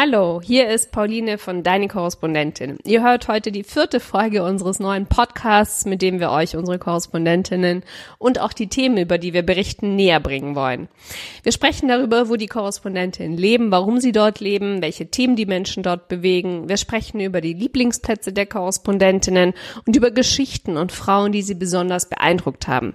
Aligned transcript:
Hallo, 0.00 0.40
hier 0.40 0.68
ist 0.68 0.92
Pauline 0.92 1.38
von 1.38 1.64
Deine 1.64 1.88
Korrespondentin. 1.88 2.78
Ihr 2.84 3.02
hört 3.02 3.26
heute 3.26 3.50
die 3.50 3.64
vierte 3.64 3.98
Folge 3.98 4.44
unseres 4.44 4.78
neuen 4.78 5.06
Podcasts, 5.06 5.86
mit 5.86 6.02
dem 6.02 6.20
wir 6.20 6.30
euch 6.30 6.54
unsere 6.54 6.78
Korrespondentinnen 6.78 7.82
und 8.18 8.40
auch 8.40 8.52
die 8.52 8.68
Themen, 8.68 8.96
über 8.96 9.18
die 9.18 9.32
wir 9.32 9.42
berichten, 9.42 9.96
näher 9.96 10.20
bringen 10.20 10.54
wollen. 10.54 10.86
Wir 11.42 11.50
sprechen 11.50 11.88
darüber, 11.88 12.28
wo 12.28 12.36
die 12.36 12.46
Korrespondentinnen 12.46 13.36
leben, 13.36 13.72
warum 13.72 13.98
sie 13.98 14.12
dort 14.12 14.38
leben, 14.38 14.82
welche 14.82 15.10
Themen 15.10 15.34
die 15.34 15.46
Menschen 15.46 15.82
dort 15.82 16.06
bewegen. 16.06 16.68
Wir 16.68 16.76
sprechen 16.76 17.18
über 17.18 17.40
die 17.40 17.54
Lieblingsplätze 17.54 18.32
der 18.32 18.46
Korrespondentinnen 18.46 19.52
und 19.84 19.96
über 19.96 20.12
Geschichten 20.12 20.76
und 20.76 20.92
Frauen, 20.92 21.32
die 21.32 21.42
sie 21.42 21.56
besonders 21.56 22.08
beeindruckt 22.08 22.68
haben. 22.68 22.94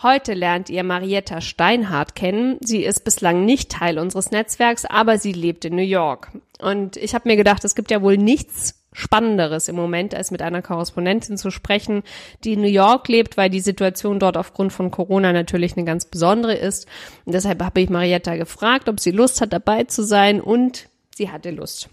Heute 0.00 0.34
lernt 0.34 0.70
ihr 0.70 0.84
Marietta 0.84 1.40
Steinhardt 1.40 2.14
kennen. 2.14 2.56
Sie 2.60 2.84
ist 2.84 3.00
bislang 3.04 3.44
nicht 3.44 3.72
Teil 3.72 3.98
unseres 3.98 4.30
Netzwerks, 4.30 4.84
aber 4.84 5.18
sie 5.18 5.32
lebt 5.32 5.64
in 5.64 5.74
New 5.74 5.82
York. 5.82 6.30
Und 6.60 6.96
ich 6.96 7.16
habe 7.16 7.28
mir 7.28 7.36
gedacht, 7.36 7.64
es 7.64 7.74
gibt 7.74 7.90
ja 7.90 8.00
wohl 8.00 8.16
nichts 8.16 8.76
Spannenderes 8.92 9.66
im 9.66 9.74
Moment, 9.74 10.14
als 10.14 10.30
mit 10.30 10.40
einer 10.40 10.62
Korrespondentin 10.62 11.36
zu 11.36 11.50
sprechen, 11.50 12.04
die 12.44 12.52
in 12.52 12.60
New 12.60 12.68
York 12.68 13.08
lebt, 13.08 13.36
weil 13.36 13.50
die 13.50 13.58
Situation 13.58 14.20
dort 14.20 14.36
aufgrund 14.36 14.72
von 14.72 14.92
Corona 14.92 15.32
natürlich 15.32 15.76
eine 15.76 15.84
ganz 15.84 16.04
besondere 16.04 16.54
ist. 16.54 16.86
Und 17.24 17.34
deshalb 17.34 17.60
habe 17.60 17.80
ich 17.80 17.90
Marietta 17.90 18.36
gefragt, 18.36 18.88
ob 18.88 19.00
sie 19.00 19.10
Lust 19.10 19.40
hat, 19.40 19.52
dabei 19.52 19.84
zu 19.84 20.04
sein 20.04 20.40
und 20.40 20.88
sie 21.12 21.30
hatte 21.30 21.50
Lust. 21.50 21.90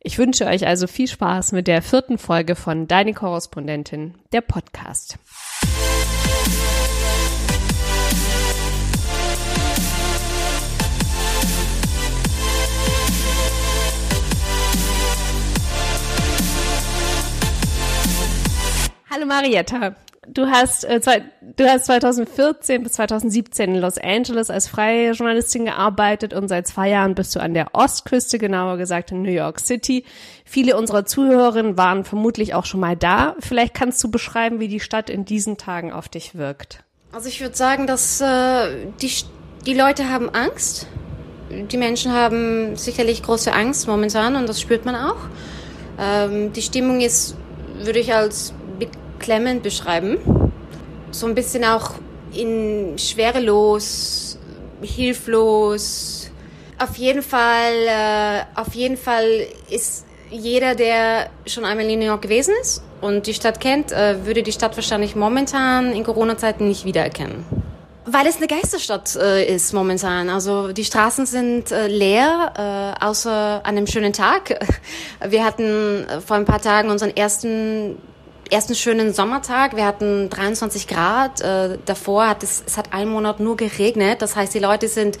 Ich 0.00 0.18
wünsche 0.18 0.46
euch 0.46 0.66
also 0.66 0.88
viel 0.88 1.06
Spaß 1.06 1.52
mit 1.52 1.68
der 1.68 1.82
vierten 1.82 2.18
Folge 2.18 2.56
von 2.56 2.88
Deine 2.88 3.14
Korrespondentin, 3.14 4.14
der 4.32 4.40
Podcast. 4.40 5.18
Hallo 19.14 19.26
Marietta. 19.26 19.94
Du 20.26 20.46
hast, 20.46 20.82
äh, 20.82 21.00
du 21.56 21.68
hast 21.68 21.84
2014 21.84 22.82
bis 22.82 22.94
2017 22.94 23.76
in 23.76 23.80
Los 23.80 23.96
Angeles 23.96 24.50
als 24.50 24.66
freie 24.66 25.12
Journalistin 25.12 25.66
gearbeitet 25.66 26.34
und 26.34 26.48
seit 26.48 26.66
zwei 26.66 26.88
Jahren 26.88 27.14
bist 27.14 27.36
du 27.36 27.40
an 27.40 27.54
der 27.54 27.76
Ostküste, 27.76 28.38
genauer 28.38 28.76
gesagt 28.76 29.12
in 29.12 29.22
New 29.22 29.30
York 29.30 29.60
City. 29.60 30.04
Viele 30.44 30.76
unserer 30.76 31.04
Zuhörerinnen 31.04 31.76
waren 31.76 32.02
vermutlich 32.02 32.54
auch 32.54 32.64
schon 32.64 32.80
mal 32.80 32.96
da. 32.96 33.36
Vielleicht 33.38 33.74
kannst 33.74 34.02
du 34.02 34.10
beschreiben, 34.10 34.58
wie 34.58 34.66
die 34.66 34.80
Stadt 34.80 35.08
in 35.08 35.24
diesen 35.24 35.58
Tagen 35.58 35.92
auf 35.92 36.08
dich 36.08 36.34
wirkt. 36.34 36.82
Also 37.12 37.28
ich 37.28 37.40
würde 37.40 37.54
sagen, 37.54 37.86
dass 37.86 38.20
äh, 38.20 38.86
die, 39.00 39.12
die 39.64 39.74
Leute 39.74 40.10
haben 40.10 40.28
Angst. 40.30 40.88
Die 41.50 41.76
Menschen 41.76 42.12
haben 42.12 42.74
sicherlich 42.74 43.22
große 43.22 43.52
Angst 43.52 43.86
momentan 43.86 44.34
und 44.34 44.48
das 44.48 44.60
spürt 44.60 44.84
man 44.84 44.96
auch. 44.96 45.28
Ähm, 46.00 46.52
die 46.52 46.62
Stimmung 46.62 47.00
ist, 47.00 47.36
würde 47.80 48.00
ich 48.00 48.12
als 48.12 48.52
beklemmend 49.24 49.62
beschreiben. 49.62 50.18
So 51.10 51.26
ein 51.26 51.34
bisschen 51.34 51.64
auch 51.64 51.92
in 52.34 52.98
schwerelos, 52.98 54.38
hilflos. 54.82 56.30
Auf 56.78 56.96
jeden 56.96 57.22
Fall, 57.22 57.72
äh, 57.86 58.60
auf 58.60 58.74
jeden 58.74 58.98
Fall 58.98 59.46
ist 59.70 60.04
jeder, 60.30 60.74
der 60.74 61.30
schon 61.46 61.64
einmal 61.64 61.88
in 61.88 62.00
New 62.00 62.04
York 62.04 62.20
gewesen 62.20 62.52
ist 62.60 62.82
und 63.00 63.26
die 63.26 63.32
Stadt 63.32 63.60
kennt, 63.60 63.92
äh, 63.92 64.26
würde 64.26 64.42
die 64.42 64.52
Stadt 64.52 64.76
wahrscheinlich 64.76 65.16
momentan 65.16 65.94
in 65.94 66.04
Corona-Zeiten 66.04 66.68
nicht 66.68 66.84
wiedererkennen. 66.84 67.46
Weil 68.04 68.26
es 68.26 68.36
eine 68.36 68.46
Geisterstadt 68.46 69.16
äh, 69.16 69.46
ist 69.46 69.72
momentan. 69.72 70.28
Also 70.28 70.72
die 70.72 70.84
Straßen 70.84 71.24
sind 71.24 71.72
äh, 71.72 71.86
leer, 71.86 72.96
äh, 73.00 73.04
außer 73.04 73.62
an 73.64 73.76
einem 73.76 73.86
schönen 73.86 74.12
Tag. 74.12 74.58
Wir 75.26 75.44
hatten 75.44 76.04
äh, 76.04 76.20
vor 76.20 76.36
ein 76.36 76.44
paar 76.44 76.60
Tagen 76.60 76.90
unseren 76.90 77.16
ersten 77.16 77.96
ersten 78.50 78.74
schönen 78.74 79.12
Sommertag. 79.12 79.76
Wir 79.76 79.86
hatten 79.86 80.30
23 80.30 80.86
Grad. 80.86 81.40
Äh, 81.40 81.78
davor 81.84 82.28
hat 82.28 82.42
es, 82.42 82.62
es 82.66 82.76
hat 82.76 82.92
einen 82.92 83.10
Monat 83.10 83.40
nur 83.40 83.56
geregnet. 83.56 84.22
Das 84.22 84.36
heißt, 84.36 84.54
die 84.54 84.58
Leute 84.58 84.88
sind 84.88 85.18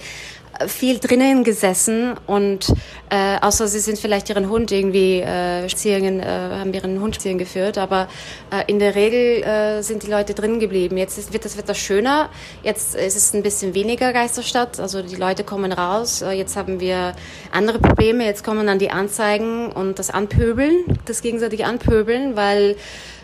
äh, 0.58 0.68
viel 0.68 0.98
drinnen 0.98 1.44
gesessen 1.44 2.14
und 2.26 2.72
äh, 3.10 3.38
außer 3.40 3.66
sie 3.66 3.80
sind 3.80 3.98
vielleicht 3.98 4.28
ihren 4.28 4.48
Hund 4.48 4.72
irgendwie 4.72 5.20
äh, 5.20 5.68
spazieren, 5.68 6.20
äh, 6.20 6.24
haben 6.24 6.72
ihren 6.72 7.00
Hund 7.00 7.14
spazieren 7.14 7.38
geführt, 7.38 7.78
aber 7.78 8.08
äh, 8.50 8.70
in 8.70 8.78
der 8.78 8.94
Regel 8.94 9.42
äh, 9.42 9.82
sind 9.82 10.02
die 10.02 10.10
Leute 10.10 10.34
drin 10.34 10.60
geblieben. 10.60 10.96
Jetzt 10.96 11.18
ist, 11.18 11.32
wird 11.32 11.44
das 11.44 11.56
Wetter 11.56 11.74
schöner, 11.74 12.28
jetzt 12.62 12.94
ist 12.94 13.16
es 13.16 13.34
ein 13.34 13.42
bisschen 13.42 13.74
weniger 13.74 14.12
Geisterstadt, 14.12 14.80
also 14.80 15.02
die 15.02 15.16
Leute 15.16 15.44
kommen 15.44 15.72
raus. 15.72 16.22
Äh, 16.22 16.32
jetzt 16.32 16.56
haben 16.56 16.80
wir 16.80 17.14
andere 17.52 17.78
Probleme, 17.78 18.24
jetzt 18.24 18.44
kommen 18.44 18.66
dann 18.66 18.78
die 18.78 18.90
Anzeigen 18.90 19.72
und 19.72 19.98
das 19.98 20.10
Anpöbeln, 20.10 20.98
das 21.04 21.22
gegenseitige 21.22 21.66
Anpöbeln, 21.66 22.36
weil 22.36 22.76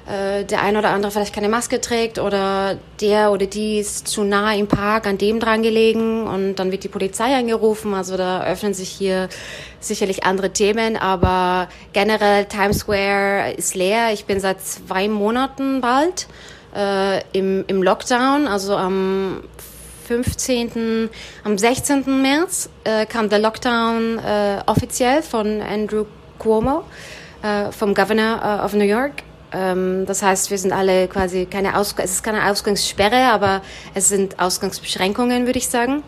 äh, 0.07 0.45
der 0.45 0.63
eine 0.63 0.79
oder 0.79 0.91
andere 0.91 1.13
vielleicht 1.13 1.35
keine 1.35 1.49
Maske 1.49 1.81
trägt 1.81 2.19
oder 2.19 2.79
der 3.01 3.33
oder 3.33 3.47
die 3.47 3.79
ist 3.79 4.09
zu 4.09 4.25
nah 4.25 4.55
im 4.55 4.67
Park 4.67 5.07
an 5.07 5.19
dem 5.19 5.41
dran 5.41 5.63
gelegen 5.63 6.27
und 6.27 6.57
dann 6.57 6.73
wird 6.73 6.85
die 6.85 6.89
Polizei 6.89 7.35
angerufen. 7.37 7.95
Also 7.95 8.17
da 8.17 8.45
öffnen 8.45 8.75
sich 8.75 8.89
hier 8.89 9.29
sicherlich 9.81 10.25
andere 10.25 10.51
Themen, 10.51 10.97
aber 10.97 11.69
generell 11.93 12.47
Times 12.47 12.79
Square 12.81 13.53
ist 13.57 13.75
leer. 13.75 14.13
Ich 14.13 14.25
bin 14.25 14.41
seit 14.41 14.61
zwei 14.61 15.09
Monaten 15.09 15.81
bald 15.81 16.27
äh, 16.75 17.21
im, 17.33 17.65
im 17.67 17.83
Lockdown, 17.83 18.47
also 18.47 18.77
am 18.77 19.43
15., 20.07 21.09
am 21.45 21.57
16. 21.57 22.21
März 22.21 22.69
äh, 22.83 23.07
kam 23.07 23.29
der 23.29 23.39
Lockdown 23.39 24.19
äh, 24.19 24.59
offiziell 24.67 25.23
von 25.23 25.61
Andrew 25.63 26.05
Cuomo, 26.39 26.83
äh, 27.43 27.71
vom 27.71 27.95
Governor 27.95 28.41
äh, 28.43 28.65
of 28.65 28.73
New 28.73 28.85
York. 28.85 29.23
Ähm, 29.53 30.07
das 30.07 30.23
heißt, 30.23 30.51
wir 30.51 30.59
sind 30.59 30.73
alle 30.73 31.09
quasi 31.09 31.47
keine 31.47 31.77
Aus 31.77 31.95
es 31.99 32.13
ist 32.13 32.23
keine 32.23 32.51
Ausgangssperre, 32.51 33.33
aber 33.33 33.63
es 33.95 34.09
sind 34.09 34.39
Ausgangsbeschränkungen, 34.39 35.47
würde 35.47 35.59
ich 35.59 35.69
sagen. 35.69 36.03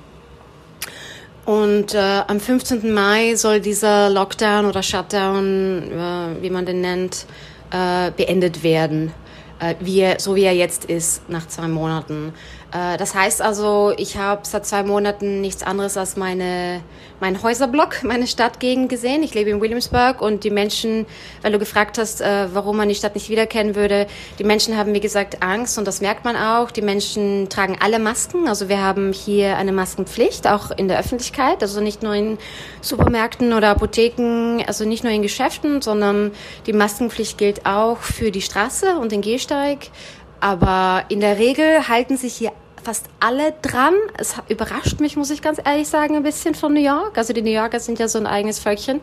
Und 1.44 1.94
äh, 1.94 1.98
am 1.98 2.38
15. 2.38 2.92
Mai 2.92 3.34
soll 3.34 3.60
dieser 3.60 4.10
Lockdown 4.10 4.64
oder 4.64 4.82
Shutdown, 4.82 5.90
äh, 5.90 6.42
wie 6.42 6.50
man 6.50 6.66
den 6.66 6.80
nennt, 6.80 7.26
äh, 7.72 8.12
beendet 8.12 8.62
werden, 8.62 9.12
äh, 9.58 9.74
wie 9.80 10.00
er, 10.00 10.20
so 10.20 10.36
wie 10.36 10.44
er 10.44 10.54
jetzt 10.54 10.84
ist, 10.84 11.28
nach 11.28 11.48
zwei 11.48 11.66
Monaten. 11.66 12.32
Äh, 12.72 12.96
das 12.96 13.14
heißt 13.14 13.42
also, 13.42 13.92
ich 13.96 14.16
habe 14.16 14.42
seit 14.44 14.66
zwei 14.66 14.82
Monaten 14.82 15.40
nichts 15.40 15.62
anderes 15.62 15.96
als 15.96 16.16
meine, 16.16 16.80
mein 17.20 17.42
Häuserblock, 17.42 18.02
meine 18.02 18.26
Stadtgegend 18.26 18.88
gesehen. 18.88 19.22
Ich 19.22 19.34
lebe 19.34 19.50
in 19.50 19.60
Williamsburg 19.60 20.20
und 20.20 20.44
die 20.44 20.50
Menschen, 20.50 21.06
weil 21.42 21.52
du 21.52 21.58
gefragt 21.58 21.98
hast, 21.98 22.20
äh, 22.20 22.48
warum 22.52 22.78
man 22.78 22.88
die 22.88 22.94
Stadt 22.94 23.14
nicht 23.14 23.28
wiederkennen 23.28 23.76
würde, 23.76 24.06
die 24.38 24.44
Menschen 24.44 24.76
haben, 24.76 24.94
wie 24.94 25.00
gesagt, 25.00 25.42
Angst 25.42 25.78
und 25.78 25.86
das 25.86 26.00
merkt 26.00 26.24
man 26.24 26.36
auch. 26.36 26.70
Die 26.70 26.82
Menschen 26.82 27.48
tragen 27.48 27.76
alle 27.80 27.98
Masken. 27.98 28.48
Also 28.48 28.68
wir 28.68 28.82
haben 28.82 29.12
hier 29.12 29.56
eine 29.56 29.72
Maskenpflicht, 29.72 30.46
auch 30.46 30.70
in 30.70 30.88
der 30.88 30.98
Öffentlichkeit, 30.98 31.62
also 31.62 31.80
nicht 31.80 32.02
nur 32.02 32.14
in 32.14 32.38
Supermärkten 32.80 33.52
oder 33.52 33.70
Apotheken, 33.70 34.62
also 34.66 34.84
nicht 34.84 35.04
nur 35.04 35.12
in 35.12 35.22
Geschäften, 35.22 35.82
sondern 35.82 36.32
die 36.66 36.72
Maskenpflicht 36.72 37.36
gilt 37.36 37.66
auch 37.66 37.98
für 37.98 38.30
die 38.30 38.42
Straße 38.42 38.96
und 38.96 39.12
den 39.12 39.20
Gehsteig. 39.20 39.90
Aber 40.40 41.04
in 41.08 41.20
der 41.20 41.38
Regel 41.38 41.86
halten 41.86 42.16
sich 42.16 42.34
hier 42.34 42.52
fast 42.82 43.06
alle 43.20 43.54
dran. 43.62 43.94
Es 44.18 44.34
überrascht 44.48 45.00
mich, 45.00 45.16
muss 45.16 45.30
ich 45.30 45.42
ganz 45.42 45.60
ehrlich 45.64 45.88
sagen, 45.88 46.16
ein 46.16 46.22
bisschen 46.22 46.54
von 46.54 46.72
New 46.72 46.80
York. 46.80 47.16
Also 47.16 47.32
die 47.32 47.42
New 47.42 47.50
Yorker 47.50 47.80
sind 47.80 47.98
ja 47.98 48.08
so 48.08 48.18
ein 48.18 48.26
eigenes 48.26 48.58
Völkchen. 48.58 49.00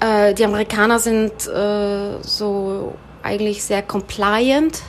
Äh, 0.00 0.34
die 0.34 0.44
Amerikaner 0.44 0.98
sind 0.98 1.46
äh, 1.46 2.22
so 2.22 2.94
eigentlich 3.22 3.64
sehr 3.64 3.82
compliant, 3.82 4.82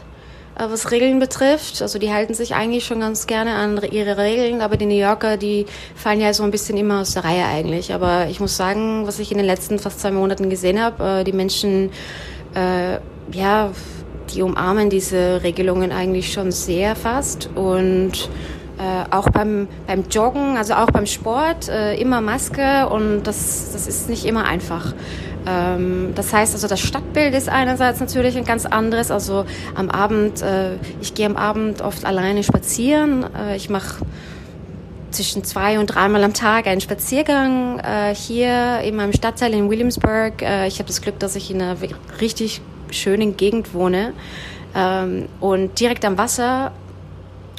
äh, 0.58 0.66
was 0.68 0.92
Regeln 0.92 1.20
betrifft. 1.20 1.82
Also 1.82 2.00
die 2.00 2.12
halten 2.12 2.34
sich 2.34 2.56
eigentlich 2.56 2.86
schon 2.86 3.00
ganz 3.00 3.28
gerne 3.28 3.56
an 3.56 3.82
ihre 3.92 4.18
Regeln, 4.18 4.62
aber 4.62 4.78
die 4.78 4.86
New 4.86 5.00
Yorker, 5.00 5.38
die 5.38 5.66
fallen 5.96 6.20
ja 6.20 6.34
so 6.34 6.44
ein 6.44 6.52
bisschen 6.52 6.78
immer 6.78 7.02
aus 7.02 7.14
der 7.14 7.24
Reihe 7.24 7.46
eigentlich. 7.46 7.94
Aber 7.94 8.28
ich 8.28 8.40
muss 8.40 8.58
sagen, 8.58 9.08
was 9.08 9.20
ich 9.20 9.32
in 9.32 9.38
den 9.38 9.48
letzten 9.48 9.80
fast 9.80 10.02
zwei 10.02 10.12
Monaten 10.12 10.50
gesehen 10.50 10.82
habe, 10.82 11.22
äh, 11.22 11.24
die 11.24 11.34
Menschen, 11.34 11.92
äh, 12.54 13.00
ja, 13.32 13.72
die 14.34 14.42
umarmen 14.42 14.90
diese 14.90 15.42
Regelungen 15.44 15.92
eigentlich 15.92 16.34
schon 16.34 16.52
sehr 16.52 16.96
fast 16.96 17.50
und 17.56 18.30
äh, 18.78 19.14
auch 19.16 19.30
beim, 19.30 19.68
beim 19.88 20.04
Joggen, 20.10 20.58
also 20.58 20.74
auch 20.74 20.92
beim 20.92 21.06
Sport, 21.06 21.70
äh, 21.70 21.96
immer 21.96 22.22
Maske 22.22 22.90
und 22.90 23.24
das, 23.24 23.72
das 23.72 23.88
ist 23.88 24.10
nicht 24.10 24.26
immer 24.26 24.46
einfach. 24.46 24.94
Ähm, 25.48 26.12
das 26.16 26.34
heißt 26.34 26.54
also, 26.54 26.68
das 26.68 26.80
Stadtbild 26.80 27.34
ist 27.34 27.50
einerseits 27.50 28.00
natürlich 28.00 28.38
ein 28.38 28.46
ganz 28.46 28.66
anderes. 28.66 29.12
Also 29.12 29.46
am 29.76 29.90
Abend, 29.90 30.42
äh, 30.42 30.76
ich 31.02 31.14
gehe 31.14 31.26
am 31.26 31.38
Abend 31.38 31.82
oft 31.82 32.06
alleine 32.06 32.44
spazieren. 32.44 33.26
Äh, 33.34 33.56
ich 33.56 33.70
mache 33.70 34.06
zwischen 35.12 35.44
zwei 35.44 35.80
und 35.80 35.88
dreimal 35.88 36.24
am 36.24 36.34
Tag 36.34 36.68
einen 36.68 36.82
Spaziergang 36.82 37.80
äh, 37.80 38.14
hier 38.14 38.80
in 38.82 38.96
meinem 38.96 39.14
Stadtteil 39.14 39.54
in 39.54 39.70
Williamsburg. 39.70 40.42
Äh, 40.42 40.68
ich 40.68 40.80
habe 40.80 40.88
das 40.88 41.02
Glück, 41.02 41.20
dass 41.20 41.36
ich 41.36 41.52
in 41.52 41.62
einer 41.62 41.78
richtig 42.20 42.62
schönen 42.92 43.38
Gegend 43.38 43.74
wohne 43.74 44.14
ähm, 44.76 45.28
und 45.40 45.80
direkt 45.80 46.06
am 46.06 46.18
Wasser 46.18 46.72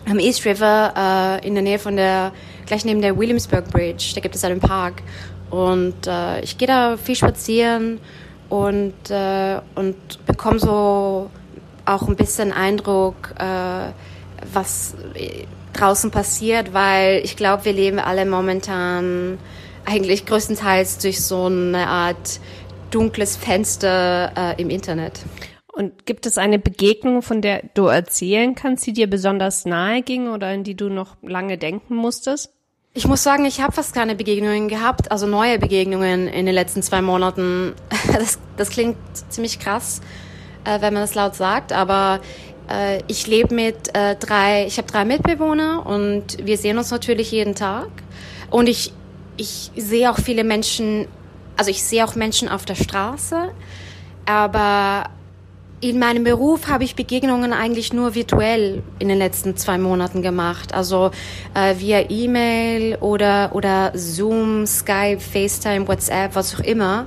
am 0.08 0.18
East 0.18 0.44
River 0.44 1.40
äh, 1.42 1.46
in 1.46 1.54
der 1.54 1.62
Nähe 1.62 1.78
von 1.78 1.96
der, 1.96 2.32
gleich 2.66 2.84
neben 2.84 3.02
der 3.02 3.18
Williamsburg 3.18 3.70
Bridge, 3.70 4.12
da 4.14 4.20
gibt 4.20 4.34
es 4.34 4.44
einen 4.44 4.60
Park. 4.60 5.02
Und 5.50 6.06
äh, 6.06 6.40
ich 6.40 6.58
gehe 6.58 6.68
da 6.68 6.96
viel 6.96 7.16
spazieren 7.16 8.00
und, 8.48 9.10
äh, 9.10 9.60
und 9.74 9.96
bekomme 10.26 10.58
so 10.58 11.30
auch 11.84 12.08
ein 12.08 12.16
bisschen 12.16 12.52
Eindruck, 12.52 13.34
äh, 13.38 13.90
was 14.52 14.94
draußen 15.72 16.10
passiert, 16.10 16.72
weil 16.72 17.20
ich 17.24 17.36
glaube, 17.36 17.64
wir 17.64 17.72
leben 17.72 17.98
alle 17.98 18.26
momentan 18.26 19.38
eigentlich 19.84 20.26
größtenteils 20.26 20.98
durch 20.98 21.22
so 21.22 21.46
eine 21.46 21.86
Art 21.86 22.40
dunkles 22.96 23.36
Fenster 23.36 24.32
äh, 24.34 24.62
im 24.62 24.70
Internet. 24.70 25.20
Und 25.70 26.06
gibt 26.06 26.24
es 26.24 26.38
eine 26.38 26.58
Begegnung, 26.58 27.20
von 27.20 27.42
der 27.42 27.62
du 27.74 27.88
erzählen 27.88 28.54
kannst, 28.54 28.86
die 28.86 28.94
dir 28.94 29.10
besonders 29.10 29.66
nahe 29.66 30.00
ging 30.00 30.30
oder 30.30 30.50
in 30.54 30.64
die 30.64 30.74
du 30.74 30.88
noch 30.88 31.16
lange 31.20 31.58
denken 31.58 31.94
musstest? 31.94 32.54
Ich 32.94 33.06
muss 33.06 33.22
sagen, 33.22 33.44
ich 33.44 33.60
habe 33.60 33.72
fast 33.72 33.94
keine 33.94 34.14
Begegnungen 34.14 34.68
gehabt, 34.68 35.12
also 35.12 35.26
neue 35.26 35.58
Begegnungen 35.58 36.28
in 36.28 36.46
den 36.46 36.54
letzten 36.54 36.82
zwei 36.82 37.02
Monaten. 37.02 37.74
Das, 38.14 38.38
das 38.56 38.70
klingt 38.70 38.96
ziemlich 39.28 39.58
krass, 39.58 40.00
äh, 40.64 40.80
wenn 40.80 40.94
man 40.94 41.02
das 41.02 41.14
laut 41.14 41.34
sagt, 41.34 41.72
aber 41.72 42.20
äh, 42.70 43.02
ich 43.08 43.26
lebe 43.26 43.54
mit 43.54 43.94
äh, 43.94 44.16
drei, 44.16 44.64
ich 44.66 44.78
habe 44.78 44.90
drei 44.90 45.04
Mitbewohner 45.04 45.84
und 45.84 46.46
wir 46.46 46.56
sehen 46.56 46.78
uns 46.78 46.90
natürlich 46.90 47.30
jeden 47.30 47.54
Tag. 47.54 47.88
Und 48.50 48.70
ich, 48.70 48.94
ich 49.36 49.70
sehe 49.76 50.10
auch 50.10 50.18
viele 50.18 50.44
Menschen, 50.44 51.08
also 51.56 51.70
ich 51.70 51.82
sehe 51.82 52.04
auch 52.04 52.14
Menschen 52.14 52.48
auf 52.48 52.64
der 52.64 52.74
Straße, 52.74 53.50
aber 54.26 55.10
in 55.80 55.98
meinem 55.98 56.24
Beruf 56.24 56.68
habe 56.68 56.84
ich 56.84 56.96
Begegnungen 56.96 57.52
eigentlich 57.52 57.92
nur 57.92 58.14
virtuell 58.14 58.82
in 58.98 59.08
den 59.08 59.18
letzten 59.18 59.56
zwei 59.56 59.76
Monaten 59.76 60.22
gemacht. 60.22 60.72
Also 60.74 61.10
äh, 61.54 61.74
via 61.78 62.08
E-Mail 62.08 62.96
oder, 62.96 63.50
oder 63.54 63.92
Zoom, 63.94 64.66
Skype, 64.66 65.20
FaceTime, 65.20 65.86
WhatsApp, 65.86 66.34
was 66.34 66.54
auch 66.54 66.60
immer. 66.60 67.06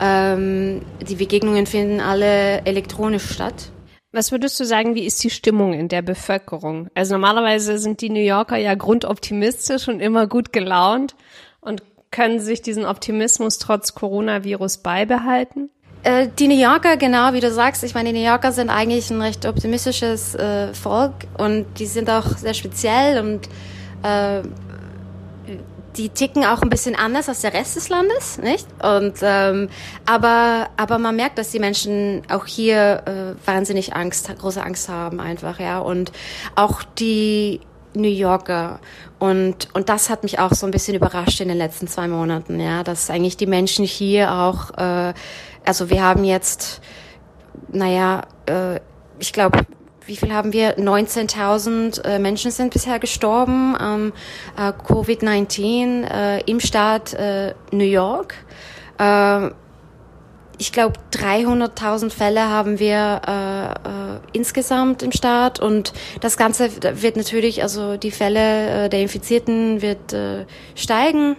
Ähm, 0.00 0.82
die 1.08 1.16
Begegnungen 1.16 1.66
finden 1.66 2.00
alle 2.00 2.64
elektronisch 2.64 3.32
statt. 3.32 3.70
Was 4.12 4.30
würdest 4.30 4.60
du 4.60 4.64
sagen, 4.64 4.94
wie 4.94 5.06
ist 5.06 5.22
die 5.24 5.30
Stimmung 5.30 5.72
in 5.72 5.88
der 5.88 6.02
Bevölkerung? 6.02 6.88
Also 6.94 7.14
normalerweise 7.14 7.78
sind 7.78 8.00
die 8.00 8.10
New 8.10 8.20
Yorker 8.20 8.56
ja 8.56 8.76
grundoptimistisch 8.76 9.88
und 9.88 9.98
immer 9.98 10.28
gut 10.28 10.52
gelaunt 10.52 11.16
und 11.60 11.82
können 12.14 12.38
sich 12.38 12.62
diesen 12.62 12.86
Optimismus 12.86 13.58
trotz 13.58 13.94
Coronavirus 13.94 14.78
beibehalten? 14.78 15.68
Äh, 16.04 16.28
die 16.38 16.46
New 16.46 16.56
Yorker, 16.56 16.96
genau 16.96 17.32
wie 17.32 17.40
du 17.40 17.50
sagst, 17.50 17.82
ich 17.82 17.94
meine, 17.94 18.12
die 18.12 18.20
New 18.20 18.24
Yorker 18.24 18.52
sind 18.52 18.70
eigentlich 18.70 19.10
ein 19.10 19.20
recht 19.20 19.44
optimistisches 19.46 20.36
äh, 20.36 20.72
Volk 20.74 21.12
und 21.38 21.66
die 21.80 21.86
sind 21.86 22.08
auch 22.08 22.36
sehr 22.38 22.54
speziell 22.54 23.20
und 23.20 23.48
äh, 24.04 24.42
die 25.96 26.08
ticken 26.08 26.44
auch 26.44 26.62
ein 26.62 26.70
bisschen 26.70 26.94
anders 26.94 27.28
als 27.28 27.40
der 27.40 27.52
Rest 27.52 27.74
des 27.74 27.88
Landes, 27.88 28.38
nicht? 28.38 28.66
Und 28.82 29.14
ähm, 29.22 29.68
aber 30.06 30.68
aber 30.76 30.98
man 30.98 31.16
merkt, 31.16 31.38
dass 31.38 31.50
die 31.50 31.58
Menschen 31.58 32.22
auch 32.28 32.46
hier 32.46 33.02
äh, 33.06 33.46
wahnsinnig 33.46 33.94
Angst, 33.94 34.30
große 34.38 34.62
Angst 34.62 34.88
haben 34.88 35.20
einfach, 35.20 35.58
ja. 35.58 35.80
Und 35.80 36.12
auch 36.54 36.82
die 36.98 37.60
New 37.94 38.08
Yorker 38.08 38.80
und 39.18 39.68
und 39.74 39.88
das 39.88 40.10
hat 40.10 40.22
mich 40.22 40.38
auch 40.38 40.52
so 40.52 40.66
ein 40.66 40.72
bisschen 40.72 40.94
überrascht 40.94 41.40
in 41.40 41.48
den 41.48 41.58
letzten 41.58 41.88
zwei 41.88 42.08
Monaten, 42.08 42.60
ja, 42.60 42.82
dass 42.82 43.10
eigentlich 43.10 43.36
die 43.36 43.46
Menschen 43.46 43.84
hier 43.84 44.32
auch 44.32 44.70
äh, 44.76 45.14
also 45.64 45.88
wir 45.88 46.02
haben 46.02 46.24
jetzt, 46.24 46.80
naja, 47.68 48.22
äh, 48.46 48.80
ich 49.18 49.32
glaube, 49.32 49.60
wie 50.06 50.16
viel 50.16 50.34
haben 50.34 50.52
wir? 50.52 50.76
19.000 50.76 52.04
äh, 52.04 52.18
Menschen 52.18 52.50
sind 52.50 52.72
bisher 52.72 52.98
gestorben 52.98 53.74
am 53.74 54.12
äh, 54.58 54.72
Covid-19 54.72 56.04
äh, 56.04 56.40
im 56.42 56.60
Staat 56.60 57.14
äh, 57.14 57.54
New 57.70 57.84
York. 57.84 58.34
Äh, 58.98 59.50
ich 60.58 60.72
glaube, 60.72 60.98
300.000 61.12 62.10
Fälle 62.10 62.48
haben 62.48 62.78
wir 62.78 63.20
äh, 63.26 63.64
äh, 63.72 64.20
insgesamt 64.32 65.02
im 65.02 65.12
Staat 65.12 65.60
und 65.60 65.92
das 66.20 66.36
Ganze 66.36 66.70
wird 67.02 67.16
natürlich, 67.16 67.62
also 67.62 67.96
die 67.96 68.10
Fälle 68.10 68.84
äh, 68.84 68.88
der 68.88 69.00
Infizierten 69.00 69.82
wird 69.82 70.12
äh, 70.12 70.44
steigen. 70.74 71.36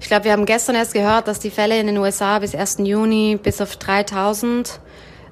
Ich 0.00 0.08
glaube, 0.08 0.24
wir 0.24 0.32
haben 0.32 0.46
gestern 0.46 0.76
erst 0.76 0.94
gehört, 0.94 1.26
dass 1.26 1.38
die 1.38 1.50
Fälle 1.50 1.78
in 1.80 1.86
den 1.86 1.98
USA 1.98 2.38
bis 2.38 2.54
1. 2.54 2.78
Juni 2.80 3.38
bis 3.42 3.60
auf 3.60 3.76
3000 3.76 4.80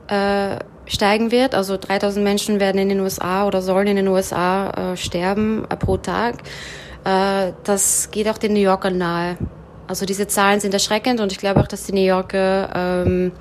äh, 0.08 0.56
steigen 0.86 1.30
wird. 1.30 1.54
Also 1.54 1.76
3000 1.76 2.24
Menschen 2.24 2.60
werden 2.60 2.78
in 2.78 2.88
den 2.88 3.00
USA 3.00 3.46
oder 3.46 3.62
sollen 3.62 3.86
in 3.86 3.96
den 3.96 4.08
USA 4.08 4.92
äh, 4.92 4.96
sterben 4.96 5.64
äh, 5.68 5.76
pro 5.76 5.96
Tag. 5.98 6.36
Äh, 7.04 7.52
das 7.64 8.10
geht 8.10 8.28
auch 8.28 8.38
den 8.38 8.54
New 8.54 8.60
Yorker 8.60 8.90
nahe. 8.90 9.36
Also 9.86 10.06
diese 10.06 10.26
Zahlen 10.26 10.60
sind 10.60 10.72
erschreckend 10.72 11.20
und 11.20 11.32
ich 11.32 11.38
glaube 11.38 11.60
auch, 11.60 11.66
dass 11.66 11.84
die 11.84 11.92
New 11.92 12.04
Yorker 12.04 12.70
ähm, 12.74 13.32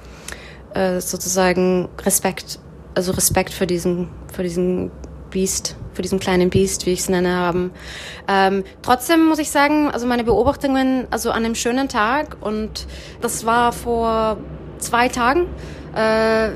äh, 0.73 0.99
sozusagen 0.99 1.89
Respekt, 2.03 2.59
also 2.95 3.11
Respekt 3.11 3.51
für 3.51 3.67
diesen, 3.67 4.09
für 4.33 4.43
diesen 4.43 4.91
Biest, 5.29 5.75
für 5.93 6.01
diesen 6.01 6.19
kleinen 6.19 6.49
Biest, 6.49 6.85
wie 6.85 6.91
ich 6.91 6.99
es 6.99 7.09
nenne, 7.09 7.35
haben. 7.35 7.71
Ähm, 8.27 8.63
trotzdem 8.81 9.25
muss 9.25 9.39
ich 9.39 9.49
sagen, 9.49 9.89
also 9.89 10.05
meine 10.05 10.23
Beobachtungen, 10.23 11.07
also 11.11 11.31
an 11.31 11.45
einem 11.45 11.55
schönen 11.55 11.89
Tag 11.89 12.37
und 12.41 12.87
das 13.21 13.45
war 13.45 13.71
vor 13.71 14.37
zwei 14.79 15.07
Tagen, 15.07 15.47
äh, 15.95 16.49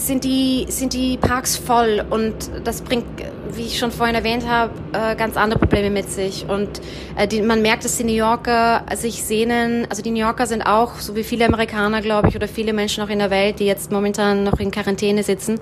sind 0.00 0.24
die, 0.24 0.66
sind 0.68 0.92
die 0.94 1.16
Parks 1.16 1.56
voll 1.56 2.04
und 2.08 2.34
das 2.64 2.82
bringt, 2.82 3.04
wie 3.52 3.62
ich 3.62 3.78
schon 3.78 3.90
vorhin 3.90 4.14
erwähnt 4.14 4.48
habe, 4.48 4.72
äh, 4.92 5.14
ganz 5.14 5.36
andere 5.36 5.58
Probleme 5.58 5.90
mit 5.90 6.10
sich. 6.10 6.46
Und 6.48 6.80
äh, 7.16 7.42
man 7.42 7.62
merkt, 7.62 7.84
dass 7.84 7.96
die 7.96 8.04
New 8.04 8.12
Yorker 8.12 8.84
sich 8.94 9.22
sehnen, 9.22 9.86
also 9.90 10.02
die 10.02 10.10
New 10.10 10.20
Yorker 10.20 10.46
sind 10.46 10.62
auch, 10.62 10.96
so 10.96 11.14
wie 11.16 11.24
viele 11.24 11.46
Amerikaner, 11.46 12.00
glaube 12.00 12.28
ich, 12.28 12.36
oder 12.36 12.48
viele 12.48 12.72
Menschen 12.72 13.04
auch 13.04 13.08
in 13.08 13.18
der 13.18 13.30
Welt, 13.30 13.60
die 13.60 13.66
jetzt 13.66 13.92
momentan 13.92 14.44
noch 14.44 14.58
in 14.58 14.70
Quarantäne 14.70 15.22
sitzen, 15.22 15.60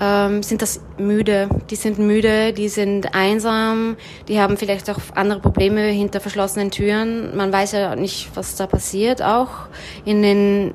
ähm, 0.00 0.42
sind 0.42 0.62
das 0.62 0.80
müde. 0.98 1.48
Die 1.70 1.76
sind 1.76 1.98
müde, 1.98 2.52
die 2.52 2.68
sind 2.68 3.14
einsam, 3.14 3.96
die 4.28 4.40
haben 4.40 4.56
vielleicht 4.56 4.90
auch 4.90 5.00
andere 5.14 5.40
Probleme 5.40 5.82
hinter 5.82 6.20
verschlossenen 6.20 6.70
Türen. 6.70 7.36
Man 7.36 7.52
weiß 7.52 7.72
ja 7.72 7.96
nicht, 7.96 8.30
was 8.34 8.56
da 8.56 8.66
passiert, 8.66 9.22
auch 9.22 9.68
in 10.04 10.22
den 10.22 10.74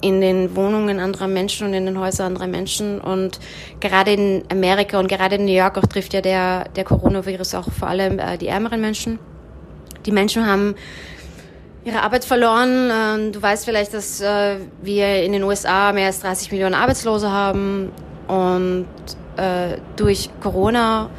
in 0.00 0.20
den 0.20 0.54
Wohnungen 0.54 1.00
anderer 1.00 1.26
Menschen 1.26 1.66
und 1.66 1.74
in 1.74 1.86
den 1.86 1.98
Häusern 1.98 2.28
anderer 2.28 2.46
Menschen. 2.46 3.00
Und 3.00 3.40
gerade 3.80 4.12
in 4.12 4.44
Amerika 4.50 4.98
und 4.98 5.08
gerade 5.08 5.36
in 5.36 5.44
New 5.44 5.52
York 5.52 5.76
auch 5.78 5.86
trifft 5.86 6.14
ja 6.14 6.20
der, 6.20 6.64
der 6.76 6.84
Coronavirus 6.84 7.54
auch 7.54 7.70
vor 7.72 7.88
allem 7.88 8.18
äh, 8.18 8.38
die 8.38 8.48
ärmeren 8.48 8.80
Menschen. 8.80 9.18
Die 10.06 10.12
Menschen 10.12 10.46
haben 10.46 10.74
ihre 11.84 12.02
Arbeit 12.02 12.24
verloren. 12.24 12.90
Ähm, 12.92 13.32
du 13.32 13.42
weißt 13.42 13.64
vielleicht, 13.64 13.94
dass 13.94 14.20
äh, 14.20 14.56
wir 14.82 15.22
in 15.22 15.32
den 15.32 15.42
USA 15.42 15.92
mehr 15.92 16.06
als 16.06 16.20
30 16.20 16.52
Millionen 16.52 16.74
Arbeitslose 16.74 17.30
haben. 17.30 17.90
Und 18.28 18.86
äh, 19.36 19.78
durch 19.96 20.30
Corona, 20.40 21.10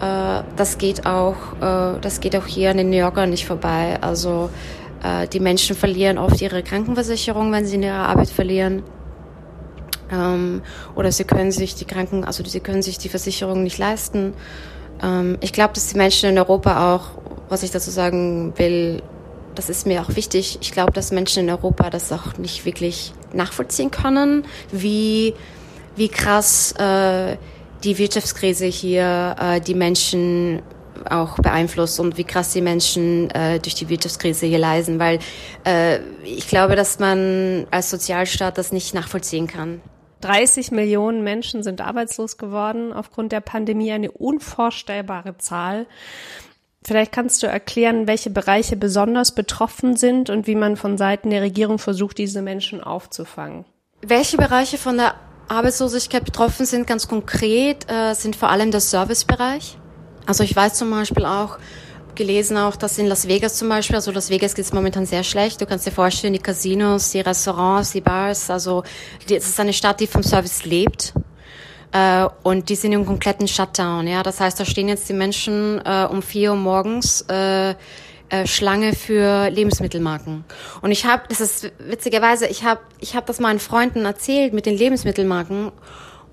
äh, 0.00 0.42
das 0.56 0.78
geht 0.78 1.06
auch, 1.06 1.36
äh, 1.60 2.00
das 2.00 2.20
geht 2.20 2.34
auch 2.34 2.46
hier 2.46 2.70
an 2.70 2.78
den 2.78 2.90
New 2.90 2.96
Yorkern 2.96 3.30
nicht 3.30 3.46
vorbei. 3.46 3.98
Also 4.00 4.50
äh, 5.02 5.28
die 5.28 5.40
Menschen 5.40 5.76
verlieren 5.76 6.18
oft 6.18 6.40
ihre 6.40 6.62
Krankenversicherung, 6.62 7.52
wenn 7.52 7.66
sie 7.66 7.76
in 7.76 7.82
ihrer 7.82 8.08
Arbeit 8.08 8.30
verlieren. 8.30 8.82
Ähm, 10.10 10.62
oder 10.94 11.10
sie 11.12 11.24
können 11.24 11.52
sich 11.52 11.74
die 11.74 11.84
Kranken, 11.84 12.24
also 12.24 12.44
sie 12.44 12.60
können 12.60 12.82
sich 12.82 12.98
die 12.98 13.08
Versicherung 13.08 13.62
nicht 13.62 13.78
leisten. 13.78 14.34
Ähm, 15.02 15.38
ich 15.40 15.52
glaube, 15.52 15.74
dass 15.74 15.88
die 15.88 15.96
Menschen 15.96 16.30
in 16.30 16.38
Europa 16.38 16.94
auch, 16.94 17.10
was 17.48 17.62
ich 17.62 17.70
dazu 17.70 17.90
sagen 17.90 18.52
will, 18.56 19.02
das 19.54 19.70
ist 19.70 19.86
mir 19.86 20.02
auch 20.02 20.14
wichtig. 20.14 20.58
Ich 20.60 20.72
glaube, 20.72 20.92
dass 20.92 21.10
Menschen 21.10 21.44
in 21.44 21.50
Europa 21.50 21.90
das 21.90 22.12
auch 22.12 22.36
nicht 22.36 22.64
wirklich 22.64 23.12
nachvollziehen 23.32 23.90
können, 23.90 24.44
wie, 24.70 25.34
wie 25.96 26.08
krass 26.08 26.72
äh, 26.78 27.36
die 27.82 27.98
Wirtschaftskrise 27.98 28.66
hier 28.66 29.36
äh, 29.40 29.60
die 29.60 29.74
Menschen 29.74 30.62
auch 31.10 31.38
beeinflusst 31.38 32.00
und 32.00 32.16
wie 32.16 32.24
krass 32.24 32.52
die 32.52 32.60
Menschen 32.60 33.30
äh, 33.30 33.58
durch 33.58 33.74
die 33.74 33.88
Wirtschaftskrise 33.88 34.46
hier 34.46 34.58
leiden, 34.58 34.98
weil 34.98 35.18
äh, 35.64 35.98
ich 36.24 36.48
glaube, 36.48 36.76
dass 36.76 36.98
man 36.98 37.66
als 37.70 37.90
Sozialstaat 37.90 38.58
das 38.58 38.72
nicht 38.72 38.94
nachvollziehen 38.94 39.46
kann. 39.46 39.80
30 40.22 40.70
Millionen 40.72 41.22
Menschen 41.22 41.62
sind 41.62 41.80
arbeitslos 41.80 42.38
geworden 42.38 42.92
aufgrund 42.92 43.32
der 43.32 43.40
Pandemie, 43.40 43.92
eine 43.92 44.10
unvorstellbare 44.10 45.36
Zahl. 45.38 45.86
Vielleicht 46.84 47.12
kannst 47.12 47.42
du 47.42 47.46
erklären, 47.48 48.06
welche 48.06 48.30
Bereiche 48.30 48.76
besonders 48.76 49.32
betroffen 49.32 49.96
sind 49.96 50.30
und 50.30 50.46
wie 50.46 50.54
man 50.54 50.76
von 50.76 50.96
Seiten 50.96 51.30
der 51.30 51.42
Regierung 51.42 51.78
versucht, 51.78 52.16
diese 52.18 52.42
Menschen 52.42 52.80
aufzufangen. 52.82 53.64
Welche 54.02 54.36
Bereiche 54.36 54.78
von 54.78 54.96
der 54.96 55.16
Arbeitslosigkeit 55.48 56.24
betroffen 56.24 56.66
sind, 56.66 56.86
ganz 56.86 57.08
konkret, 57.08 57.90
äh, 57.90 58.14
sind 58.14 58.36
vor 58.36 58.50
allem 58.50 58.70
der 58.70 58.80
Servicebereich. 58.80 59.78
Also 60.26 60.42
ich 60.42 60.54
weiß 60.54 60.74
zum 60.74 60.90
Beispiel 60.90 61.24
auch, 61.24 61.58
gelesen 62.16 62.56
auch, 62.56 62.76
dass 62.76 62.98
in 62.98 63.06
Las 63.06 63.28
Vegas 63.28 63.54
zum 63.54 63.68
Beispiel, 63.68 63.96
also 63.96 64.10
Las 64.10 64.30
Vegas 64.30 64.54
geht 64.54 64.64
es 64.64 64.72
momentan 64.72 65.06
sehr 65.06 65.22
schlecht. 65.22 65.60
Du 65.60 65.66
kannst 65.66 65.86
dir 65.86 65.92
vorstellen, 65.92 66.32
die 66.32 66.40
Casinos, 66.40 67.12
die 67.12 67.20
Restaurants, 67.20 67.92
die 67.92 68.00
Bars, 68.00 68.50
also 68.50 68.82
es 69.28 69.48
ist 69.48 69.60
eine 69.60 69.72
Stadt, 69.72 70.00
die 70.00 70.06
vom 70.06 70.22
Service 70.22 70.64
lebt. 70.64 71.14
Äh, 71.92 72.26
und 72.42 72.68
die 72.68 72.74
sind 72.74 72.92
im 72.92 73.06
kompletten 73.06 73.46
Shutdown. 73.46 74.08
Ja, 74.08 74.22
das 74.22 74.40
heißt, 74.40 74.58
da 74.58 74.64
stehen 74.64 74.88
jetzt 74.88 75.08
die 75.08 75.12
Menschen 75.12 75.80
äh, 75.84 76.06
um 76.10 76.22
vier 76.22 76.50
Uhr 76.50 76.56
morgens 76.56 77.22
äh, 77.28 77.74
äh, 78.28 78.46
Schlange 78.46 78.92
für 78.94 79.50
Lebensmittelmarken. 79.50 80.44
Und 80.82 80.90
ich 80.90 81.06
habe, 81.06 81.22
das 81.28 81.40
ist 81.40 81.70
witzigerweise, 81.78 82.48
ich 82.48 82.64
habe 82.64 82.80
ich 82.98 83.14
hab 83.14 83.26
das 83.26 83.38
meinen 83.38 83.60
Freunden 83.60 84.04
erzählt 84.04 84.52
mit 84.52 84.66
den 84.66 84.76
Lebensmittelmarken 84.76 85.70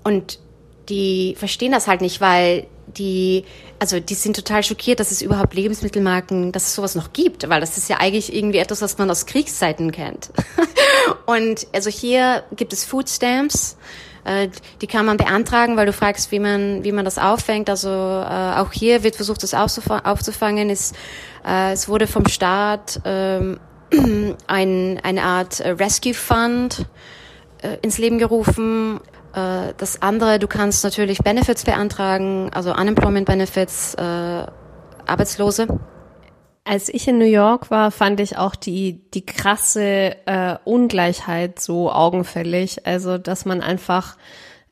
und 0.02 0.40
die 0.88 1.36
verstehen 1.38 1.70
das 1.70 1.86
halt 1.86 2.00
nicht, 2.00 2.20
weil 2.20 2.66
die, 2.96 3.44
also 3.78 4.00
die 4.00 4.14
sind 4.14 4.36
total 4.36 4.62
schockiert, 4.62 5.00
dass 5.00 5.10
es 5.10 5.22
überhaupt 5.22 5.54
Lebensmittelmarken, 5.54 6.52
dass 6.52 6.64
es 6.64 6.74
sowas 6.74 6.94
noch 6.94 7.12
gibt, 7.12 7.48
weil 7.48 7.60
das 7.60 7.76
ist 7.76 7.88
ja 7.88 7.98
eigentlich 7.98 8.34
irgendwie 8.34 8.58
etwas, 8.58 8.82
was 8.82 8.98
man 8.98 9.10
aus 9.10 9.26
Kriegszeiten 9.26 9.92
kennt. 9.92 10.30
und 11.26 11.66
also 11.74 11.90
hier 11.90 12.44
gibt 12.56 12.72
es 12.72 12.84
Food 12.84 13.08
Stamps, 13.08 13.76
äh, 14.24 14.48
die 14.80 14.86
kann 14.86 15.06
man 15.06 15.16
beantragen, 15.16 15.76
weil 15.76 15.86
du 15.86 15.92
fragst, 15.92 16.32
wie 16.32 16.38
man, 16.38 16.82
wie 16.82 16.92
man 16.92 17.04
das 17.04 17.18
auffängt. 17.18 17.68
Also 17.68 17.88
äh, 17.88 18.54
auch 18.56 18.72
hier 18.72 19.02
wird 19.02 19.16
versucht, 19.16 19.42
das 19.42 19.54
aufzufangen. 19.54 20.70
Es, 20.70 20.92
äh, 21.46 21.72
es 21.72 21.88
wurde 21.88 22.06
vom 22.06 22.26
Staat 22.26 23.00
ähm, 23.04 23.60
ein, 24.46 25.00
eine 25.02 25.22
Art 25.22 25.60
Rescue 25.60 26.14
Fund 26.14 26.86
äh, 27.62 27.76
ins 27.82 27.98
Leben 27.98 28.18
gerufen 28.18 28.98
äh, 28.98 29.13
das 29.34 30.00
andere, 30.00 30.38
du 30.38 30.46
kannst 30.46 30.84
natürlich 30.84 31.18
Benefits 31.18 31.64
beantragen, 31.64 32.50
also 32.52 32.72
Unemployment 32.72 33.26
Benefits, 33.26 33.94
äh, 33.94 34.46
Arbeitslose. 35.06 35.66
Als 36.64 36.88
ich 36.88 37.08
in 37.08 37.18
New 37.18 37.26
York 37.26 37.70
war, 37.70 37.90
fand 37.90 38.20
ich 38.20 38.38
auch 38.38 38.54
die, 38.54 39.10
die 39.10 39.26
krasse 39.26 40.16
äh, 40.26 40.56
Ungleichheit 40.64 41.60
so 41.60 41.92
augenfällig. 41.92 42.86
Also, 42.86 43.18
dass 43.18 43.44
man 43.44 43.60
einfach 43.60 44.16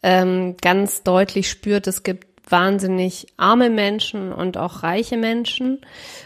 ähm, 0.03 0.57
ganz 0.61 1.03
deutlich 1.03 1.51
spürt, 1.51 1.87
es 1.87 2.03
gibt 2.03 2.32
wahnsinnig 2.53 3.27
arme 3.37 3.71
Menschen 3.71 4.33
und 4.33 4.57
auch 4.57 4.83
reiche 4.83 5.17
Menschen. 5.17 5.81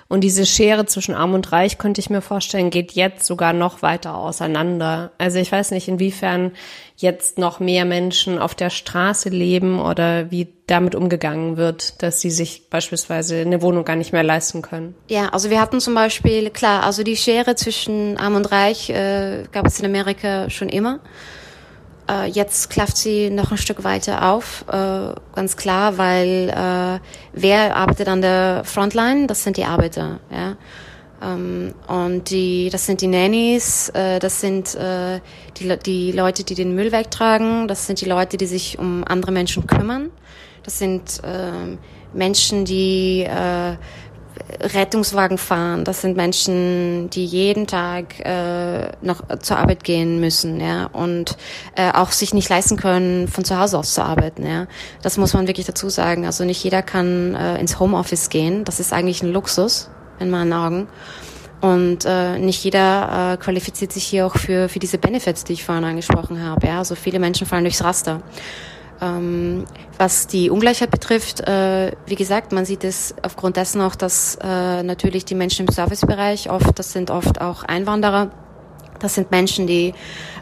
Und 0.09 0.23
diese 0.23 0.45
Schere 0.45 0.87
zwischen 0.87 1.15
arm 1.15 1.35
und 1.35 1.51
reich, 1.53 1.79
könnte 1.79 2.01
ich 2.01 2.11
mir 2.11 2.21
vorstellen, 2.21 2.71
geht 2.71 2.93
jetzt 2.93 3.27
sogar 3.27 3.53
noch 3.53 3.83
weiter 3.83 4.17
auseinander. 4.17 5.13
Also 5.19 5.39
ich 5.39 5.51
weiß 5.51 5.71
nicht, 5.71 5.89
inwiefern 5.89 6.53
jetzt 6.97 7.39
noch 7.39 7.61
mehr 7.61 7.85
Menschen 7.85 8.39
auf 8.39 8.55
der 8.55 8.71
Straße 8.71 9.29
leben 9.29 9.81
oder 9.81 10.31
wie 10.31 10.49
damit 10.67 10.95
umgegangen 10.95 11.57
wird, 11.57 12.03
dass 12.03 12.21
sie 12.21 12.31
sich 12.31 12.69
beispielsweise 12.71 13.41
eine 13.41 13.63
Wohnung 13.63 13.85
gar 13.85 13.97
nicht 13.97 14.13
mehr 14.13 14.23
leisten 14.23 14.63
können. 14.63 14.95
Ja, 15.09 15.29
also 15.29 15.51
wir 15.51 15.61
hatten 15.61 15.81
zum 15.81 15.95
Beispiel, 15.95 16.51
klar, 16.51 16.83
also 16.85 17.03
die 17.03 17.17
Schere 17.17 17.55
zwischen 17.55 18.17
arm 18.17 18.35
und 18.35 18.51
reich 18.51 18.91
äh, 18.91 19.45
gab 19.53 19.67
es 19.67 19.79
in 19.79 19.87
Amerika 19.87 20.51
schon 20.51 20.69
immer. 20.69 21.01
Äh, 22.09 22.29
jetzt 22.29 22.71
klafft 22.71 22.97
sie 22.97 23.31
noch 23.31 23.51
ein 23.51 23.59
Stück 23.59 23.83
weiter 23.83 24.31
auf, 24.31 24.65
äh, 24.69 25.13
ganz 25.35 25.57
klar, 25.57 25.99
weil 25.99 26.51
äh, 26.51 27.01
wer 27.33 27.77
arbeitet 27.77 28.09
an 28.09 28.23
der 28.23 28.63
Frontline? 28.65 29.27
Das 29.27 29.43
sind 29.43 29.57
die 29.57 29.65
Arbeiter. 29.65 30.21
Ja? 30.31 30.57
Ähm, 31.23 31.75
und 31.89 32.31
die, 32.31 32.69
das 32.71 32.87
sind 32.87 33.01
die 33.01 33.09
Nannies, 33.09 33.89
äh, 33.91 34.19
das 34.19 34.41
sind 34.41 34.75
äh, 34.77 35.21
die, 35.57 35.77
die 35.79 36.13
Leute, 36.13 36.45
die 36.45 36.55
den 36.55 36.75
Müll 36.75 36.93
wegtragen, 36.93 37.67
das 37.67 37.87
sind 37.87 38.01
die 38.01 38.07
Leute, 38.07 38.37
die 38.37 38.47
sich 38.47 38.79
um 38.79 39.03
andere 39.05 39.33
Menschen 39.33 39.67
kümmern. 39.67 40.11
Das 40.63 40.79
sind 40.79 41.23
äh, 41.25 41.77
Menschen, 42.13 42.65
die 42.65 43.23
äh, 43.23 43.77
Rettungswagen 44.61 45.39
fahren. 45.39 45.85
Das 45.85 46.01
sind 46.01 46.17
Menschen, 46.17 47.11
die 47.11 47.25
jeden 47.25 47.67
Tag 47.67 48.21
äh, 48.21 48.89
noch 49.03 49.23
zur 49.41 49.59
Arbeit 49.59 49.85
gehen 49.85 50.21
müssen, 50.21 50.61
ja, 50.61 50.87
und 50.87 51.37
äh, 51.75 51.93
auch 51.93 52.13
sich 52.13 52.33
nicht 52.35 52.49
leisten 52.49 52.77
können, 52.77 53.29
von 53.29 53.45
zu 53.45 53.59
Hause 53.59 53.79
aus 53.79 53.95
zu 53.95 54.03
arbeiten, 54.03 54.47
ja. 54.47 54.67
Das 55.03 55.19
muss 55.19 55.35
man 55.35 55.47
wirklich 55.47 55.67
dazu 55.67 55.89
sagen. 55.89 56.27
Also 56.27 56.45
nicht 56.45 56.63
jeder 56.63 56.83
kann 56.83 57.35
äh, 57.35 57.59
ins 57.59 57.81
Homeoffice 57.81 58.29
gehen. 58.29 58.65
Das 58.65 58.81
ist 58.81 58.93
eigentlich 58.93 59.23
ein 59.23 59.33
Luxus 59.33 59.91
in 60.19 60.31
meinen 60.31 60.53
Augen. 60.53 60.89
Und 61.61 62.05
äh, 62.05 62.39
nicht 62.39 62.63
jeder 62.65 63.33
äh, 63.33 63.37
qualifiziert 63.39 63.93
sich 63.93 64.05
hier 64.05 64.27
auch 64.27 64.37
für, 64.37 64.69
für 64.69 64.79
diese 64.79 64.99
Benefits, 64.99 65.45
die 65.45 65.55
ich 65.55 65.65
vorhin 65.65 65.85
angesprochen 65.85 66.43
habe. 66.43 66.67
Ja? 66.67 66.79
Also 66.79 66.95
viele 66.95 67.19
Menschen 67.19 67.47
fallen 67.47 67.65
durchs 67.65 67.83
Raster. 67.83 68.23
Ähm, 69.01 69.65
was 69.99 70.27
die 70.27 70.51
Ungleichheit 70.51 70.91
betrifft, 70.91 71.41
äh, 71.41 71.93
wie 72.07 72.15
gesagt, 72.15 72.53
man 72.53 72.65
sieht 72.65 72.85
es 72.85 73.15
aufgrund 73.23 73.57
dessen 73.57 73.81
auch, 73.81 73.95
dass 73.95 74.39
äh, 74.43 74.83
natürlich 74.83 75.25
die 75.25 75.35
Menschen 75.35 75.67
im 75.67 75.73
Servicebereich 75.73 76.51
oft, 76.51 76.79
das 76.79 76.93
sind 76.93 77.11
oft 77.11 77.41
auch 77.41 77.63
Einwanderer, 77.63 78.31
das 78.99 79.15
sind 79.15 79.31
Menschen, 79.31 79.67
die 79.67 79.95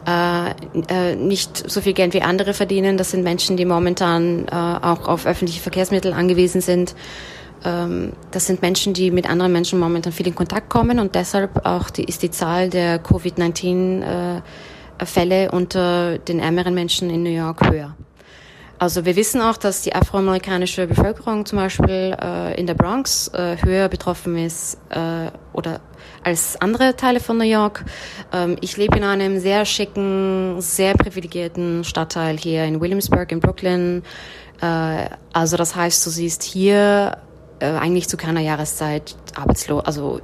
äh, 0.07 0.51
äh, 0.89 1.17
nicht 1.17 1.71
so 1.71 1.81
viel 1.81 1.93
Geld 1.93 2.15
wie 2.15 2.23
andere 2.23 2.55
verdienen. 2.55 2.97
Das 2.97 3.11
sind 3.11 3.25
Menschen, 3.25 3.57
die 3.57 3.65
momentan 3.65 4.47
äh, 4.47 4.53
auch 4.53 5.09
auf 5.09 5.27
öffentliche 5.27 5.61
Verkehrsmittel 5.61 6.13
angewiesen 6.13 6.61
sind. 6.61 6.95
Ähm, 7.65 8.13
das 8.31 8.47
sind 8.47 8.63
Menschen, 8.63 8.95
die 8.95 9.11
mit 9.11 9.29
anderen 9.29 9.51
Menschen 9.53 9.81
momentan 9.81 10.13
viel 10.13 10.27
in 10.27 10.35
Kontakt 10.35 10.69
kommen 10.69 10.99
und 10.99 11.15
deshalb 11.15 11.65
auch 11.67 11.89
die, 11.91 12.05
ist 12.05 12.23
die 12.23 12.31
Zahl 12.31 12.69
der 12.69 12.99
Covid-19-Fälle 12.99 15.45
äh, 15.45 15.49
unter 15.49 16.19
den 16.19 16.41
ärmeren 16.41 16.75
Menschen 16.75 17.09
in 17.11 17.23
New 17.23 17.31
York 17.31 17.71
höher. 17.71 17.95
Also 18.79 19.05
wir 19.05 19.17
wissen 19.17 19.41
auch, 19.41 19.57
dass 19.57 19.83
die 19.83 19.95
afroamerikanische 19.95 20.87
Bevölkerung 20.87 21.47
zum 21.47 21.59
Beispiel 21.59 22.17
äh, 22.21 22.59
in 22.59 22.67
der 22.67 22.75
Bronx 22.75 23.29
äh, 23.29 23.57
höher 23.63 23.89
betroffen 23.89 24.37
ist 24.37 24.79
äh, 24.91 25.31
oder 25.53 25.81
als 26.25 26.61
andere 26.61 26.97
Teile 26.97 27.21
von 27.21 27.39
New 27.39 27.45
York. 27.45 27.85
Ähm, 28.33 28.57
ich 28.61 28.77
lebe 28.77 28.97
in 28.97 29.05
einem 29.05 29.39
sehr 29.39 29.65
schicken, 29.65 30.61
sehr 30.61 30.95
privilegierten 30.95 31.85
Stadtteil 31.85 32.37
hier 32.37 32.65
in 32.65 32.81
Williamsburg 32.81 33.31
in 33.31 33.41
Brooklyn. 33.41 34.03
Äh, 34.61 35.09
also 35.33 35.57
das 35.57 35.77
heißt, 35.77 36.05
du 36.05 36.11
siehst 36.11 36.43
hier 36.43 37.19
äh, 37.61 37.67
eigentlich 37.67 38.09
zu 38.09 38.17
keiner 38.17 38.41
Jahreszeit 38.41 39.15
arbeitslos, 39.37 39.85
also 39.85 40.21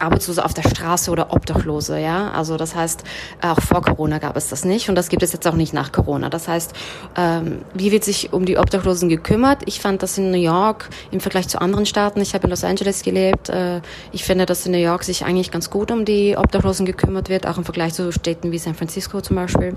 Arbeitslose 0.00 0.44
auf 0.44 0.54
der 0.54 0.62
Straße 0.62 1.10
oder 1.10 1.32
Obdachlose, 1.32 1.98
ja. 1.98 2.30
Also 2.30 2.56
das 2.56 2.74
heißt, 2.74 3.04
auch 3.40 3.60
vor 3.60 3.82
Corona 3.82 4.18
gab 4.18 4.36
es 4.36 4.48
das 4.48 4.64
nicht 4.64 4.88
und 4.88 4.94
das 4.94 5.08
gibt 5.08 5.22
es 5.22 5.32
jetzt 5.32 5.46
auch 5.46 5.54
nicht 5.54 5.72
nach 5.72 5.92
Corona. 5.92 6.28
Das 6.30 6.48
heißt, 6.48 6.72
ähm, 7.16 7.62
wie 7.74 7.92
wird 7.92 8.04
sich 8.04 8.32
um 8.32 8.44
die 8.44 8.58
Obdachlosen 8.58 9.08
gekümmert? 9.08 9.62
Ich 9.66 9.80
fand 9.80 10.02
das 10.02 10.18
in 10.18 10.30
New 10.30 10.38
York 10.38 10.88
im 11.10 11.20
Vergleich 11.20 11.48
zu 11.48 11.60
anderen 11.60 11.86
Staaten. 11.86 12.20
Ich 12.20 12.34
habe 12.34 12.44
in 12.44 12.50
Los 12.50 12.64
Angeles 12.64 13.02
gelebt. 13.02 13.48
Äh, 13.48 13.80
ich 14.12 14.24
finde, 14.24 14.46
dass 14.46 14.66
in 14.66 14.72
New 14.72 14.78
York 14.78 15.04
sich 15.04 15.24
eigentlich 15.24 15.50
ganz 15.50 15.70
gut 15.70 15.90
um 15.90 16.04
die 16.04 16.36
Obdachlosen 16.36 16.86
gekümmert 16.86 17.28
wird, 17.28 17.46
auch 17.46 17.58
im 17.58 17.64
Vergleich 17.64 17.94
zu 17.94 18.12
Städten 18.12 18.52
wie 18.52 18.58
San 18.58 18.74
Francisco 18.74 19.20
zum 19.20 19.36
Beispiel 19.36 19.76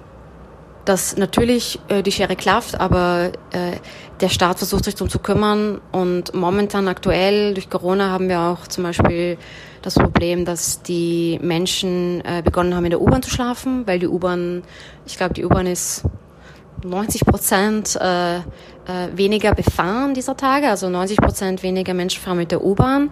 dass 0.86 1.18
natürlich 1.18 1.80
äh, 1.88 2.04
die 2.04 2.12
Schere 2.12 2.36
klafft, 2.36 2.80
aber 2.80 3.32
äh, 3.52 3.78
der 4.22 4.30
Staat 4.30 4.60
versucht 4.60 4.86
sich 4.86 4.96
darum 4.96 5.10
zu 5.10 5.20
kümmern. 5.20 5.82
Und 5.92 6.34
momentan 6.34 6.88
aktuell 6.88 7.54
durch 7.54 7.70
Corona 7.70 8.12
haben 8.12 8.30
wir 8.30 8.40
auch 8.40 8.68
zum 8.68 8.84
Beispiel 8.84 9.38
das 9.86 9.94
Problem, 9.94 10.46
dass 10.46 10.82
die 10.82 11.40
Menschen 11.42 12.22
äh, 12.26 12.42
begonnen 12.44 12.76
haben, 12.76 12.86
in 12.86 12.90
der 12.90 13.02
U-Bahn 13.02 13.22
zu 13.22 13.30
schlafen, 13.30 13.86
weil 13.86 14.00
die 14.00 14.08
U-Bahn, 14.08 14.64
ich 15.06 15.16
glaube, 15.16 15.36
die 15.36 15.46
U-Bahn 15.46 15.68
ist 15.68 16.04
90 16.84 17.26
Prozent 17.26 17.96
äh, 17.96 18.38
äh, 18.38 18.42
weniger 19.14 19.54
befahren 19.54 20.16
dieser 20.16 20.36
Tage, 20.36 20.70
also 20.70 20.90
90 20.90 21.18
Prozent 21.18 21.64
weniger 21.64 21.94
Menschen 21.94 22.22
fahren 22.22 22.38
mit 22.38 22.52
der 22.52 22.64
U-Bahn. 22.64 23.12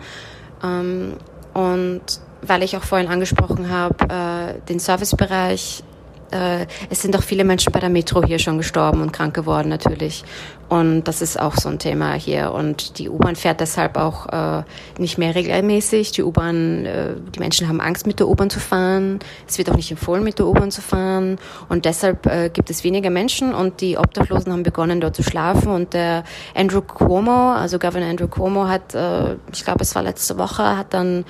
Ähm, 0.63 1.13
und 1.53 2.01
weil 2.41 2.63
ich 2.63 2.75
auch 2.75 2.83
vorhin 2.83 3.07
angesprochen 3.07 3.69
habe, 3.69 3.95
äh, 4.09 4.67
den 4.67 4.79
Servicebereich 4.79 5.83
äh, 6.31 6.65
es 6.89 7.01
sind 7.01 7.15
auch 7.15 7.21
viele 7.21 7.43
Menschen 7.43 7.71
bei 7.71 7.79
der 7.79 7.89
Metro 7.89 8.23
hier 8.25 8.39
schon 8.39 8.57
gestorben 8.57 9.01
und 9.01 9.11
krank 9.11 9.35
geworden 9.35 9.69
natürlich. 9.69 10.23
Und 10.69 11.03
das 11.03 11.21
ist 11.21 11.39
auch 11.39 11.55
so 11.55 11.69
ein 11.69 11.79
Thema 11.79 12.13
hier. 12.13 12.51
Und 12.51 12.97
die 12.97 13.09
U-Bahn 13.09 13.35
fährt 13.35 13.59
deshalb 13.59 13.97
auch 13.97 14.27
äh, 14.27 14.63
nicht 14.97 15.17
mehr 15.17 15.35
regelmäßig. 15.35 16.11
Die 16.11 16.23
U-Bahn, 16.23 16.85
äh, 16.85 17.13
die 17.35 17.39
Menschen 17.39 17.67
haben 17.67 17.79
Angst, 17.79 18.07
mit 18.07 18.19
der 18.19 18.27
U-Bahn 18.27 18.49
zu 18.49 18.59
fahren. 18.59 19.19
Es 19.47 19.57
wird 19.57 19.69
auch 19.69 19.75
nicht 19.75 19.91
empfohlen, 19.91 20.23
mit 20.23 20.39
der 20.39 20.47
U-Bahn 20.47 20.71
zu 20.71 20.81
fahren. 20.81 21.37
Und 21.69 21.85
deshalb 21.85 22.25
äh, 22.25 22.49
gibt 22.49 22.69
es 22.69 22.83
weniger 22.83 23.09
Menschen 23.09 23.53
und 23.53 23.81
die 23.81 23.97
Obdachlosen 23.97 24.51
haben 24.51 24.63
begonnen, 24.63 25.01
dort 25.01 25.15
zu 25.15 25.23
schlafen. 25.23 25.69
Und 25.69 25.93
der 25.93 26.23
Andrew 26.55 26.81
Cuomo, 26.81 27.53
also 27.53 27.77
Governor 27.77 28.09
Andrew 28.09 28.27
Cuomo, 28.27 28.67
hat, 28.67 28.95
äh, 28.95 29.35
ich 29.51 29.63
glaube, 29.63 29.81
es 29.81 29.93
war 29.95 30.03
letzte 30.03 30.37
Woche, 30.37 30.77
hat 30.77 30.93
dann 30.93 31.25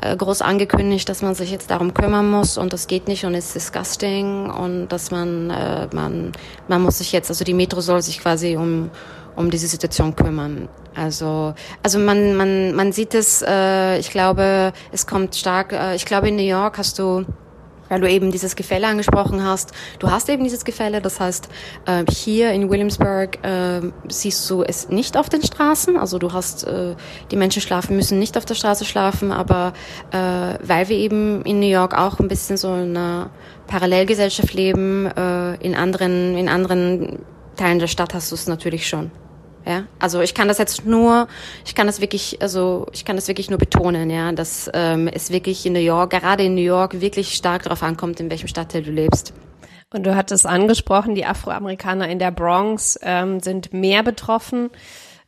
äh, 0.00 0.16
groß 0.16 0.42
angekündigt, 0.42 1.08
dass 1.08 1.22
man 1.22 1.34
sich 1.34 1.50
jetzt 1.50 1.72
darum 1.72 1.92
kümmern 1.92 2.30
muss 2.30 2.56
und 2.56 2.72
das 2.72 2.86
geht 2.86 3.08
nicht 3.08 3.24
und 3.24 3.34
ist 3.34 3.56
disgusting 3.56 4.48
und 4.48 4.88
dass 4.88 5.10
man 5.10 5.50
äh, 5.50 5.88
man 5.92 6.30
man 6.68 6.82
muss 6.82 6.98
sich 6.98 7.10
jetzt 7.10 7.30
also 7.30 7.44
die 7.44 7.52
Metro 7.52 7.80
soll 7.80 8.00
sich 8.00 8.20
quasi 8.20 8.56
um 8.56 8.77
um 9.36 9.50
diese 9.50 9.68
Situation 9.68 10.16
kümmern. 10.16 10.68
Also 10.94 11.54
also 11.82 11.98
man 11.98 12.34
man 12.34 12.74
man 12.74 12.92
sieht 12.92 13.14
es. 13.14 13.42
Äh, 13.42 13.98
ich 13.98 14.10
glaube, 14.10 14.72
es 14.92 15.06
kommt 15.06 15.36
stark. 15.36 15.72
Äh, 15.72 15.94
ich 15.94 16.04
glaube 16.04 16.28
in 16.28 16.36
New 16.36 16.42
York 16.42 16.78
hast 16.78 16.98
du 16.98 17.24
weil 17.88 18.00
du 18.00 18.08
eben 18.08 18.30
dieses 18.30 18.56
Gefälle 18.56 18.86
angesprochen 18.86 19.44
hast. 19.44 19.72
Du 19.98 20.10
hast 20.10 20.28
eben 20.28 20.44
dieses 20.44 20.64
Gefälle, 20.64 21.00
das 21.00 21.20
heißt, 21.20 21.48
äh, 21.86 22.04
hier 22.10 22.52
in 22.52 22.70
Williamsburg 22.70 23.42
äh, 23.44 23.80
siehst 24.08 24.48
du 24.50 24.62
es 24.62 24.88
nicht 24.88 25.16
auf 25.16 25.28
den 25.28 25.42
Straßen. 25.42 25.96
Also 25.96 26.18
du 26.18 26.32
hast, 26.32 26.64
äh, 26.64 26.94
die 27.30 27.36
Menschen 27.36 27.62
schlafen, 27.62 27.96
müssen 27.96 28.18
nicht 28.18 28.36
auf 28.36 28.44
der 28.44 28.54
Straße 28.54 28.84
schlafen, 28.84 29.32
aber 29.32 29.72
weil 30.10 30.88
wir 30.88 30.96
eben 30.96 31.42
in 31.42 31.60
New 31.60 31.66
York 31.66 31.96
auch 31.96 32.18
ein 32.18 32.28
bisschen 32.28 32.56
so 32.56 32.74
in 32.74 32.96
einer 32.96 33.30
Parallelgesellschaft 33.66 34.52
leben, 34.54 35.06
in 35.60 35.74
anderen, 35.74 36.36
in 36.36 36.48
anderen 36.48 37.18
Teilen 37.58 37.78
der 37.78 37.86
Stadt 37.88 38.14
hast 38.14 38.30
du 38.30 38.34
es 38.34 38.46
natürlich 38.46 38.88
schon. 38.88 39.10
Ja, 39.66 39.84
also 39.98 40.22
ich 40.22 40.32
kann 40.32 40.48
das 40.48 40.56
jetzt 40.56 40.86
nur, 40.86 41.28
ich 41.66 41.74
kann 41.74 41.86
das 41.86 42.00
wirklich, 42.00 42.40
also 42.40 42.86
ich 42.92 43.04
kann 43.04 43.16
das 43.16 43.28
wirklich 43.28 43.50
nur 43.50 43.58
betonen, 43.58 44.08
ja, 44.08 44.32
dass 44.32 44.70
ähm, 44.72 45.08
es 45.08 45.30
wirklich 45.30 45.66
in 45.66 45.74
New 45.74 45.78
York, 45.78 46.10
gerade 46.10 46.44
in 46.44 46.54
New 46.54 46.62
York, 46.62 47.02
wirklich 47.02 47.34
stark 47.34 47.64
darauf 47.64 47.82
ankommt, 47.82 48.18
in 48.18 48.30
welchem 48.30 48.48
Stadtteil 48.48 48.82
du 48.82 48.90
lebst. 48.90 49.34
Und 49.92 50.06
du 50.06 50.16
hattest 50.16 50.46
angesprochen, 50.46 51.14
die 51.14 51.26
Afroamerikaner 51.26 52.08
in 52.08 52.18
der 52.18 52.30
Bronx 52.30 52.98
ähm, 53.02 53.40
sind 53.40 53.74
mehr 53.74 54.02
betroffen 54.02 54.70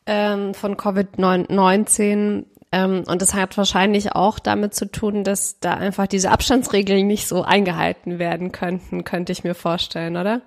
ähm, 0.07 0.55
von 0.55 0.77
Covid-19. 0.77 2.45
Ähm, 2.73 3.05
und 3.07 3.23
das 3.23 3.35
hat 3.35 3.59
wahrscheinlich 3.59 4.13
auch 4.13 4.39
damit 4.39 4.75
zu 4.75 4.91
tun, 4.91 5.25
dass 5.25 5.61
da 5.61 5.75
einfach 5.75 6.07
diese 6.07 6.31
Abstandsregeln 6.31 7.07
nicht 7.07 7.27
so 7.27 7.43
eingehalten 7.43 8.19
werden 8.19 8.53
könnten, 8.53 9.05
könnte 9.05 9.33
ich 9.33 9.45
mir 9.45 9.55
vorstellen, 9.55 10.17
oder? 10.17 10.43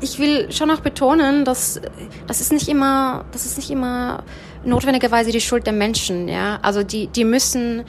Ich 0.00 0.18
will 0.18 0.50
schon 0.50 0.70
auch 0.70 0.80
betonen, 0.80 1.44
dass 1.44 1.80
das 2.26 2.40
ist 2.40 2.52
nicht 2.52 2.68
immer, 2.68 3.24
das 3.32 3.44
ist 3.44 3.56
nicht 3.56 3.70
immer 3.70 4.24
notwendigerweise 4.64 5.30
die 5.30 5.40
Schuld 5.40 5.66
der 5.66 5.72
Menschen, 5.72 6.28
ja. 6.28 6.58
Also 6.62 6.82
die, 6.82 7.06
die 7.06 7.24
müssen, 7.24 7.84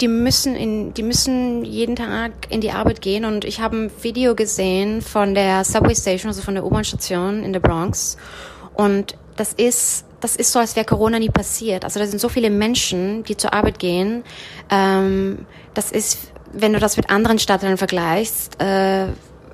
die 0.00 0.08
müssen 0.08 0.54
in, 0.54 0.94
die 0.94 1.02
müssen 1.02 1.64
jeden 1.64 1.96
Tag 1.96 2.32
in 2.50 2.60
die 2.60 2.72
Arbeit 2.72 3.00
gehen 3.00 3.24
und 3.24 3.44
ich 3.44 3.60
habe 3.60 3.76
ein 3.76 3.90
Video 4.02 4.34
gesehen 4.34 5.02
von 5.02 5.34
der 5.34 5.64
Subway 5.64 5.94
Station, 5.94 6.28
also 6.28 6.42
von 6.42 6.54
der 6.54 6.64
U-Bahn-Station 6.64 7.42
in 7.42 7.52
der 7.52 7.60
Bronx 7.60 8.16
und 8.74 9.16
das 9.36 9.54
ist, 9.54 10.04
das 10.20 10.36
ist 10.36 10.52
so, 10.52 10.58
als 10.58 10.76
wäre 10.76 10.84
Corona 10.84 11.18
nie 11.18 11.30
passiert. 11.30 11.84
Also 11.84 11.98
da 11.98 12.06
sind 12.06 12.18
so 12.18 12.28
viele 12.28 12.50
Menschen, 12.50 13.24
die 13.24 13.38
zur 13.38 13.54
Arbeit 13.54 13.78
gehen. 13.78 14.22
Ähm, 14.68 15.46
das 15.72 15.92
ist, 15.92 16.32
wenn 16.52 16.74
du 16.74 16.78
das 16.78 16.98
mit 16.98 17.08
anderen 17.08 17.38
Stadtteilen 17.38 17.78
vergleichst, 17.78 18.60
äh, 18.60 19.06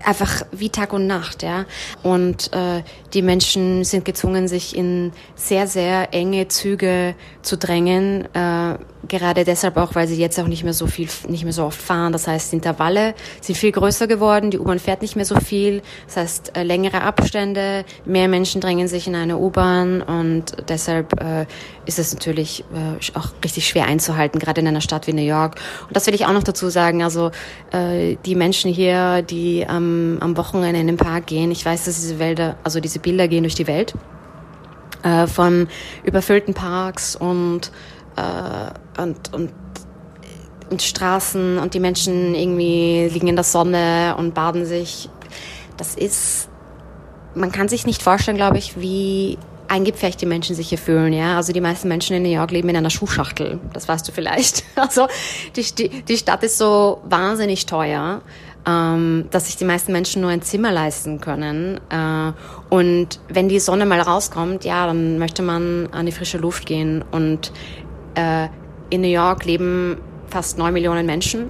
einfach 0.05 0.43
wie 0.53 0.71
Tag 0.71 0.93
und 0.93 1.07
Nacht, 1.07 1.43
ja. 1.43 1.65
Und 2.03 2.53
äh, 2.53 2.83
die 3.15 3.23
Menschen 3.23 3.85
sind 3.85 4.05
gezwungen, 4.05 4.49
sich 4.49 4.77
in 4.77 5.13
sehr, 5.35 5.67
sehr 5.67 6.13
enge 6.13 6.49
Züge 6.49 7.15
zu 7.43 7.57
drängen. 7.57 8.29
Äh, 8.35 8.79
gerade 9.09 9.45
deshalb 9.45 9.77
auch, 9.77 9.95
weil 9.95 10.09
sie 10.09 10.17
jetzt 10.17 10.39
auch 10.41 10.49
nicht 10.49 10.65
mehr 10.65 10.73
so 10.73 10.87
viel, 10.87 11.09
nicht 11.29 11.45
mehr 11.45 11.53
so 11.53 11.65
oft 11.65 11.81
fahren. 11.81 12.13
Das 12.13 12.27
heißt, 12.27 12.53
Intervalle 12.53 13.15
sind 13.41 13.57
viel 13.57 13.73
größer 13.73 14.07
geworden. 14.07 14.51
Die 14.51 14.59
U-Bahn 14.59 14.79
fährt 14.79 15.03
nicht 15.03 15.17
mehr 15.17 15.25
so 15.25 15.39
viel. 15.39 15.83
Das 16.07 16.17
heißt, 16.17 16.57
äh, 16.57 16.63
längere 16.63 17.03
Abstände, 17.03 17.85
mehr 18.05 18.29
Menschen 18.29 18.61
drängen 18.61 18.89
sich 18.89 19.07
in 19.07 19.15
eine 19.15 19.39
U-Bahn 19.39 20.03
und 20.03 20.57
deshalb 20.69 21.21
äh, 21.21 21.47
ist 21.87 21.99
es 21.99 22.13
natürlich 22.13 22.65
äh, 22.75 23.17
auch 23.17 23.29
richtig 23.45 23.69
schwer 23.69 23.87
einzuhalten, 23.87 24.41
gerade 24.41 24.61
in 24.61 24.67
einer 24.67 24.81
Stadt 24.81 25.07
wie 25.07 25.13
New 25.13 25.23
York. 25.23 25.57
Und 25.87 25.97
das 25.97 26.07
will 26.07 26.15
ich 26.15 26.27
auch 26.27 26.33
noch 26.33 26.43
dazu 26.43 26.69
sagen. 26.69 27.03
Also 27.03 27.31
äh, 27.73 28.17
die 28.25 28.35
Menschen 28.35 28.73
hier, 28.73 29.23
die 29.23 29.61
ähm, 29.69 29.86
am 30.21 30.37
Wochenende 30.37 30.81
in 30.81 30.87
den 30.87 30.97
Park 30.97 31.27
gehen, 31.27 31.51
ich 31.51 31.65
weiß, 31.65 31.85
dass 31.85 32.01
diese 32.01 32.19
Wälder, 32.19 32.57
also 32.65 32.81
diese 32.81 32.99
Bilder 32.99 33.29
gehen 33.29 33.43
durch 33.43 33.55
die 33.55 33.67
Welt 33.67 33.95
äh, 35.03 35.27
von 35.27 35.69
überfüllten 36.05 36.55
Parks 36.55 37.17
und 37.17 37.71
äh, 38.17 39.01
und, 39.01 39.33
und 39.35 39.53
und 40.71 40.83
Straßen 40.83 41.59
und 41.59 41.75
die 41.75 41.81
Menschen 41.81 42.35
irgendwie 42.35 43.09
liegen 43.13 43.29
in 43.29 43.37
der 43.37 43.45
Sonne 43.45 44.17
und 44.19 44.35
baden 44.35 44.67
sich. 44.67 45.09
Das 45.77 45.95
ist, 45.95 46.49
man 47.35 47.53
kann 47.53 47.69
sich 47.69 47.87
nicht 47.87 48.03
vorstellen, 48.03 48.37
glaube 48.37 48.59
ich, 48.59 48.81
wie 48.81 49.39
eingepfercht 49.69 50.21
die 50.21 50.27
Menschen 50.27 50.55
sich 50.55 50.69
hier 50.69 50.79
fühlen, 50.79 51.13
ja. 51.13 51.37
Also 51.37 51.53
die 51.53 51.61
meisten 51.61 51.89
Menschen 51.89 52.17
in 52.17 52.23
New 52.23 52.31
York 52.31 52.51
leben 52.51 52.69
in 52.69 52.77
einer 52.77 52.91
Schuhschachtel. 52.91 53.61
Das 53.73 53.89
weißt 53.89 54.07
du 54.07 54.13
vielleicht. 54.13 54.65
Also 54.77 55.09
die, 55.57 55.63
die, 55.63 56.03
die 56.03 56.17
Stadt 56.17 56.43
ist 56.43 56.59
so 56.59 57.01
wahnsinnig 57.05 57.67
teuer 57.67 58.23
ähm, 58.67 59.27
dass 59.31 59.47
sich 59.47 59.57
die 59.57 59.65
meisten 59.65 59.93
Menschen 59.93 60.23
nur 60.23 60.31
ein 60.31 60.43
Zimmer 60.43 60.73
leisten 60.73 61.21
können. 61.21 61.81
Äh, 61.89 62.33
und 62.69 63.21
wenn 63.29 63.49
die 63.49 63.61
Sonne 63.61 63.87
mal 63.87 64.01
rauskommt, 64.01 64.65
ja, 64.65 64.87
dann 64.87 65.19
möchte 65.19 65.43
man 65.43 65.89
an 65.93 66.07
die 66.07 66.13
frische 66.13 66.39
Luft 66.39 66.67
gehen. 66.67 67.05
Und 67.13 67.53
äh, 68.15 68.49
in 68.91 69.03
New 69.03 69.09
York 69.09 69.45
leben 69.45 69.99
fast 70.29 70.59
neun 70.59 70.73
Millionen 70.73 71.07
Menschen. 71.07 71.49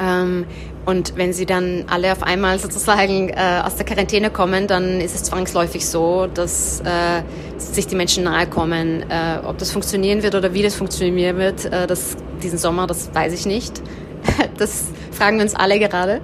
Ähm, 0.00 0.46
und 0.86 1.18
wenn 1.18 1.34
sie 1.34 1.44
dann 1.44 1.84
alle 1.90 2.12
auf 2.12 2.22
einmal 2.22 2.58
sozusagen 2.58 3.28
äh, 3.28 3.60
aus 3.62 3.76
der 3.76 3.84
Quarantäne 3.84 4.30
kommen, 4.30 4.66
dann 4.66 5.02
ist 5.02 5.14
es 5.14 5.24
zwangsläufig 5.24 5.86
so, 5.86 6.26
dass 6.32 6.80
äh, 6.80 7.22
sich 7.58 7.86
die 7.86 7.96
Menschen 7.96 8.24
nahe 8.24 8.46
kommen. 8.46 9.04
Äh, 9.10 9.40
ob 9.44 9.58
das 9.58 9.70
funktionieren 9.70 10.22
wird 10.22 10.34
oder 10.34 10.54
wie 10.54 10.62
das 10.62 10.74
funktionieren 10.74 11.36
wird, 11.36 11.66
äh, 11.66 11.86
das, 11.86 12.16
diesen 12.42 12.56
Sommer, 12.56 12.86
das 12.86 13.14
weiß 13.14 13.34
ich 13.34 13.44
nicht. 13.44 13.82
Das 14.58 14.86
fragen 15.12 15.36
wir 15.36 15.44
uns 15.44 15.54
alle 15.54 15.78
gerade. 15.78 16.20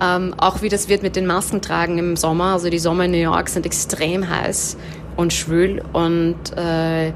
Ähm, 0.00 0.34
auch 0.38 0.62
wie 0.62 0.68
das 0.68 0.88
wird 0.88 1.02
mit 1.02 1.16
den 1.16 1.26
Masken 1.26 1.60
tragen 1.60 1.98
im 1.98 2.16
Sommer. 2.16 2.52
Also 2.54 2.70
die 2.70 2.78
Sommer 2.78 3.04
in 3.04 3.12
New 3.12 3.18
York 3.18 3.48
sind 3.48 3.66
extrem 3.66 4.28
heiß 4.28 4.76
und 5.16 5.32
schwül 5.32 5.82
und 5.92 6.36
äh, 6.56 7.12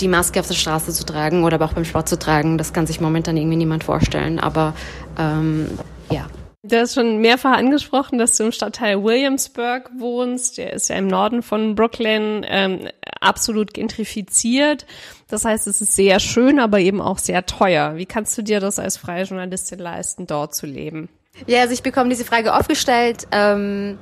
die 0.00 0.08
Maske 0.08 0.40
auf 0.40 0.48
der 0.48 0.54
Straße 0.54 0.92
zu 0.92 1.04
tragen 1.04 1.44
oder 1.44 1.56
aber 1.56 1.66
auch 1.66 1.72
beim 1.72 1.84
Sport 1.84 2.08
zu 2.08 2.18
tragen, 2.18 2.58
das 2.58 2.72
kann 2.72 2.86
sich 2.86 3.00
momentan 3.00 3.36
irgendwie 3.36 3.56
niemand 3.56 3.84
vorstellen. 3.84 4.38
Aber 4.38 4.74
ähm, 5.18 5.66
ja. 6.10 6.26
Du 6.68 6.80
hast 6.80 6.94
schon 6.94 7.18
mehrfach 7.18 7.56
angesprochen, 7.56 8.18
dass 8.18 8.36
du 8.36 8.44
im 8.44 8.52
Stadtteil 8.52 9.02
Williamsburg 9.04 9.90
wohnst. 9.98 10.58
Der 10.58 10.72
ist 10.72 10.88
ja 10.88 10.96
im 10.96 11.06
Norden 11.06 11.42
von 11.42 11.76
Brooklyn 11.76 12.44
ähm, 12.48 12.88
absolut 13.20 13.72
gentrifiziert. 13.72 14.84
Das 15.28 15.44
heißt, 15.44 15.68
es 15.68 15.80
ist 15.80 15.94
sehr 15.94 16.18
schön, 16.18 16.58
aber 16.58 16.80
eben 16.80 17.00
auch 17.00 17.18
sehr 17.18 17.46
teuer. 17.46 17.96
Wie 17.96 18.06
kannst 18.06 18.36
du 18.36 18.42
dir 18.42 18.58
das 18.58 18.80
als 18.80 18.96
freie 18.96 19.24
Journalistin 19.24 19.78
leisten, 19.78 20.26
dort 20.26 20.54
zu 20.56 20.66
leben? 20.66 21.08
Ja, 21.46 21.60
also 21.60 21.72
ich 21.72 21.82
bekomme 21.82 22.08
diese 22.08 22.24
Frage 22.24 22.54
aufgestellt. 22.54 23.28
Ähm, 23.30 23.98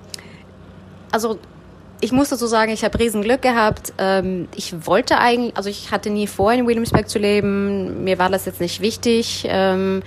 also 1.13 1.39
ich 2.01 2.13
muss 2.13 2.31
dazu 2.31 2.47
sagen, 2.47 2.73
ich 2.73 2.85
habe 2.85 2.99
riesen 2.99 3.23
Glück 3.23 3.43
gehabt. 3.43 3.93
Ähm, 3.99 4.49
ich 4.57 4.87
wollte 4.87 5.19
eigentlich, 5.19 5.57
also 5.57 5.69
ich 5.69 5.91
hatte 5.91 6.09
nie 6.09 6.27
vor, 6.27 6.53
in 6.53 6.67
Williamsburg 6.67 7.09
zu 7.09 7.19
leben. 7.19 8.05
Mir 8.05 8.19
war 8.19 8.31
das 8.31 8.47
jetzt 8.47 8.61
nicht 8.61 8.81
wichtig. 8.81 9.45
Ähm, 9.49 10.03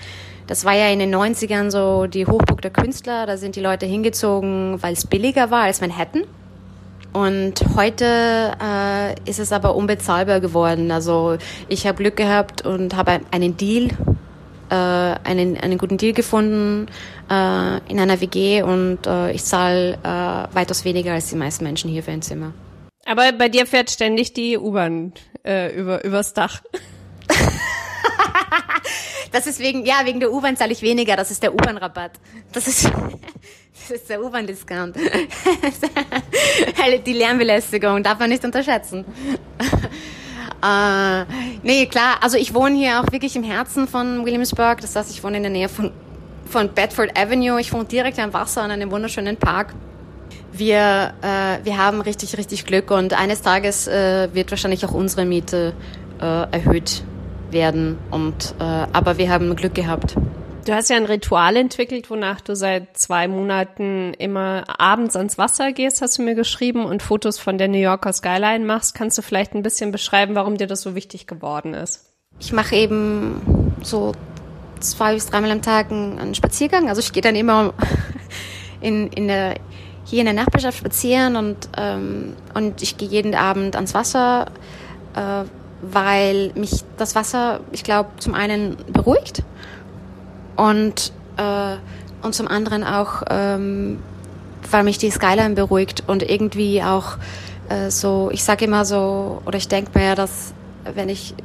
das 0.48 0.64
war 0.64 0.74
ja 0.74 0.88
in 0.90 1.00
den 1.00 1.14
90ern 1.14 1.70
so 1.70 2.08
die 2.08 2.26
Hochburg 2.26 2.62
der 2.62 2.72
Künstler. 2.72 3.26
Da 3.26 3.38
sind 3.38 3.56
die 3.56 3.62
Leute 3.62 3.86
hingezogen, 3.86 4.82
weil 4.82 4.94
es 4.94 5.06
billiger 5.06 5.52
war 5.52 5.64
als 5.64 5.82
Manhattan. 5.82 6.24
Und 7.14 7.56
heute 7.76 8.54
äh, 8.62 9.30
ist 9.30 9.40
es 9.40 9.52
aber 9.52 9.76
unbezahlbar 9.76 10.40
geworden. 10.40 10.92
Also 10.92 11.38
ich 11.68 11.86
habe 11.86 11.98
Glück 11.98 12.16
gehabt 12.16 12.66
und 12.66 12.96
habe 12.96 13.22
einen 13.32 13.58
Deal, 13.58 13.90
äh, 14.70 14.76
einen, 14.76 15.58
einen 15.58 15.78
guten 15.78 15.98
Deal 15.98 16.14
gefunden 16.14 16.88
äh, 17.30 17.78
in 17.90 18.00
einer 18.00 18.22
WG 18.22 18.62
und 18.62 19.06
äh, 19.08 19.32
ich 19.32 19.44
zahle 19.44 19.94
äh, 20.04 20.56
weitaus 20.56 20.86
weniger 20.86 21.14
als 21.14 21.30
die 21.30 21.36
meisten 21.36 21.64
Menschen 21.64 21.90
hier 21.90 22.04
für 22.04 22.12
ein 22.12 22.22
Zimmer. 22.22 22.54
Aber 23.06 23.32
bei 23.32 23.50
dir 23.50 23.66
fährt 23.66 23.90
ständig 23.90 24.34
die 24.34 24.58
U-Bahn 24.58 25.14
äh, 25.46 25.74
über, 25.76 26.04
übers 26.04 26.34
Dach. 26.34 26.62
Das 29.32 29.46
ist 29.46 29.60
wegen, 29.60 29.86
ja, 29.86 30.06
wegen 30.06 30.20
der 30.20 30.32
U-Bahn 30.32 30.56
zahle 30.56 30.72
ich 30.72 30.82
weniger. 30.82 31.16
Das 31.16 31.32
ist 31.32 31.44
der 31.44 31.54
U-Bahn-Rabatt. 31.54 32.12
Das 32.54 32.68
ist, 32.68 32.86
das 32.86 33.92
ist 33.92 34.10
der 34.10 34.24
U-Bahn-Discount. 34.24 34.96
Die 37.06 37.14
Lärmbelästigung 37.14 38.04
darf 38.04 38.20
man 38.20 38.30
nicht 38.30 38.46
unterschätzen. 38.46 39.06
Äh, 40.64 41.26
nee, 41.62 41.86
klar. 41.88 42.18
Also 42.22 42.38
ich 42.38 42.54
wohne 42.54 42.78
hier 42.78 43.02
auch 43.02 43.12
wirklich 43.12 43.36
im 43.36 43.44
Herzen 43.44 43.88
von 43.88 44.26
Williamsburg. 44.26 44.82
Das 44.82 44.96
heißt, 44.96 45.12
ich 45.12 45.24
wohne 45.24 45.38
in 45.38 45.44
der 45.44 45.52
Nähe 45.52 45.70
von, 45.70 45.92
von 46.46 46.74
Bedford 46.74 47.18
Avenue. 47.18 47.60
Ich 47.60 47.74
wohne 47.74 47.86
direkt 47.86 48.20
am 48.20 48.34
Wasser 48.34 48.66
in 48.66 48.72
einem 48.72 48.92
wunderschönen 48.92 49.38
Park. 49.38 49.74
Wir, 50.52 51.14
äh, 51.22 51.64
wir 51.64 51.78
haben 51.78 52.02
richtig, 52.02 52.38
richtig 52.38 52.66
Glück 52.66 52.90
und 52.90 53.14
eines 53.14 53.42
Tages 53.42 53.88
äh, 53.88 54.30
wird 54.34 54.50
wahrscheinlich 54.50 54.86
auch 54.86 54.94
unsere 54.94 55.26
Miete 55.26 55.74
äh, 56.20 56.52
erhöht 56.52 57.04
werden. 57.52 57.98
Und, 58.12 58.56
äh, 58.60 58.64
aber 58.64 59.18
wir 59.18 59.30
haben 59.30 59.56
Glück 59.56 59.76
gehabt. 59.76 60.16
Du 60.68 60.74
hast 60.74 60.90
ja 60.90 60.98
ein 60.98 61.06
Ritual 61.06 61.56
entwickelt, 61.56 62.10
wonach 62.10 62.42
du 62.42 62.54
seit 62.54 62.98
zwei 62.98 63.30
Monaten 63.30 64.14
immer 64.16 64.66
abends 64.78 65.16
ans 65.16 65.38
Wasser 65.38 65.72
gehst, 65.72 66.02
hast 66.02 66.18
du 66.18 66.24
mir 66.24 66.36
geschrieben, 66.36 66.84
und 66.84 67.02
Fotos 67.02 67.40
von 67.40 67.58
der 67.58 67.70
New 67.70 67.78
Yorker 67.78 68.12
Skyline 68.12 68.66
machst. 68.66 68.94
Kannst 68.94 69.18
du 69.18 69.22
vielleicht 69.22 69.56
ein 69.56 69.64
bisschen 69.64 69.94
beschreiben, 69.94 70.36
warum 70.36 70.58
dir 70.58 70.68
das 70.68 70.82
so 70.82 70.94
wichtig 70.94 71.26
geworden 71.26 71.74
ist? 71.74 72.12
Ich 72.40 72.52
mache 72.52 72.76
eben 72.76 73.72
so 73.82 74.12
zwei 74.82 75.14
bis 75.14 75.28
dreimal 75.28 75.52
am 75.52 75.62
Tag 75.62 75.90
einen 75.90 76.36
Spaziergang. 76.36 76.90
Also 76.90 77.00
ich 77.00 77.14
gehe 77.14 77.22
dann 77.22 77.36
immer 77.36 77.74
in, 78.82 79.08
in 79.08 79.30
der, 79.30 79.56
hier 80.04 80.20
in 80.20 80.26
der 80.26 80.36
Nachbarschaft 80.36 80.80
spazieren 80.80 81.38
und, 81.38 81.70
ähm, 81.78 82.36
und 82.54 82.82
ich 82.82 82.98
gehe 82.98 83.08
jeden 83.08 83.36
Abend 83.36 83.78
ans 83.78 83.94
Wasser. 83.94 84.48
Äh, 85.16 85.46
weil 85.82 86.52
mich 86.56 86.84
das 86.98 87.16
Wasser, 87.16 87.60
ich 87.72 87.84
glaube, 87.84 88.10
zum 88.18 88.34
einen 88.34 88.78
beruhigt 88.92 89.44
und, 90.56 91.12
äh, 91.38 91.76
und 92.22 92.34
zum 92.34 92.48
anderen 92.48 92.84
auch, 92.84 93.24
ähm, 93.30 94.00
weil 94.70 94.84
mich 94.84 94.98
die 94.98 95.12
Skyline 95.12 95.56
beruhigt 95.56 96.04
und 96.08 96.24
irgendwie 96.24 96.82
auch 96.84 97.18
äh, 97.70 97.90
so, 97.90 98.30
ich 98.32 98.44
sage 98.44 98.66
immer 98.66 98.86
so, 98.86 99.42
oder 99.46 99.58
ich 99.58 99.68
denke 99.68 99.98
mir, 99.98 100.16
dass 100.16 100.54
wenn 100.94 101.10
ich 101.10 101.36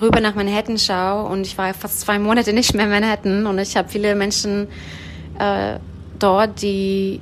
rüber 0.00 0.20
nach 0.20 0.34
Manhattan 0.34 0.78
schaue 0.78 1.28
und 1.28 1.46
ich 1.46 1.58
war 1.58 1.74
fast 1.74 2.00
zwei 2.00 2.18
Monate 2.18 2.52
nicht 2.52 2.74
mehr 2.74 2.84
in 2.84 2.90
Manhattan 2.90 3.46
und 3.46 3.58
ich 3.58 3.76
habe 3.76 3.88
viele 3.88 4.14
Menschen 4.14 4.68
äh, 5.38 5.78
dort, 6.18 6.62
die, 6.62 7.20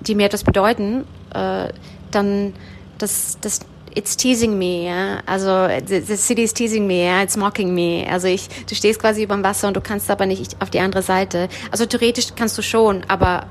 die 0.00 0.14
mir 0.14 0.26
etwas 0.26 0.44
bedeuten, 0.44 1.04
äh, 1.34 1.68
dann 2.10 2.52
das, 2.98 3.38
das 3.40 3.60
it's 3.94 4.16
teasing 4.16 4.58
me, 4.58 4.86
ja. 4.86 5.20
Also 5.26 5.68
the, 5.86 6.00
the 6.00 6.16
city 6.16 6.42
is 6.42 6.52
teasing 6.52 6.86
me, 6.86 7.04
ja. 7.04 7.22
It's 7.22 7.36
mocking 7.36 7.74
me. 7.74 8.06
Also 8.10 8.28
ich, 8.28 8.48
du 8.66 8.74
stehst 8.74 9.00
quasi 9.00 9.22
über 9.22 9.34
dem 9.34 9.44
Wasser 9.44 9.68
und 9.68 9.76
du 9.76 9.80
kannst 9.80 10.10
aber 10.10 10.26
nicht 10.26 10.60
auf 10.60 10.70
die 10.70 10.80
andere 10.80 11.02
Seite. 11.02 11.48
Also 11.70 11.86
theoretisch 11.86 12.28
kannst 12.36 12.56
du 12.58 12.62
schon, 12.62 13.04
aber 13.08 13.46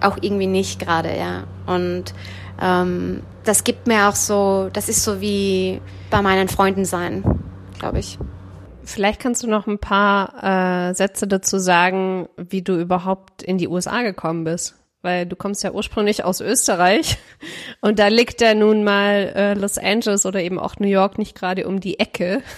auch 0.00 0.18
irgendwie 0.20 0.46
nicht 0.46 0.80
gerade, 0.80 1.16
ja. 1.16 1.44
Und 1.66 2.14
ähm, 2.60 3.22
das 3.44 3.64
gibt 3.64 3.86
mir 3.86 4.08
auch 4.08 4.14
so, 4.14 4.68
das 4.72 4.88
ist 4.88 5.04
so 5.04 5.20
wie 5.20 5.80
bei 6.10 6.22
meinen 6.22 6.48
Freunden 6.48 6.84
sein, 6.84 7.24
glaube 7.78 7.98
ich. 7.98 8.18
Vielleicht 8.84 9.20
kannst 9.20 9.42
du 9.42 9.48
noch 9.48 9.66
ein 9.66 9.78
paar 9.78 10.88
äh, 10.90 10.94
Sätze 10.94 11.26
dazu 11.26 11.58
sagen, 11.58 12.28
wie 12.36 12.62
du 12.62 12.78
überhaupt 12.78 13.42
in 13.42 13.58
die 13.58 13.68
USA 13.68 14.02
gekommen 14.02 14.44
bist. 14.44 14.77
Weil 15.02 15.26
du 15.26 15.36
kommst 15.36 15.62
ja 15.62 15.72
ursprünglich 15.72 16.24
aus 16.24 16.40
Österreich 16.40 17.18
und 17.80 17.98
da 17.98 18.08
liegt 18.08 18.40
ja 18.40 18.54
nun 18.54 18.84
mal 18.84 19.32
äh, 19.34 19.54
Los 19.54 19.78
Angeles 19.78 20.26
oder 20.26 20.40
eben 20.40 20.58
auch 20.58 20.76
New 20.78 20.88
York 20.88 21.18
nicht 21.18 21.36
gerade 21.36 21.68
um 21.68 21.80
die 21.80 22.00
Ecke. 22.00 22.42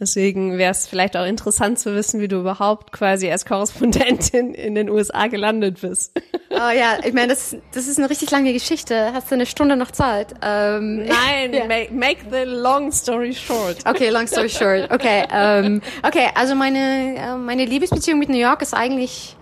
Deswegen 0.00 0.58
wäre 0.58 0.70
es 0.70 0.86
vielleicht 0.86 1.16
auch 1.16 1.26
interessant 1.26 1.78
zu 1.78 1.94
wissen, 1.94 2.20
wie 2.20 2.28
du 2.28 2.36
überhaupt 2.38 2.92
quasi 2.92 3.30
als 3.30 3.44
Korrespondentin 3.44 4.54
in 4.54 4.74
den 4.74 4.88
USA 4.88 5.26
gelandet 5.26 5.80
bist. 5.80 6.20
Oh 6.50 6.70
ja, 6.70 6.98
ich 7.04 7.12
meine, 7.12 7.28
das, 7.28 7.56
das 7.72 7.88
ist 7.88 7.98
eine 7.98 8.08
richtig 8.08 8.30
lange 8.30 8.52
Geschichte. 8.52 9.12
Hast 9.12 9.30
du 9.30 9.34
eine 9.34 9.46
Stunde 9.46 9.76
noch 9.76 9.90
Zeit? 9.90 10.34
Ähm, 10.42 11.04
Nein, 11.06 11.52
ja. 11.52 11.66
make, 11.66 11.92
make, 11.92 12.18
the 12.30 12.44
long 12.44 12.92
story 12.92 13.34
short. 13.34 13.78
Okay, 13.86 14.10
long 14.10 14.26
story 14.26 14.48
short. 14.48 14.90
Okay, 14.92 15.24
ähm, 15.32 15.82
okay, 16.04 16.28
also 16.34 16.54
meine, 16.54 17.16
äh, 17.16 17.36
meine 17.36 17.64
Liebesbeziehung 17.64 18.18
mit 18.18 18.28
New 18.28 18.38
York 18.38 18.62
ist 18.62 18.74
eigentlich 18.74 19.36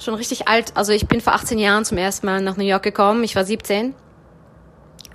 schon 0.00 0.14
richtig 0.14 0.48
alt. 0.48 0.72
Also 0.76 0.92
ich 0.92 1.06
bin 1.06 1.20
vor 1.20 1.34
18 1.34 1.58
Jahren 1.58 1.84
zum 1.84 1.98
ersten 1.98 2.26
Mal 2.26 2.40
nach 2.40 2.56
New 2.56 2.64
York 2.64 2.82
gekommen. 2.82 3.24
Ich 3.24 3.36
war 3.36 3.44
17. 3.44 3.94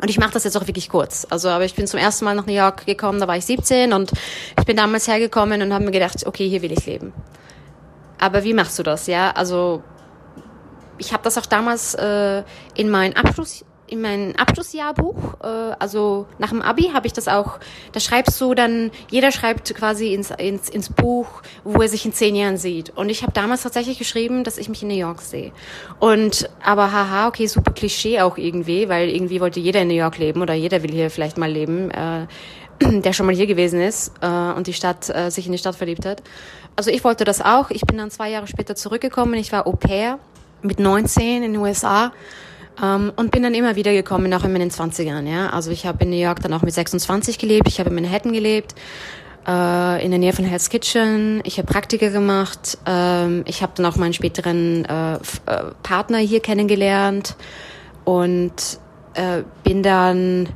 Und 0.01 0.09
ich 0.09 0.19
mache 0.19 0.31
das 0.31 0.43
jetzt 0.43 0.57
auch 0.57 0.67
wirklich 0.67 0.89
kurz. 0.89 1.25
Also, 1.29 1.49
aber 1.49 1.63
ich 1.63 1.73
bin 1.73 1.87
zum 1.87 1.99
ersten 1.99 2.25
Mal 2.25 2.35
nach 2.35 2.45
New 2.45 2.53
York 2.53 2.85
gekommen, 2.85 3.19
da 3.19 3.27
war 3.27 3.37
ich 3.37 3.45
17 3.45 3.93
und 3.93 4.11
ich 4.59 4.65
bin 4.65 4.75
damals 4.75 5.07
hergekommen 5.07 5.61
und 5.61 5.73
habe 5.73 5.85
mir 5.85 5.91
gedacht, 5.91 6.25
okay, 6.25 6.49
hier 6.49 6.61
will 6.61 6.73
ich 6.73 6.85
leben. 6.85 7.13
Aber 8.19 8.43
wie 8.43 8.53
machst 8.53 8.77
du 8.77 8.83
das, 8.83 9.07
ja? 9.07 9.31
Also, 9.31 9.83
ich 10.97 11.13
habe 11.13 11.23
das 11.23 11.37
auch 11.37 11.45
damals 11.45 11.93
äh, 11.95 12.43
in 12.75 12.89
meinen 12.89 13.15
Abschluss 13.15 13.63
in 13.87 14.01
mein 14.01 14.35
Abschlussjahrbuch, 14.35 15.41
äh, 15.43 15.47
also 15.79 16.25
nach 16.39 16.49
dem 16.49 16.61
Abi 16.61 16.91
habe 16.93 17.07
ich 17.07 17.13
das 17.13 17.27
auch, 17.27 17.59
da 17.91 17.99
schreibst 17.99 18.39
du 18.41 18.53
dann, 18.53 18.91
jeder 19.11 19.31
schreibt 19.31 19.73
quasi 19.75 20.13
ins, 20.13 20.31
ins, 20.31 20.69
ins 20.69 20.89
Buch, 20.89 21.27
wo 21.63 21.81
er 21.81 21.87
sich 21.87 22.05
in 22.05 22.13
zehn 22.13 22.35
Jahren 22.35 22.57
sieht. 22.57 22.91
Und 22.95 23.09
ich 23.09 23.21
habe 23.21 23.31
damals 23.31 23.63
tatsächlich 23.63 23.99
geschrieben, 23.99 24.43
dass 24.43 24.57
ich 24.57 24.69
mich 24.69 24.81
in 24.81 24.87
New 24.87 24.95
York 24.95 25.21
sehe. 25.21 25.51
Und 25.99 26.49
aber 26.63 26.91
haha, 26.91 27.27
okay, 27.27 27.47
super 27.47 27.73
Klischee 27.73 28.21
auch 28.21 28.37
irgendwie, 28.37 28.89
weil 28.89 29.09
irgendwie 29.09 29.39
wollte 29.39 29.59
jeder 29.59 29.81
in 29.81 29.89
New 29.89 29.95
York 29.95 30.17
leben 30.17 30.41
oder 30.41 30.53
jeder 30.53 30.81
will 30.81 30.91
hier 30.91 31.11
vielleicht 31.11 31.37
mal 31.37 31.51
leben, 31.51 31.91
äh, 31.91 32.27
der 33.01 33.13
schon 33.13 33.27
mal 33.27 33.35
hier 33.35 33.47
gewesen 33.47 33.79
ist 33.81 34.13
äh, 34.21 34.27
und 34.27 34.67
die 34.67 34.73
Stadt, 34.73 35.09
äh, 35.09 35.29
sich 35.29 35.45
in 35.45 35.51
die 35.51 35.57
Stadt 35.57 35.75
verliebt 35.75 36.05
hat. 36.05 36.23
Also 36.75 36.89
ich 36.91 37.03
wollte 37.03 37.23
das 37.23 37.41
auch. 37.41 37.69
Ich 37.69 37.81
bin 37.81 37.97
dann 37.97 38.11
zwei 38.11 38.29
Jahre 38.31 38.47
später 38.47 38.75
zurückgekommen. 38.75 39.35
Ich 39.35 39.51
war 39.51 39.67
Au 39.67 39.73
pair 39.73 40.19
mit 40.61 40.79
19 40.79 41.43
in 41.43 41.53
den 41.53 41.57
USA 41.57 42.11
um, 42.79 42.83
ähm, 42.83 43.13
und 43.15 43.31
bin 43.31 43.43
dann 43.43 43.53
immer 43.53 43.75
wieder 43.75 43.93
gekommen, 43.93 44.33
auch 44.33 44.43
in 44.43 44.51
meinen 44.51 44.69
20ern. 44.69 45.27
Ja? 45.27 45.49
Also 45.49 45.71
ich 45.71 45.85
habe 45.85 46.03
in 46.03 46.09
New 46.09 46.17
York 46.17 46.41
dann 46.41 46.53
auch 46.53 46.61
mit 46.61 46.73
26 46.73 47.37
gelebt, 47.37 47.67
ich 47.67 47.79
habe 47.79 47.89
in 47.89 47.95
Manhattan 47.95 48.33
gelebt, 48.33 48.75
äh, 49.47 50.03
in 50.03 50.11
der 50.11 50.19
Nähe 50.19 50.33
von 50.33 50.45
Hell's 50.45 50.69
Kitchen. 50.69 51.41
Ich 51.43 51.57
habe 51.57 51.71
Praktika 51.71 52.09
gemacht, 52.09 52.77
ähm, 52.85 53.43
ich 53.47 53.61
habe 53.61 53.73
dann 53.75 53.85
auch 53.85 53.95
meinen 53.95 54.13
späteren 54.13 54.85
äh, 54.85 55.15
äh, 55.15 55.19
Partner 55.83 56.17
hier 56.17 56.39
kennengelernt 56.39 57.35
und 58.03 58.79
äh, 59.13 59.43
bin 59.63 59.83
dann 59.83 60.49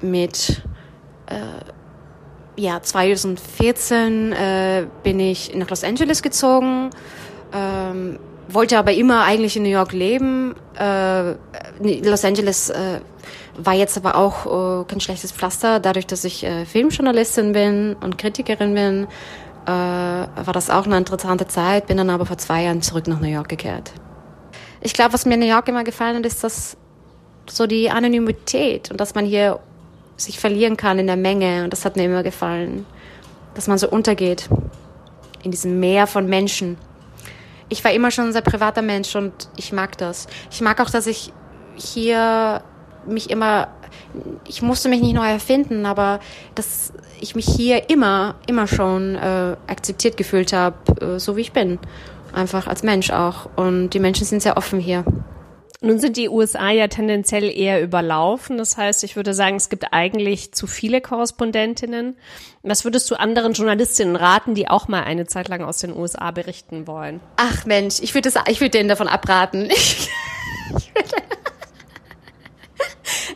mit 0.00 0.62
äh, 1.26 2.60
ja 2.60 2.80
2014 2.80 4.32
äh, 4.32 4.86
bin 5.02 5.20
ich 5.20 5.54
nach 5.54 5.68
Los 5.70 5.84
Angeles 5.84 6.22
gezogen. 6.22 6.90
Ähm, 7.52 8.18
wollte 8.48 8.78
aber 8.78 8.92
immer 8.92 9.24
eigentlich 9.24 9.56
in 9.56 9.62
New 9.62 9.68
York 9.70 9.92
leben. 9.92 10.54
Äh, 10.78 11.34
Los 11.80 12.24
Angeles 12.24 12.70
äh, 12.70 13.00
war 13.56 13.74
jetzt 13.74 13.96
aber 13.96 14.16
auch 14.16 14.80
äh, 14.80 14.84
kein 14.84 15.00
schlechtes 15.00 15.32
Pflaster. 15.32 15.80
Dadurch, 15.80 16.06
dass 16.06 16.24
ich 16.24 16.44
äh, 16.44 16.64
Filmjournalistin 16.64 17.52
bin 17.52 17.96
und 18.00 18.18
Kritikerin 18.18 18.74
bin, 18.74 19.06
äh, 19.66 19.70
war 19.70 20.52
das 20.52 20.70
auch 20.70 20.86
eine 20.86 20.96
interessante 20.96 21.46
Zeit. 21.46 21.86
Bin 21.86 21.96
dann 21.96 22.10
aber 22.10 22.26
vor 22.26 22.38
zwei 22.38 22.64
Jahren 22.64 22.82
zurück 22.82 23.08
nach 23.08 23.20
New 23.20 23.28
York 23.28 23.48
gekehrt. 23.48 23.92
Ich 24.80 24.92
glaube, 24.92 25.14
was 25.14 25.26
mir 25.26 25.34
in 25.34 25.40
New 25.40 25.46
York 25.46 25.68
immer 25.68 25.84
gefallen 25.84 26.16
hat, 26.16 26.26
ist 26.26 26.44
das 26.44 26.76
so 27.48 27.66
die 27.66 27.90
Anonymität 27.90 28.90
und 28.90 29.00
dass 29.00 29.14
man 29.14 29.24
hier 29.24 29.60
sich 30.16 30.38
verlieren 30.38 30.76
kann 30.76 30.98
in 30.98 31.06
der 31.06 31.16
Menge. 31.16 31.64
Und 31.64 31.72
das 31.72 31.84
hat 31.84 31.96
mir 31.96 32.04
immer 32.04 32.22
gefallen, 32.22 32.86
dass 33.54 33.68
man 33.68 33.78
so 33.78 33.88
untergeht 33.88 34.48
in 35.42 35.50
diesem 35.50 35.80
Meer 35.80 36.06
von 36.06 36.26
Menschen 36.26 36.76
ich 37.68 37.84
war 37.84 37.92
immer 37.92 38.10
schon 38.10 38.26
ein 38.26 38.32
sehr 38.32 38.42
privater 38.42 38.82
Mensch 38.82 39.14
und 39.16 39.48
ich 39.56 39.72
mag 39.72 39.98
das. 39.98 40.26
Ich 40.50 40.60
mag 40.60 40.80
auch, 40.80 40.90
dass 40.90 41.06
ich 41.06 41.32
hier 41.74 42.62
mich 43.06 43.30
immer, 43.30 43.68
ich 44.46 44.62
musste 44.62 44.88
mich 44.88 45.00
nicht 45.00 45.14
neu 45.14 45.28
erfinden, 45.28 45.86
aber 45.86 46.20
dass 46.54 46.92
ich 47.20 47.34
mich 47.34 47.46
hier 47.46 47.88
immer, 47.90 48.34
immer 48.46 48.66
schon 48.66 49.16
äh, 49.16 49.56
akzeptiert 49.66 50.16
gefühlt 50.16 50.52
habe, 50.52 50.76
äh, 51.00 51.18
so 51.18 51.36
wie 51.36 51.42
ich 51.42 51.52
bin. 51.52 51.78
Einfach 52.32 52.66
als 52.66 52.82
Mensch 52.82 53.10
auch. 53.10 53.48
Und 53.56 53.90
die 53.90 54.00
Menschen 54.00 54.26
sind 54.26 54.42
sehr 54.42 54.56
offen 54.56 54.80
hier. 54.80 55.04
Nun 55.82 55.98
sind 55.98 56.16
die 56.16 56.28
USA 56.30 56.70
ja 56.70 56.88
tendenziell 56.88 57.50
eher 57.50 57.82
überlaufen. 57.82 58.56
Das 58.56 58.76
heißt, 58.76 59.04
ich 59.04 59.14
würde 59.16 59.34
sagen, 59.34 59.56
es 59.56 59.68
gibt 59.68 59.92
eigentlich 59.92 60.52
zu 60.52 60.66
viele 60.66 61.00
Korrespondentinnen. 61.02 62.16
Was 62.62 62.84
würdest 62.84 63.10
du 63.10 63.16
anderen 63.16 63.52
Journalistinnen 63.52 64.16
raten, 64.16 64.54
die 64.54 64.68
auch 64.68 64.88
mal 64.88 65.04
eine 65.04 65.26
Zeit 65.26 65.48
lang 65.48 65.62
aus 65.62 65.78
den 65.78 65.94
USA 65.94 66.30
berichten 66.30 66.86
wollen? 66.86 67.20
Ach 67.36 67.66
Mensch, 67.66 68.00
ich 68.00 68.14
würde 68.14 68.30
ich 68.48 68.60
würde 68.60 68.70
denen 68.70 68.88
davon 68.88 69.08
abraten. 69.08 69.68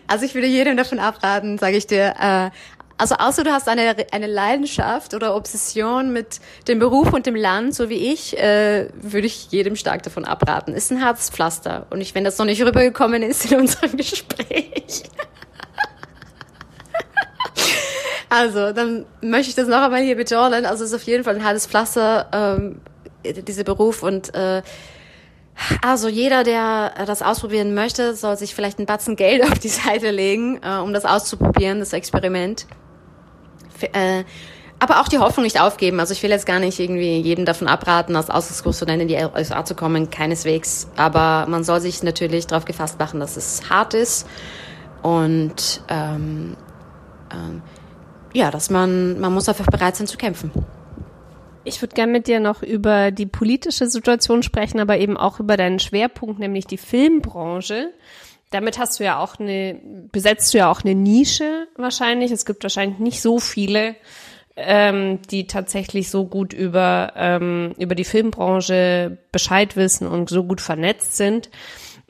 also 0.07 0.24
ich 0.24 0.35
würde 0.35 0.46
jedem 0.46 0.79
davon 0.79 0.98
abraten, 0.98 1.59
sage 1.59 1.76
ich 1.76 1.87
dir, 1.87 2.14
äh, 2.18 2.50
also 3.01 3.15
außer 3.15 3.45
du 3.45 3.51
hast 3.51 3.67
eine, 3.67 3.97
eine 4.13 4.27
Leidenschaft 4.27 5.15
oder 5.15 5.35
Obsession 5.35 6.13
mit 6.13 6.39
dem 6.69 6.79
Beruf 6.79 7.15
und 7.15 7.25
dem 7.25 7.35
Land, 7.35 7.75
so 7.75 7.89
wie 7.89 8.13
ich, 8.13 8.37
äh, 8.37 8.91
würde 8.93 9.27
ich 9.27 9.51
jedem 9.51 9.75
stark 9.75 10.03
davon 10.03 10.27
abraten. 10.27 10.75
Ist 10.75 10.93
ein 10.93 10.99
Herzpflaster. 10.99 11.87
Und 11.89 12.03
ich, 12.03 12.15
wenn 12.15 12.25
das 12.25 12.37
noch 12.37 12.45
nicht 12.45 12.61
rübergekommen 12.61 13.23
ist 13.23 13.51
in 13.51 13.59
unserem 13.61 13.97
Gespräch. 13.97 14.75
also, 18.29 18.73
dann 18.73 19.07
möchte 19.23 19.49
ich 19.49 19.55
das 19.55 19.67
noch 19.67 19.81
einmal 19.81 20.03
hier 20.03 20.17
betonen. 20.17 20.67
Also 20.67 20.85
es 20.85 20.91
ist 20.91 20.97
auf 20.97 21.05
jeden 21.05 21.25
Fall 21.25 21.37
ein 21.37 21.45
hartes 21.45 21.67
Pflaster, 21.67 22.29
ähm, 22.35 22.83
dieser 23.25 23.65
Beruf 23.65 24.03
und 24.03 24.35
äh, 24.35 24.61
also 25.83 26.09
jeder, 26.09 26.43
der 26.43 26.93
das 27.07 27.23
ausprobieren 27.23 27.75
möchte, 27.75 28.15
soll 28.15 28.37
sich 28.37 28.55
vielleicht 28.55 28.79
einen 28.79 28.87
Batzen 28.87 29.17
Geld 29.17 29.43
auf 29.51 29.59
die 29.59 29.69
Seite 29.69 30.11
legen, 30.11 30.61
äh, 30.63 30.79
um 30.79 30.93
das 30.93 31.05
auszuprobieren, 31.05 31.81
das 31.81 31.93
Experiment 31.93 32.67
äh, 33.83 34.25
aber 34.81 35.01
auch 35.01 35.09
die 35.09 35.19
Hoffnung 35.19 35.45
nicht 35.45 35.61
aufgeben. 35.61 36.01
Also 36.01 36.12
ich 36.12 36.23
will 36.23 36.31
jetzt 36.31 36.47
gar 36.47 36.59
nicht 36.59 36.81
irgendwie 36.81 37.19
jeden 37.21 37.45
davon 37.45 37.69
abraten, 37.69 38.16
als 38.16 38.31
Auslandskorrespondent 38.31 39.03
in 39.03 39.09
die 39.09 39.16
USA 39.16 39.64
zu 39.64 39.75
kommen, 39.75 40.11
keineswegs. 40.11 40.88
Aber 40.97 41.47
man 41.49 41.64
soll 41.64 41.81
sich 41.81 42.03
natürlich 42.03 42.47
darauf 42.47 42.64
gefasst 42.64 42.99
machen, 42.99 43.21
dass 43.21 43.37
es 43.37 43.69
hart 43.69 43.93
ist 43.93 44.27
und 45.03 45.83
ähm, 45.88 46.57
ähm, 47.31 47.62
ja, 48.33 48.51
dass 48.51 48.71
man 48.71 49.21
man 49.21 49.35
muss 49.35 49.49
einfach 49.49 49.66
bereit 49.66 49.97
sein 49.97 50.07
zu 50.07 50.16
kämpfen. 50.16 50.51
Ich 51.62 51.83
würde 51.83 51.95
gerne 51.95 52.11
mit 52.11 52.27
dir 52.27 52.40
noch 52.40 52.62
über 52.62 53.11
die 53.11 53.27
politische 53.27 53.87
Situation 53.87 54.43
sprechen, 54.43 54.81
aber 54.81 54.97
eben 54.97 55.19
auch 55.19 55.40
über 55.40 55.59
deinen 55.59 55.79
Schwerpunkt, 55.79 56.38
nämlich 56.38 56.66
die 56.66 56.79
Filmbranche 56.79 57.93
damit 58.51 58.79
hast 58.79 59.01
du 59.01 59.05
ja 59.05 59.19
auch 59.19 59.39
eine, 59.39 59.81
besetzt 60.13 60.53
du 60.53 60.59
ja 60.59 60.71
auch 60.71 60.83
eine 60.83 60.95
Nische 60.95 61.69
wahrscheinlich. 61.77 62.31
Es 62.33 62.45
gibt 62.45 62.63
wahrscheinlich 62.63 62.99
nicht 62.99 63.23
so 63.23 63.39
viele, 63.39 63.95
ähm, 64.57 65.21
die 65.31 65.47
tatsächlich 65.47 66.11
so 66.11 66.27
gut 66.27 66.53
über, 66.53 67.13
ähm, 67.17 67.75
über 67.79 67.95
die 67.95 68.05
Filmbranche 68.05 69.19
Bescheid 69.33 69.77
wissen 69.77 70.07
und 70.07 70.29
so 70.29 70.45
gut 70.45 70.61
vernetzt 70.61 71.17
sind. 71.17 71.49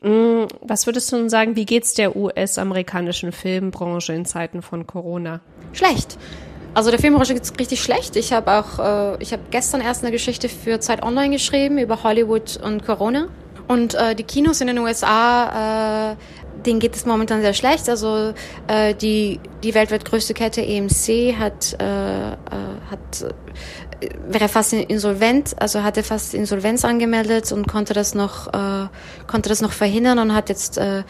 Mm, 0.01 0.45
was 0.61 0.87
würdest 0.87 1.11
du 1.11 1.17
nun 1.17 1.29
sagen, 1.29 1.55
wie 1.55 1.65
geht's 1.65 1.93
der 1.93 2.15
US-amerikanischen 2.15 3.31
Filmbranche 3.31 4.13
in 4.13 4.25
Zeiten 4.25 4.63
von 4.63 4.87
Corona? 4.87 5.41
Schlecht. 5.73 6.17
Also 6.73 6.89
der 6.89 6.99
Filmbranche 6.99 7.35
geht's 7.35 7.53
richtig 7.59 7.83
schlecht. 7.83 8.15
Ich 8.15 8.33
habe 8.33 8.51
auch, 8.51 8.79
äh, 8.79 9.21
ich 9.21 9.31
habe 9.31 9.43
gestern 9.51 9.81
erst 9.81 10.03
eine 10.03 10.11
Geschichte 10.11 10.49
für 10.49 10.79
Zeit 10.79 11.03
Online 11.03 11.29
geschrieben 11.29 11.77
über 11.77 12.01
Hollywood 12.03 12.57
und 12.63 12.83
Corona. 12.83 13.27
Und 13.71 13.93
äh, 13.93 14.15
die 14.15 14.23
Kinos 14.23 14.59
in 14.59 14.67
den 14.67 14.79
USA, 14.79 16.11
äh, 16.11 16.15
denen 16.65 16.81
geht 16.81 16.93
es 16.93 17.05
momentan 17.05 17.41
sehr 17.41 17.53
schlecht. 17.53 17.87
Also 17.87 18.33
äh, 18.67 18.93
die, 18.93 19.39
die 19.63 19.73
weltweit 19.73 20.03
größte 20.03 20.33
Kette 20.33 20.61
EMC 20.61 21.37
hat, 21.39 21.77
äh, 21.79 22.31
äh, 22.31 22.35
hat 22.89 23.33
äh, 24.01 24.09
wäre 24.27 24.49
fast 24.49 24.73
insolvent, 24.73 25.55
also 25.57 25.83
hatte 25.83 26.03
fast 26.03 26.33
Insolvenz 26.33 26.83
angemeldet 26.83 27.53
und 27.53 27.65
konnte 27.65 27.93
das 27.93 28.13
noch 28.13 28.47
äh, 28.47 28.89
konnte 29.27 29.47
das 29.47 29.61
noch 29.61 29.71
verhindern 29.71 30.19
und 30.19 30.35
hat 30.35 30.49
jetzt 30.49 30.77
äh, 30.77 30.99
äh, 30.99 31.03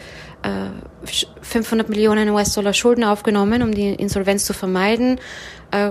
500 1.40 1.88
Millionen 1.88 2.28
US-Dollar 2.28 2.74
Schulden 2.74 3.02
aufgenommen, 3.02 3.62
um 3.62 3.74
die 3.74 3.92
Insolvenz 3.92 4.44
zu 4.44 4.52
vermeiden. 4.52 5.18
Äh, 5.72 5.90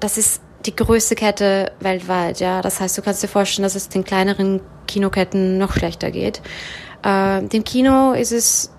das 0.00 0.16
ist 0.16 0.40
die 0.66 0.76
größte 0.76 1.14
Kette 1.14 1.72
weltweit, 1.80 2.40
ja. 2.40 2.62
Das 2.62 2.80
heißt, 2.80 2.96
du 2.98 3.02
kannst 3.02 3.22
dir 3.22 3.28
vorstellen, 3.28 3.64
dass 3.64 3.74
es 3.74 3.88
den 3.88 4.04
kleineren 4.04 4.60
Kinoketten 4.86 5.58
noch 5.58 5.72
schlechter 5.72 6.10
geht. 6.10 6.42
Äh, 7.02 7.42
dem 7.42 7.64
Kino 7.64 8.12
ist 8.12 8.32
es 8.32 8.72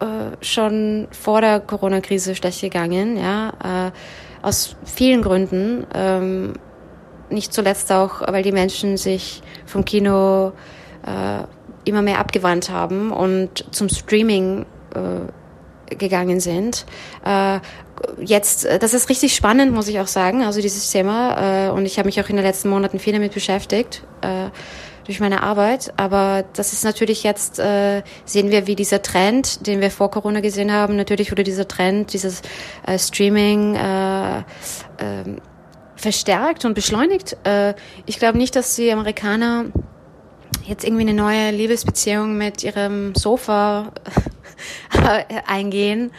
äh, 0.00 0.44
schon 0.44 1.08
vor 1.10 1.40
der 1.40 1.60
Corona-Krise 1.60 2.34
schlecht 2.34 2.60
gegangen, 2.60 3.16
ja, 3.16 3.88
äh, 3.88 3.90
aus 4.42 4.76
vielen 4.84 5.22
Gründen. 5.22 5.86
Ähm, 5.94 6.54
nicht 7.30 7.52
zuletzt 7.52 7.90
auch, 7.90 8.20
weil 8.20 8.42
die 8.42 8.52
Menschen 8.52 8.96
sich 8.96 9.42
vom 9.66 9.84
Kino 9.84 10.52
äh, 11.06 11.44
immer 11.84 12.02
mehr 12.02 12.18
abgewandt 12.18 12.70
haben 12.70 13.10
und 13.10 13.64
zum 13.74 13.88
Streaming 13.88 14.66
äh, 14.94 15.94
gegangen 15.96 16.40
sind. 16.40 16.86
Äh, 18.02 18.24
jetzt, 18.24 18.66
das 18.80 18.94
ist 18.94 19.08
richtig 19.08 19.34
spannend, 19.34 19.72
muss 19.72 19.88
ich 19.88 20.00
auch 20.00 20.06
sagen, 20.06 20.42
also 20.42 20.60
dieses 20.60 20.90
Thema. 20.90 21.68
Äh, 21.68 21.70
und 21.70 21.86
ich 21.86 21.98
habe 21.98 22.06
mich 22.06 22.20
auch 22.20 22.28
in 22.28 22.36
den 22.36 22.44
letzten 22.44 22.68
Monaten 22.68 22.98
viel 22.98 23.12
damit 23.12 23.34
beschäftigt. 23.34 24.02
Äh, 24.20 24.50
durch 25.04 25.20
meine 25.20 25.42
Arbeit. 25.42 25.92
Aber 25.96 26.44
das 26.54 26.72
ist 26.72 26.84
natürlich 26.84 27.22
jetzt, 27.22 27.58
äh, 27.58 28.02
sehen 28.24 28.50
wir, 28.50 28.66
wie 28.66 28.74
dieser 28.74 29.02
Trend, 29.02 29.66
den 29.66 29.80
wir 29.80 29.90
vor 29.90 30.10
Corona 30.10 30.40
gesehen 30.40 30.72
haben, 30.72 30.96
natürlich 30.96 31.30
wurde 31.30 31.44
dieser 31.44 31.68
Trend, 31.68 32.12
dieses 32.12 32.42
äh, 32.86 32.98
Streaming 32.98 33.74
äh, 33.74 34.38
äh, 34.38 34.42
verstärkt 35.96 36.64
und 36.64 36.74
beschleunigt. 36.74 37.36
Äh, 37.44 37.74
ich 38.06 38.18
glaube 38.18 38.38
nicht, 38.38 38.56
dass 38.56 38.76
die 38.76 38.90
Amerikaner 38.90 39.66
jetzt 40.64 40.84
irgendwie 40.84 41.02
eine 41.02 41.14
neue 41.14 41.50
Liebesbeziehung 41.50 42.36
mit 42.36 42.62
ihrem 42.62 43.14
Sofa 43.14 43.92
eingehen 45.46 46.10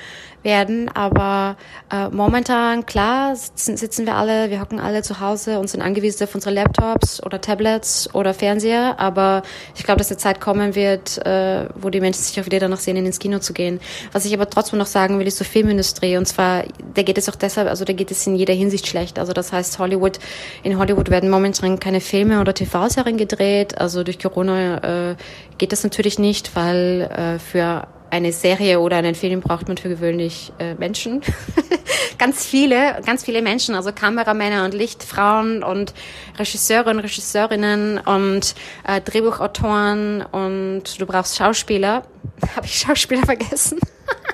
werden. 0.46 0.90
Aber 0.94 1.58
äh, 1.92 2.08
momentan, 2.10 2.86
klar, 2.86 3.36
sitzen, 3.36 3.76
sitzen 3.76 4.06
wir 4.06 4.16
alle, 4.16 4.50
wir 4.50 4.62
hocken 4.62 4.80
alle 4.80 5.02
zu 5.02 5.20
Hause 5.20 5.60
und 5.60 5.70
sind 5.70 5.82
angewiesen 5.82 6.24
auf 6.24 6.34
unsere 6.34 6.54
Laptops 6.54 7.22
oder 7.22 7.42
Tablets 7.42 8.14
oder 8.14 8.34
Fernseher. 8.34 9.00
Aber 9.00 9.44
ich 9.76 9.84
glaube, 9.84 9.98
dass 9.98 10.08
die 10.08 10.18
Zeit 10.18 10.40
kommen 10.40 10.76
wird, 10.76 11.26
äh, 11.26 11.68
wo 11.76 11.90
die 11.90 12.00
Menschen 12.00 12.22
sich 12.22 12.40
auch 12.40 12.46
wieder 12.46 12.60
danach 12.60 12.80
sehnen, 12.80 13.06
ins 13.06 13.20
Kino 13.20 13.40
zu 13.40 13.52
gehen. 13.52 13.82
Was 14.14 14.24
ich 14.24 14.34
aber 14.34 14.50
trotzdem 14.50 14.80
noch 14.80 14.86
sagen 14.86 15.20
will, 15.20 15.28
ist 15.28 15.38
zur 15.38 15.48
Filmindustrie. 15.48 16.16
Und 16.16 16.28
zwar, 16.28 16.64
da 16.94 17.02
geht 17.02 17.18
es 17.18 17.28
auch 17.28 17.36
deshalb, 17.36 17.68
also 17.68 17.84
da 17.84 17.94
geht 17.94 18.12
es 18.12 18.26
in 18.26 18.36
jeder 18.36 18.54
Hinsicht 18.54 18.88
schlecht. 18.88 19.20
Also 19.20 19.34
das 19.34 19.52
heißt, 19.52 19.80
Hollywood, 19.80 20.20
in 20.64 20.78
Hollywood 20.78 21.10
werden 21.10 21.30
momentan 21.30 21.80
keine 21.80 22.00
Filme 22.00 22.40
oder 22.40 22.54
TV-Serien 22.54 23.18
gedreht. 23.18 23.78
Also 23.78 24.04
durch 24.04 24.20
Corona 24.20 25.12
äh, 25.12 25.16
geht 25.58 25.72
das 25.72 25.84
natürlich 25.84 26.20
nicht, 26.20 26.56
weil 26.56 27.02
äh, 27.02 27.40
für 27.40 27.88
eine 28.10 28.32
Serie 28.32 28.80
oder 28.80 28.98
einen 28.98 29.16
Film 29.16 29.42
braucht 29.42 29.68
man 29.68 29.78
für 29.78 29.90
gewöhnlich 29.90 30.54
äh, 30.60 30.76
Menschen. 30.76 31.22
ganz 32.18 32.46
viele, 32.46 33.02
ganz 33.06 33.24
viele 33.24 33.42
Menschen, 33.42 33.76
also 33.76 33.92
Kameramänner 33.92 34.66
und 34.66 34.74
Lichtfrauen 34.74 35.64
und 35.64 35.94
Regisseure 36.38 36.90
und 36.90 37.00
Regisseurinnen 37.00 38.00
und 38.00 38.56
äh, 38.88 39.02
Drehbuchautoren 39.02 40.22
und 40.22 40.84
du 41.00 41.06
brauchst 41.06 41.38
Schauspieler. 41.38 42.04
Habe 42.56 42.66
ich 42.66 42.80
Schauspieler 42.80 43.26
vergessen? 43.26 43.80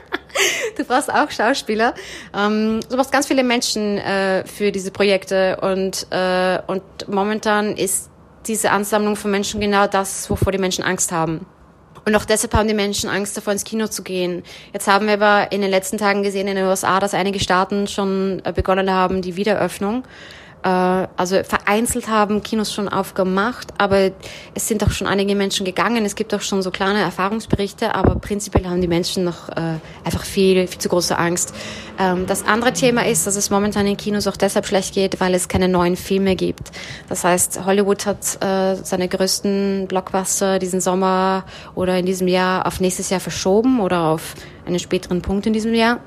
du 0.77 0.83
brauchst 0.83 1.11
auch 1.11 1.29
Schauspieler. 1.31 1.93
Ähm, 2.37 2.79
du 2.89 2.95
brauchst 2.97 3.11
ganz 3.11 3.27
viele 3.27 3.43
Menschen 3.43 3.97
äh, 3.97 4.45
für 4.45 4.71
diese 4.71 4.91
Projekte 4.91 5.57
und, 5.61 6.07
äh, 6.11 6.59
und 6.67 6.83
momentan 7.07 7.75
ist 7.75 8.09
diese 8.47 8.71
Ansammlung 8.71 9.15
von 9.15 9.31
Menschen 9.31 9.59
genau 9.59 9.87
das, 9.87 10.29
wovor 10.29 10.51
die 10.51 10.57
Menschen 10.57 10.83
Angst 10.83 11.11
haben. 11.11 11.45
Und 12.05 12.15
auch 12.15 12.25
deshalb 12.25 12.53
haben 12.53 12.67
die 12.67 12.73
Menschen 12.73 13.09
Angst 13.09 13.37
davor, 13.37 13.53
ins 13.53 13.63
Kino 13.63 13.87
zu 13.87 14.03
gehen. 14.03 14.43
Jetzt 14.73 14.87
haben 14.87 15.07
wir 15.07 15.13
aber 15.13 15.51
in 15.51 15.61
den 15.61 15.69
letzten 15.69 15.97
Tagen 15.97 16.23
gesehen 16.23 16.47
in 16.47 16.55
den 16.55 16.65
USA, 16.65 16.99
dass 16.99 17.13
einige 17.13 17.39
Staaten 17.39 17.87
schon 17.87 18.41
äh, 18.43 18.53
begonnen 18.53 18.89
haben, 18.89 19.21
die 19.21 19.35
Wiederöffnung 19.35 20.03
also 20.67 21.43
vereinzelt 21.43 22.07
haben 22.07 22.43
Kinos 22.43 22.73
schon 22.73 22.87
aufgemacht, 22.87 23.69
aber 23.77 24.11
es 24.53 24.67
sind 24.67 24.83
auch 24.83 24.91
schon 24.91 25.07
einige 25.07 25.35
Menschen 25.35 25.65
gegangen. 25.65 26.05
Es 26.05 26.15
gibt 26.15 26.33
auch 26.33 26.41
schon 26.41 26.61
so 26.61 26.69
kleine 26.69 26.99
Erfahrungsberichte, 26.99 27.95
aber 27.95 28.15
prinzipiell 28.15 28.65
haben 28.65 28.81
die 28.81 28.87
Menschen 28.87 29.23
noch 29.23 29.49
äh, 29.49 29.79
einfach 30.03 30.23
viel, 30.23 30.67
viel 30.67 30.79
zu 30.79 30.89
große 30.89 31.17
Angst. 31.17 31.53
Ähm, 31.97 32.27
das 32.27 32.45
andere 32.45 32.73
Thema 32.73 33.05
ist, 33.05 33.25
dass 33.25 33.35
es 33.35 33.49
momentan 33.49 33.87
in 33.87 33.97
Kinos 33.97 34.27
auch 34.27 34.37
deshalb 34.37 34.67
schlecht 34.67 34.93
geht, 34.93 35.19
weil 35.19 35.33
es 35.33 35.47
keine 35.47 35.67
neuen 35.67 35.95
Filme 35.95 36.35
gibt. 36.35 36.71
Das 37.09 37.23
heißt, 37.23 37.65
Hollywood 37.65 38.05
hat 38.05 38.37
äh, 38.43 38.75
seine 38.83 39.07
größten 39.07 39.87
Blockbuster 39.87 40.59
diesen 40.59 40.81
Sommer 40.81 41.45
oder 41.75 41.97
in 41.97 42.05
diesem 42.05 42.27
Jahr 42.27 42.67
auf 42.67 42.79
nächstes 42.79 43.09
Jahr 43.09 43.19
verschoben 43.19 43.79
oder 43.79 44.03
auf 44.03 44.35
einen 44.65 44.79
späteren 44.79 45.21
Punkt 45.21 45.45
in 45.47 45.53
diesem 45.53 45.73
Jahr. 45.73 45.99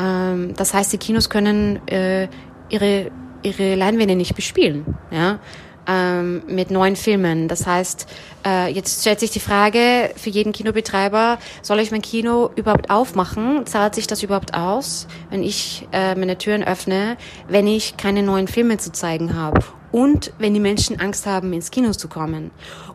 Ähm, 0.00 0.54
das 0.56 0.74
heißt, 0.74 0.92
die 0.92 0.98
Kinos 0.98 1.30
können 1.30 1.86
äh, 1.88 2.28
ihre 2.68 3.10
ihre 3.42 3.74
Leinwände 3.74 4.16
nicht 4.16 4.34
bespielen, 4.34 4.96
ja, 5.10 5.38
ähm, 5.86 6.42
mit 6.46 6.70
neuen 6.70 6.96
Filmen. 6.96 7.48
Das 7.48 7.66
heißt, 7.66 8.06
äh, 8.44 8.72
jetzt 8.72 9.00
stellt 9.00 9.20
sich 9.20 9.30
die 9.30 9.40
Frage 9.40 10.10
für 10.16 10.30
jeden 10.30 10.52
Kinobetreiber, 10.52 11.38
soll 11.62 11.80
ich 11.80 11.90
mein 11.90 12.02
Kino 12.02 12.50
überhaupt 12.56 12.90
aufmachen? 12.90 13.66
Zahlt 13.66 13.94
sich 13.94 14.06
das 14.06 14.22
überhaupt 14.22 14.54
aus, 14.54 15.06
wenn 15.30 15.42
ich 15.42 15.86
äh, 15.92 16.14
meine 16.14 16.38
Türen 16.38 16.64
öffne, 16.64 17.16
wenn 17.48 17.66
ich 17.66 17.96
keine 17.96 18.22
neuen 18.22 18.48
Filme 18.48 18.78
zu 18.78 18.92
zeigen 18.92 19.36
habe? 19.36 19.60
Und 19.92 20.32
wenn 20.38 20.54
die 20.54 20.60
Menschen 20.60 21.00
Angst 21.00 21.26
haben, 21.26 21.52
ins 21.52 21.70
Kino 21.70 21.92
zu 21.92 22.08
kommen? 22.08 22.50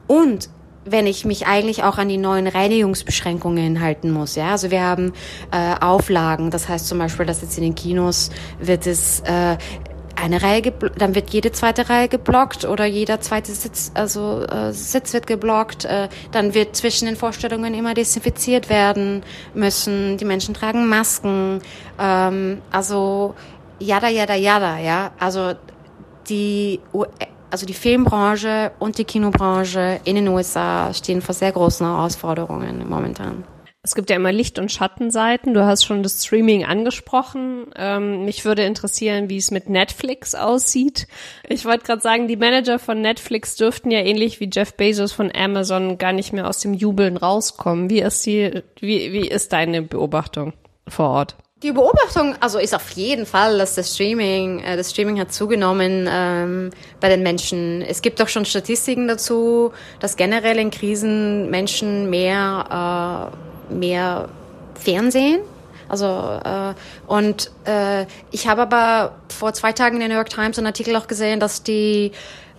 Und 0.08 0.50
wenn 0.86 1.06
ich 1.06 1.26
mich 1.26 1.46
eigentlich 1.46 1.84
auch 1.84 1.98
an 1.98 2.10
die 2.10 2.18
neuen 2.18 2.48
Reinigungsbeschränkungen 2.48 3.82
halten 3.82 4.12
muss. 4.12 4.36
Ja, 4.36 4.52
also 4.52 4.72
wir 4.72 4.82
haben 4.82 5.14
äh, 5.52 5.76
Auflagen. 5.80 6.50
Das 6.50 6.70
heißt 6.70 6.88
zum 6.88 6.98
Beispiel, 6.98 7.26
dass 7.26 7.42
jetzt 7.42 7.58
in 7.58 7.64
den 7.64 7.76
Kinos 7.76 8.32
wird 8.60 8.88
es 8.88 9.22
äh, 9.22 9.58
eine 10.22 10.42
Reihe, 10.42 10.62
dann 10.98 11.16
wird 11.16 11.32
jede 11.32 11.52
zweite 11.52 11.90
Reihe 11.90 12.08
geblockt 12.08 12.66
oder 12.66 12.86
jeder 12.86 13.20
zweite 13.22 13.52
Sitz, 13.52 13.92
also 13.94 14.44
äh, 14.44 14.72
Sitz 14.72 15.14
wird 15.14 15.28
geblockt. 15.28 15.86
Äh, 15.86 16.10
dann 16.32 16.54
wird 16.54 16.76
zwischen 16.76 17.08
den 17.08 17.16
Vorstellungen 17.16 17.74
immer 17.74 17.94
desinfiziert 17.94 18.70
werden 18.70 19.24
müssen. 19.54 20.18
Die 20.18 20.26
Menschen 20.26 20.54
tragen 20.54 20.88
Masken. 20.88 21.60
Ähm, 22.00 22.62
also 22.72 23.36
jada, 23.80 24.10
jada, 24.10 24.36
jada, 24.36 24.78
ja. 24.78 25.12
Also 25.20 25.54
die, 26.30 26.80
also 27.50 27.66
die 27.66 27.74
Filmbranche 27.74 28.72
und 28.80 28.98
die 28.98 29.06
Kinobranche 29.06 30.00
in 30.04 30.16
den 30.16 30.28
USA 30.28 30.94
stehen 30.94 31.22
vor 31.22 31.34
sehr 31.34 31.52
großen 31.52 31.86
Herausforderungen 31.86 32.88
momentan. 32.88 33.44
Es 33.84 33.96
gibt 33.96 34.12
ja 34.12 34.16
immer 34.16 34.32
Licht- 34.32 34.60
und 34.60 34.72
Schattenseiten. 34.72 35.56
Du 35.56 35.66
hast 35.66 35.86
schon 35.86 36.04
das 36.04 36.24
Streaming 36.24 36.64
angesprochen. 36.66 37.66
Ähm, 37.76 38.26
mich 38.26 38.46
würde 38.46 38.64
interessieren, 38.64 39.28
wie 39.28 39.38
es 39.38 39.50
mit 39.50 39.70
Netflix 39.70 40.36
aussieht. 40.36 41.08
Ich 41.50 41.66
wollte 41.66 41.86
gerade 41.86 42.02
sagen, 42.02 42.28
die 42.28 42.36
Manager 42.36 42.78
von 42.78 43.02
Netflix 43.02 43.56
dürften 43.56 43.90
ja 43.90 44.00
ähnlich 44.00 44.40
wie 44.40 44.52
Jeff 44.54 44.76
Bezos 44.76 45.14
von 45.14 45.32
Amazon 45.36 45.98
gar 45.98 46.14
nicht 46.14 46.32
mehr 46.32 46.48
aus 46.48 46.60
dem 46.60 46.76
Jubeln 46.76 47.18
rauskommen. 47.18 47.90
Wie 47.90 48.02
ist 48.02 48.24
die, 48.24 48.62
wie, 48.80 49.14
wie 49.14 49.28
ist 49.28 49.52
deine 49.52 49.82
Beobachtung 49.82 50.54
vor 50.88 51.10
Ort? 51.10 51.36
Die 51.64 51.72
Beobachtung, 51.72 52.36
also 52.40 52.60
ist 52.60 52.76
auf 52.76 52.90
jeden 52.92 53.26
Fall, 53.26 53.58
dass 53.58 53.76
das 53.76 53.96
Streaming, 53.96 54.60
äh, 54.60 54.78
das 54.78 54.92
Streaming 54.92 55.20
hat 55.20 55.34
zugenommen 55.34 56.08
ähm, 56.08 56.70
bei 57.00 57.10
den 57.10 57.24
Menschen. 57.24 57.82
Es 57.82 58.04
gibt 58.04 58.22
auch 58.22 58.28
schon 58.28 58.46
Statistiken 58.46 59.08
dazu, 59.08 59.72
dass 60.00 60.18
generell 60.18 60.60
in 60.60 60.70
Krisen 60.70 61.50
Menschen 61.50 62.12
mehr 62.12 63.32
äh, 63.34 63.51
mehr 63.80 64.30
Fernsehen. 64.76 65.42
Also 65.88 66.06
äh, 66.06 66.74
und 67.08 67.52
äh, 67.66 68.06
ich 68.32 68.48
habe 68.48 68.62
aber 68.62 69.16
vor 69.28 69.54
zwei 69.54 69.74
Tagen 69.74 69.96
in 69.96 70.00
der 70.00 70.10
New 70.10 70.16
York 70.16 70.30
Times 70.30 70.58
einen 70.58 70.68
Artikel 70.68 70.96
auch 70.96 71.08
gesehen, 71.08 71.40
dass 71.40 71.64
die 71.64 72.12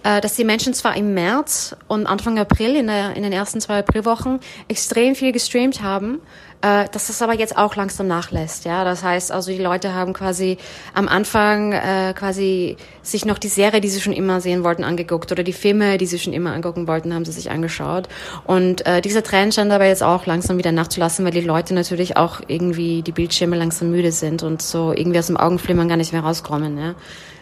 äh, 0.03 0.20
dass 0.20 0.35
die 0.35 0.44
Menschen 0.44 0.75
zwar 0.75 0.96
im 0.96 1.14
März 1.14 1.77
und 1.88 2.07
Anfang 2.07 2.38
April 2.38 2.77
in, 2.77 2.88
der, 2.88 3.14
in 3.16 3.22
den 3.22 3.33
ersten 3.33 3.61
zwei 3.61 3.79
Aprilwochen 3.79 4.40
extrem 4.68 5.14
viel 5.14 5.33
gestreamt 5.33 5.83
haben, 5.83 6.20
äh, 6.62 6.88
dass 6.90 7.09
das 7.09 7.20
aber 7.22 7.35
jetzt 7.35 7.59
auch 7.59 7.77
langsam 7.77 8.07
nachlässt. 8.07 8.64
Ja, 8.64 8.85
das 8.85 9.03
heißt 9.03 9.33
also, 9.33 9.51
die 9.51 9.59
Leute 9.59 9.94
haben 9.94 10.12
quasi 10.12 10.59
am 10.94 11.09
Anfang 11.09 11.72
äh, 11.72 12.14
quasi 12.16 12.77
sich 13.03 13.25
noch 13.25 13.38
die 13.38 13.48
Serie, 13.48 13.81
die 13.81 13.88
sie 13.88 14.01
schon 14.01 14.12
immer 14.12 14.40
sehen 14.40 14.64
wollten, 14.64 14.85
angeguckt 14.85 15.33
oder 15.33 15.42
die 15.42 15.53
Filme, 15.53 15.98
die 15.98 16.07
sie 16.07 16.18
schon 16.18 16.33
immer 16.33 16.53
angucken 16.53 16.87
wollten, 16.87 17.12
haben 17.14 17.25
sie 17.25 17.33
sich 17.33 17.51
angeschaut. 17.51 18.09
Und 18.46 18.87
äh, 18.87 19.01
dieser 19.01 19.22
Trend 19.22 19.55
scheint 19.55 19.72
aber 19.72 19.87
jetzt 19.87 20.03
auch 20.03 20.27
langsam 20.27 20.57
wieder 20.57 20.72
nachzulassen, 20.72 21.25
weil 21.25 21.33
die 21.33 21.40
Leute 21.40 21.75
natürlich 21.75 22.16
auch 22.16 22.40
irgendwie 22.46 23.03
die 23.03 23.12
Bildschirme 23.12 23.57
langsam 23.57 23.90
müde 23.90 24.12
sind 24.12 24.42
und 24.42 24.62
so 24.62 24.92
irgendwie 24.92 25.18
aus 25.18 25.27
dem 25.27 25.37
Augenflimmern 25.37 25.88
gar 25.88 25.96
nicht 25.96 26.12
mehr 26.12 26.22
rauskommen. 26.22 26.79
Ja. 26.79 26.94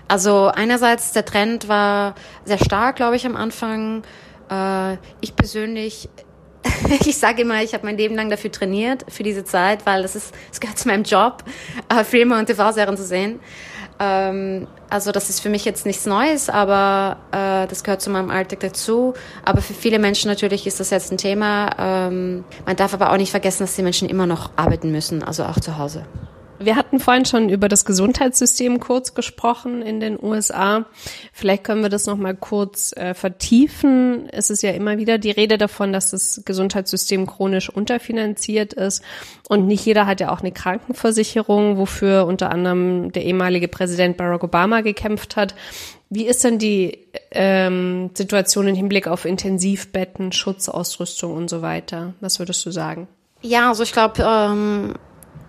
Also 0.08 0.46
einerseits 0.46 1.12
der 1.12 1.24
Trend 1.24 1.68
war 1.68 2.14
sehr 2.44 2.58
stark, 2.58 2.96
glaube 2.96 3.16
ich, 3.16 3.26
am 3.26 3.36
Anfang. 3.36 4.02
Äh, 4.50 4.94
ich 5.20 5.36
persönlich 5.36 6.08
ich 7.06 7.16
sage 7.16 7.42
immer, 7.42 7.62
ich 7.62 7.74
habe 7.74 7.86
mein 7.86 7.96
Leben 7.96 8.14
lang 8.14 8.30
dafür 8.30 8.52
trainiert, 8.52 9.04
für 9.08 9.22
diese 9.22 9.44
Zeit, 9.44 9.86
weil 9.86 10.02
das 10.02 10.16
ist, 10.16 10.34
es 10.52 10.60
gehört 10.60 10.78
zu 10.78 10.88
meinem 10.88 11.04
Job, 11.04 11.44
äh, 11.88 12.04
Filme 12.04 12.38
und 12.38 12.46
TV-Serien 12.46 12.96
zu 12.96 13.04
sehen. 13.04 13.40
Ähm, 13.98 14.66
also 14.88 15.12
das 15.12 15.28
ist 15.28 15.40
für 15.40 15.50
mich 15.50 15.64
jetzt 15.64 15.84
nichts 15.84 16.06
Neues, 16.06 16.48
aber 16.48 17.18
äh, 17.32 17.68
das 17.68 17.84
gehört 17.84 18.00
zu 18.00 18.10
meinem 18.10 18.30
Alltag 18.30 18.60
dazu. 18.60 19.14
Aber 19.44 19.60
für 19.60 19.74
viele 19.74 19.98
Menschen 19.98 20.28
natürlich 20.28 20.66
ist 20.66 20.80
das 20.80 20.90
jetzt 20.90 21.12
ein 21.12 21.18
Thema. 21.18 21.70
Ähm, 21.78 22.44
man 22.64 22.76
darf 22.76 22.94
aber 22.94 23.12
auch 23.12 23.18
nicht 23.18 23.30
vergessen, 23.30 23.64
dass 23.64 23.76
die 23.76 23.82
Menschen 23.82 24.08
immer 24.08 24.26
noch 24.26 24.50
arbeiten 24.56 24.90
müssen, 24.90 25.22
also 25.22 25.44
auch 25.44 25.60
zu 25.60 25.78
Hause. 25.78 26.06
Wir 26.62 26.76
hatten 26.76 27.00
vorhin 27.00 27.24
schon 27.24 27.48
über 27.48 27.70
das 27.70 27.86
Gesundheitssystem 27.86 28.80
kurz 28.80 29.14
gesprochen 29.14 29.80
in 29.80 29.98
den 29.98 30.22
USA. 30.22 30.84
Vielleicht 31.32 31.64
können 31.64 31.80
wir 31.80 31.88
das 31.88 32.04
noch 32.04 32.18
mal 32.18 32.36
kurz 32.36 32.92
äh, 32.96 33.14
vertiefen. 33.14 34.28
Es 34.30 34.50
ist 34.50 34.62
ja 34.62 34.72
immer 34.72 34.98
wieder 34.98 35.16
die 35.16 35.30
Rede 35.30 35.56
davon, 35.56 35.90
dass 35.94 36.10
das 36.10 36.42
Gesundheitssystem 36.44 37.26
chronisch 37.26 37.70
unterfinanziert 37.70 38.74
ist 38.74 39.02
und 39.48 39.66
nicht 39.66 39.86
jeder 39.86 40.04
hat 40.04 40.20
ja 40.20 40.30
auch 40.30 40.40
eine 40.40 40.52
Krankenversicherung, 40.52 41.78
wofür 41.78 42.26
unter 42.26 42.50
anderem 42.50 43.10
der 43.10 43.24
ehemalige 43.24 43.68
Präsident 43.68 44.18
Barack 44.18 44.44
Obama 44.44 44.82
gekämpft 44.82 45.36
hat. 45.36 45.54
Wie 46.10 46.26
ist 46.26 46.44
denn 46.44 46.58
die 46.58 47.06
ähm, 47.30 48.10
Situation 48.12 48.68
im 48.68 48.74
Hinblick 48.74 49.06
auf 49.08 49.24
Intensivbetten, 49.24 50.30
Schutzausrüstung 50.32 51.32
und 51.32 51.48
so 51.48 51.62
weiter? 51.62 52.12
Was 52.20 52.38
würdest 52.38 52.66
du 52.66 52.70
sagen? 52.70 53.08
Ja, 53.40 53.70
also 53.70 53.82
ich 53.82 53.92
glaube, 53.92 54.22
ähm, 54.22 54.94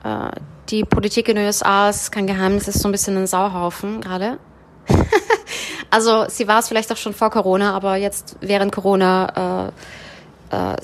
äh, 0.05 0.31
die 0.71 0.85
Politik 0.85 1.27
in 1.27 1.35
den 1.35 1.45
USA 1.45 1.89
ist 1.89 2.11
kein 2.11 2.27
Geheimnis, 2.27 2.67
ist 2.67 2.79
so 2.79 2.87
ein 2.87 2.91
bisschen 2.91 3.17
ein 3.17 3.27
Sauhaufen 3.27 4.01
gerade. 4.01 4.39
also 5.89 6.25
sie 6.29 6.47
war 6.47 6.59
es 6.59 6.69
vielleicht 6.69 6.91
auch 6.91 6.97
schon 6.97 7.13
vor 7.13 7.29
Corona, 7.29 7.73
aber 7.73 7.97
jetzt 7.97 8.37
während 8.39 8.71
Corona 8.71 9.71
äh, 10.51 10.55
äh, 10.55 10.77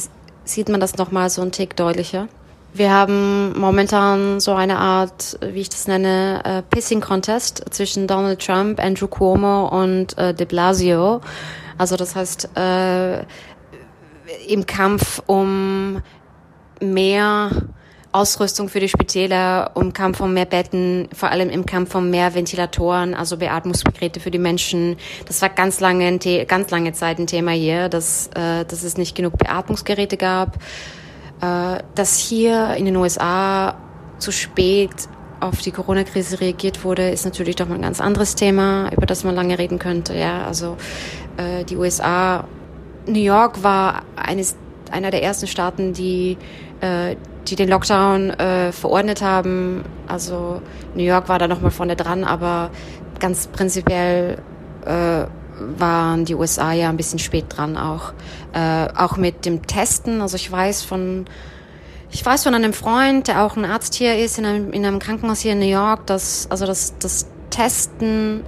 sieht 0.44 0.70
man 0.70 0.80
das 0.80 0.98
nochmal 0.98 1.30
so 1.30 1.42
ein 1.42 1.52
Tick 1.52 1.76
deutlicher. 1.76 2.28
Wir 2.74 2.92
haben 2.92 3.58
momentan 3.58 4.40
so 4.40 4.54
eine 4.54 4.78
Art, 4.78 5.40
wie 5.42 5.62
ich 5.62 5.70
das 5.70 5.88
nenne, 5.88 6.42
äh, 6.44 6.62
Pissing 6.62 7.02
Contest 7.02 7.64
zwischen 7.72 8.08
Donald 8.08 8.46
Trump, 8.46 8.80
Andrew 8.80 9.08
Cuomo 9.08 9.68
und 9.68 10.18
äh, 10.18 10.34
de 10.34 10.46
Blasio. 10.46 11.22
Also 11.78 11.96
das 11.96 12.16
heißt, 12.16 12.50
äh, 12.56 13.20
im 14.48 14.66
Kampf 14.66 15.24
um 15.26 16.02
mehr 16.82 17.50
Ausrüstung 18.12 18.70
für 18.70 18.80
die 18.80 18.90
Spitäler, 18.90 19.72
um 19.74 19.94
Kampf 19.94 20.20
um 20.22 20.34
mehr 20.34 20.46
Betten, 20.46 21.08
vor 21.14 21.30
allem 21.30 21.50
im 21.50 21.66
Kampf 21.66 21.94
um 21.96 22.10
mehr 22.10 22.34
Ventilatoren, 22.34 23.14
also 23.14 23.38
Beatmungsgeräte 23.38 24.20
für 24.20 24.32
die 24.32 24.40
Menschen. 24.40 24.98
Das 25.26 25.42
war 25.42 25.50
ganz 25.50 25.80
lange, 25.80 26.18
ganz 26.46 26.72
lange 26.72 26.94
Zeit 26.94 27.20
ein 27.20 27.28
Thema 27.28 27.52
hier, 27.52 27.90
dass, 27.90 28.28
äh, 28.36 28.66
dass 28.66 28.84
es 28.84 28.98
nicht 28.98 29.16
genug 29.16 29.38
Beatmungsgeräte 29.38 30.18
gab. 30.18 30.58
Äh, 31.42 31.84
dass 31.96 32.18
hier 32.18 32.76
in 32.76 32.86
den 32.86 32.96
USA 32.96 33.76
zu 34.18 34.32
spät 34.32 34.92
auf 35.40 35.62
die 35.62 35.72
Corona-Krise 35.72 36.42
reagiert 36.42 36.84
wurde, 36.84 37.10
ist 37.10 37.26
natürlich 37.26 37.56
doch 37.56 37.68
mal 37.68 37.76
ein 37.76 37.82
ganz 37.82 38.02
anderes 38.02 38.36
Thema, 38.36 38.92
über 38.92 39.06
das 39.06 39.24
man 39.24 39.36
lange 39.36 39.60
reden 39.60 39.78
könnte. 39.78 40.16
Ja, 40.16 40.46
also 40.48 40.78
äh, 41.38 41.64
die 41.64 41.76
USA, 41.76 42.46
New 43.06 43.20
York 43.20 43.62
war 43.64 44.04
eines 44.16 44.56
einer 44.92 45.12
der 45.12 45.22
ersten 45.22 45.48
Staaten, 45.48 45.94
die 45.94 46.38
äh, 46.82 47.16
die 47.48 47.56
den 47.56 47.70
Lockdown 47.70 48.30
äh, 48.32 48.72
verordnet 48.72 49.22
haben. 49.22 49.84
Also 50.08 50.62
New 50.96 51.04
York 51.04 51.30
war 51.30 51.40
da 51.40 51.48
nochmal 51.48 51.72
vorne 51.72 51.96
dran, 51.96 52.24
aber 52.24 52.70
ganz 53.20 53.48
prinzipiell 53.48 54.38
äh, 54.86 55.26
waren 55.78 56.26
die 56.26 56.36
USA 56.36 56.74
ja 56.74 56.90
ein 56.90 56.98
bisschen 56.98 57.20
spät 57.20 57.46
dran 57.50 57.78
auch. 57.78 58.14
Äh, 58.54 58.88
auch 58.96 59.18
mit 59.18 59.46
dem 59.46 59.66
Testen. 59.66 60.22
Also 60.22 60.36
ich 60.36 60.52
weiß 60.52 60.84
von 60.84 61.26
ich 62.10 62.26
weiß 62.26 62.44
von 62.44 62.56
einem 62.56 62.72
Freund, 62.72 63.28
der 63.28 63.44
auch 63.44 63.58
ein 63.58 63.66
Arzt 63.66 63.96
hier 63.96 64.18
ist, 64.18 64.38
in 64.38 64.46
einem, 64.46 64.72
in 64.72 64.86
einem 64.86 65.00
Krankenhaus 65.00 65.42
hier 65.42 65.52
in 65.54 65.60
New 65.60 65.66
York, 65.66 66.06
dass 66.06 66.48
also 66.50 66.66
das, 66.66 66.98
das 67.00 67.28
Testen 67.50 68.44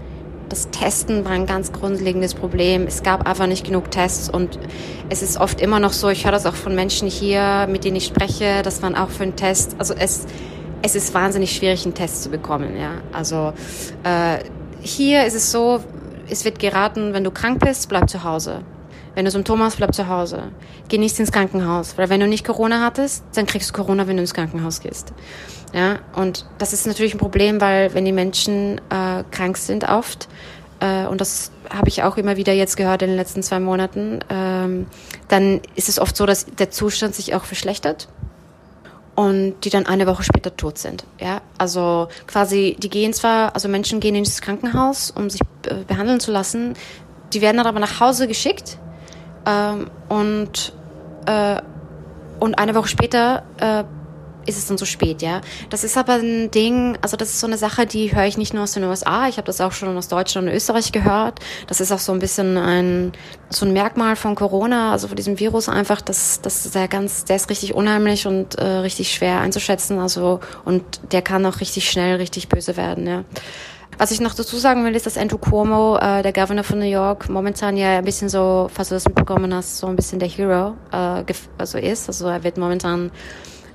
das 0.49 0.69
Testen 0.71 1.25
war 1.25 1.31
ein 1.31 1.45
ganz 1.45 1.71
grundlegendes 1.71 2.33
Problem. 2.33 2.85
Es 2.87 3.03
gab 3.03 3.27
einfach 3.27 3.47
nicht 3.47 3.65
genug 3.65 3.91
Tests 3.91 4.29
und 4.29 4.59
es 5.09 5.21
ist 5.21 5.39
oft 5.39 5.61
immer 5.61 5.79
noch 5.79 5.93
so, 5.93 6.09
ich 6.09 6.25
höre 6.25 6.31
das 6.31 6.45
auch 6.45 6.55
von 6.55 6.75
Menschen 6.75 7.07
hier, 7.07 7.67
mit 7.69 7.83
denen 7.83 7.95
ich 7.95 8.05
spreche, 8.05 8.61
dass 8.63 8.81
man 8.81 8.95
auch 8.95 9.09
für 9.09 9.23
einen 9.23 9.35
Test, 9.35 9.75
also 9.77 9.93
es, 9.93 10.25
es 10.81 10.95
ist 10.95 11.13
wahnsinnig 11.13 11.55
schwierig, 11.55 11.85
einen 11.85 11.93
Test 11.93 12.23
zu 12.23 12.29
bekommen. 12.29 12.75
Ja? 12.77 12.95
Also 13.13 13.53
äh, 14.03 14.39
hier 14.81 15.25
ist 15.25 15.35
es 15.35 15.51
so, 15.51 15.81
es 16.29 16.45
wird 16.45 16.59
geraten, 16.59 17.13
wenn 17.13 17.23
du 17.23 17.31
krank 17.31 17.59
bist, 17.63 17.89
bleib 17.89 18.09
zu 18.09 18.23
Hause. 18.23 18.61
Wenn 19.15 19.25
du 19.25 19.31
Symptome 19.31 19.63
hast, 19.63 19.77
bleib 19.77 19.93
zu 19.93 20.07
Hause. 20.07 20.43
Geh 20.87 20.97
nicht 20.97 21.19
ins 21.19 21.31
Krankenhaus. 21.31 21.97
Weil 21.97 22.09
wenn 22.09 22.19
du 22.19 22.27
nicht 22.27 22.45
Corona 22.45 22.83
hattest, 22.83 23.23
dann 23.33 23.45
kriegst 23.45 23.69
du 23.69 23.73
Corona, 23.73 24.07
wenn 24.07 24.17
du 24.17 24.21
ins 24.21 24.33
Krankenhaus 24.33 24.81
gehst. 24.81 25.13
Ja, 25.73 25.99
und 26.15 26.45
das 26.57 26.73
ist 26.73 26.87
natürlich 26.87 27.13
ein 27.13 27.19
Problem, 27.19 27.61
weil 27.61 27.93
wenn 27.93 28.05
die 28.05 28.11
Menschen 28.11 28.79
äh, 28.89 29.23
krank 29.31 29.57
sind 29.57 29.87
oft, 29.87 30.27
äh, 30.79 31.05
und 31.05 31.21
das 31.21 31.51
habe 31.69 31.89
ich 31.89 32.03
auch 32.03 32.17
immer 32.17 32.37
wieder 32.37 32.53
jetzt 32.53 32.77
gehört 32.77 33.01
in 33.01 33.09
den 33.09 33.17
letzten 33.17 33.43
zwei 33.43 33.59
Monaten, 33.59 34.19
ähm, 34.29 34.87
dann 35.27 35.61
ist 35.75 35.89
es 35.89 35.99
oft 35.99 36.15
so, 36.15 36.25
dass 36.25 36.45
der 36.45 36.71
Zustand 36.71 37.13
sich 37.13 37.35
auch 37.35 37.43
verschlechtert 37.43 38.07
und 39.15 39.55
die 39.65 39.69
dann 39.69 39.85
eine 39.85 40.07
Woche 40.07 40.23
später 40.23 40.55
tot 40.55 40.77
sind. 40.77 41.05
Ja, 41.19 41.41
also 41.57 42.07
quasi, 42.25 42.77
die 42.79 42.89
gehen 42.89 43.13
zwar, 43.13 43.53
also 43.53 43.67
Menschen 43.67 43.99
gehen 43.99 44.15
ins 44.15 44.41
Krankenhaus, 44.41 45.11
um 45.11 45.29
sich 45.29 45.41
äh, 45.67 45.83
behandeln 45.87 46.19
zu 46.19 46.31
lassen, 46.31 46.73
die 47.33 47.41
werden 47.41 47.57
dann 47.57 47.67
aber 47.67 47.79
nach 47.79 47.99
Hause 47.99 48.27
geschickt 48.27 48.79
ähm, 49.49 49.89
und 50.07 50.73
äh, 51.25 51.61
und 52.39 52.57
eine 52.57 52.73
Woche 52.73 52.87
später 52.87 53.43
äh, 53.59 53.83
ist 54.45 54.57
es 54.57 54.67
dann 54.67 54.77
so 54.77 54.85
spät, 54.85 55.21
ja. 55.21 55.41
Das 55.69 55.83
ist 55.83 55.97
aber 55.97 56.13
ein 56.13 56.49
Ding, 56.51 56.97
also 57.01 57.17
das 57.17 57.29
ist 57.29 57.39
so 57.39 57.47
eine 57.47 57.57
Sache, 57.57 57.85
die 57.85 58.15
höre 58.15 58.25
ich 58.25 58.37
nicht 58.37 58.53
nur 58.53 58.63
aus 58.63 58.71
den 58.71 58.83
USA, 58.85 59.27
ich 59.27 59.37
habe 59.37 59.45
das 59.45 59.61
auch 59.61 59.73
schon 59.73 59.95
aus 59.95 60.07
Deutschland 60.07 60.47
und 60.47 60.53
Österreich 60.53 60.91
gehört. 60.91 61.39
Das 61.67 61.81
ist 61.81 61.91
auch 61.91 61.99
so 61.99 62.13
ein 62.13 62.19
bisschen 62.19 62.57
ein 62.57 63.11
so 63.49 63.65
ein 63.65 63.73
Merkmal 63.73 64.15
von 64.15 64.35
Corona, 64.35 64.91
also 64.91 65.07
von 65.07 65.17
diesem 65.17 65.39
Virus 65.39 65.69
einfach, 65.69 66.01
dass 66.01 66.41
das 66.41 66.65
ist 66.65 66.75
der 66.75 66.87
ganz, 66.87 67.25
der 67.25 67.35
ist 67.35 67.49
richtig 67.49 67.75
unheimlich 67.75 68.25
und 68.25 68.55
äh, 68.55 68.65
richtig 68.65 69.13
schwer 69.13 69.41
einzuschätzen, 69.41 69.99
also 69.99 70.39
und 70.65 70.83
der 71.11 71.21
kann 71.21 71.45
auch 71.45 71.59
richtig 71.59 71.89
schnell 71.89 72.15
richtig 72.15 72.49
böse 72.49 72.77
werden, 72.77 73.05
ja. 73.07 73.23
Was 73.99 74.11
ich 74.11 74.21
noch 74.21 74.33
dazu 74.33 74.55
sagen 74.55 74.85
will, 74.85 74.95
ist, 74.95 75.05
dass 75.07 75.17
Andrew 75.17 75.37
Cuomo, 75.37 75.97
äh, 75.97 76.23
der 76.23 76.31
Governor 76.31 76.63
von 76.63 76.79
New 76.79 76.85
York, 76.85 77.27
momentan 77.27 77.75
ja 77.75 77.97
ein 77.97 78.05
bisschen 78.05 78.29
so, 78.29 78.69
falls 78.73 78.87
du 78.87 78.95
das 78.95 79.03
mitbekommen 79.03 79.53
hast, 79.53 79.77
so 79.77 79.87
ein 79.87 79.97
bisschen 79.97 80.19
der 80.19 80.29
Hero 80.29 80.77
äh, 80.93 81.25
also 81.57 81.77
ist. 81.77 82.07
Also 82.07 82.29
er 82.29 82.45
wird 82.45 82.57
momentan 82.57 83.11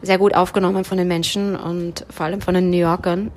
sehr 0.00 0.16
gut 0.16 0.34
aufgenommen 0.34 0.86
von 0.86 0.96
den 0.96 1.08
Menschen 1.08 1.54
und 1.54 2.06
vor 2.08 2.24
allem 2.24 2.40
von 2.40 2.54
den 2.54 2.70
New 2.70 2.78
Yorkern. 2.78 3.30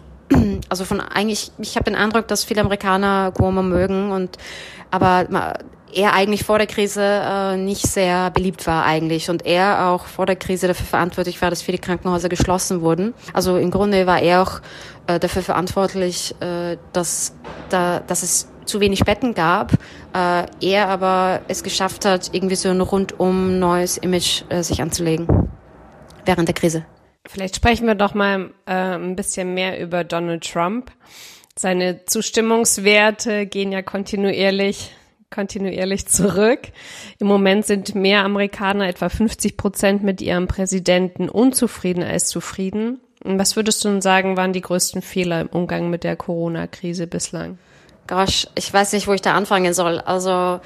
Also 0.70 0.84
von 0.84 1.00
eigentlich, 1.00 1.52
ich 1.58 1.76
habe 1.76 1.86
den 1.86 1.96
Eindruck, 1.96 2.28
dass 2.28 2.44
viele 2.44 2.62
Amerikaner 2.62 3.32
Cuomo 3.32 3.64
mögen 3.64 4.12
und 4.12 4.38
aber 4.92 5.58
er 5.94 6.14
eigentlich 6.14 6.44
vor 6.44 6.58
der 6.58 6.68
Krise 6.68 7.02
äh, 7.04 7.58
nicht 7.58 7.88
sehr 7.88 8.30
beliebt 8.32 8.68
war 8.68 8.86
eigentlich 8.86 9.30
und 9.30 9.46
er 9.46 9.90
auch 9.90 10.06
vor 10.06 10.26
der 10.26 10.36
Krise 10.36 10.68
dafür 10.68 10.86
verantwortlich 10.86 11.42
war, 11.42 11.50
dass 11.50 11.62
viele 11.62 11.78
Krankenhäuser 11.78 12.30
geschlossen 12.30 12.82
wurden. 12.82 13.14
Also 13.34 13.58
im 13.58 13.72
Grunde 13.72 14.06
war 14.06 14.22
er 14.22 14.42
auch 14.42 14.62
äh, 15.08 15.20
dafür 15.20 15.42
verantwortlich, 15.42 16.36
äh, 16.42 16.78
dass 16.94 17.34
da, 17.70 18.00
dass 18.02 18.24
es 18.24 18.50
zu 18.66 18.80
wenig 18.80 19.06
Betten 19.06 19.34
gab, 19.34 19.74
äh, 20.14 20.46
er 20.62 20.90
aber 20.90 21.42
es 21.48 21.64
geschafft 21.64 22.06
hat, 22.06 22.30
irgendwie 22.34 22.56
so 22.56 22.70
ein 22.70 22.82
rundum 22.82 23.60
neues 23.60 23.98
Image 23.98 24.44
äh, 24.50 24.62
sich 24.62 24.82
anzulegen 24.82 25.50
während 26.26 26.48
der 26.48 26.56
Krise. 26.56 26.86
Vielleicht 27.26 27.56
sprechen 27.56 27.88
wir 27.88 27.96
doch 27.96 28.14
mal 28.14 28.52
äh, 28.66 28.74
ein 28.74 29.16
bisschen 29.16 29.54
mehr 29.54 29.80
über 29.80 30.04
Donald 30.04 30.50
Trump. 30.50 30.92
Seine 31.58 32.06
Zustimmungswerte 32.06 33.48
gehen 33.48 33.72
ja 33.72 33.82
kontinuierlich 33.82 34.94
kontinuierlich 35.30 36.08
zurück. 36.08 36.60
Im 37.20 37.28
Moment 37.28 37.66
sind 37.66 37.96
mehr 37.96 38.24
Amerikaner, 38.24 38.88
etwa 38.88 39.10
50 39.10 39.58
Prozent, 39.58 40.04
mit 40.04 40.22
ihrem 40.22 40.48
Präsidenten 40.48 41.30
unzufrieden 41.30 42.04
als 42.04 42.28
zufrieden. 42.28 43.00
Was 43.24 43.56
würdest 43.56 43.84
du 43.84 43.90
denn 43.90 44.02
sagen, 44.02 44.38
waren 44.38 44.54
die 44.54 44.62
größten 44.62 45.02
Fehler 45.02 45.42
im 45.42 45.48
Umgang 45.48 45.90
mit 45.90 46.04
der 46.04 46.16
Corona-Krise 46.16 47.08
bislang? 47.08 47.58
Gosh, 48.08 48.48
ich 48.56 48.72
weiß 48.74 48.94
nicht, 48.94 49.08
wo 49.08 49.14
ich 49.14 49.22
da 49.22 49.34
anfangen 49.34 49.74
soll. 49.74 50.00
Also 50.00 50.62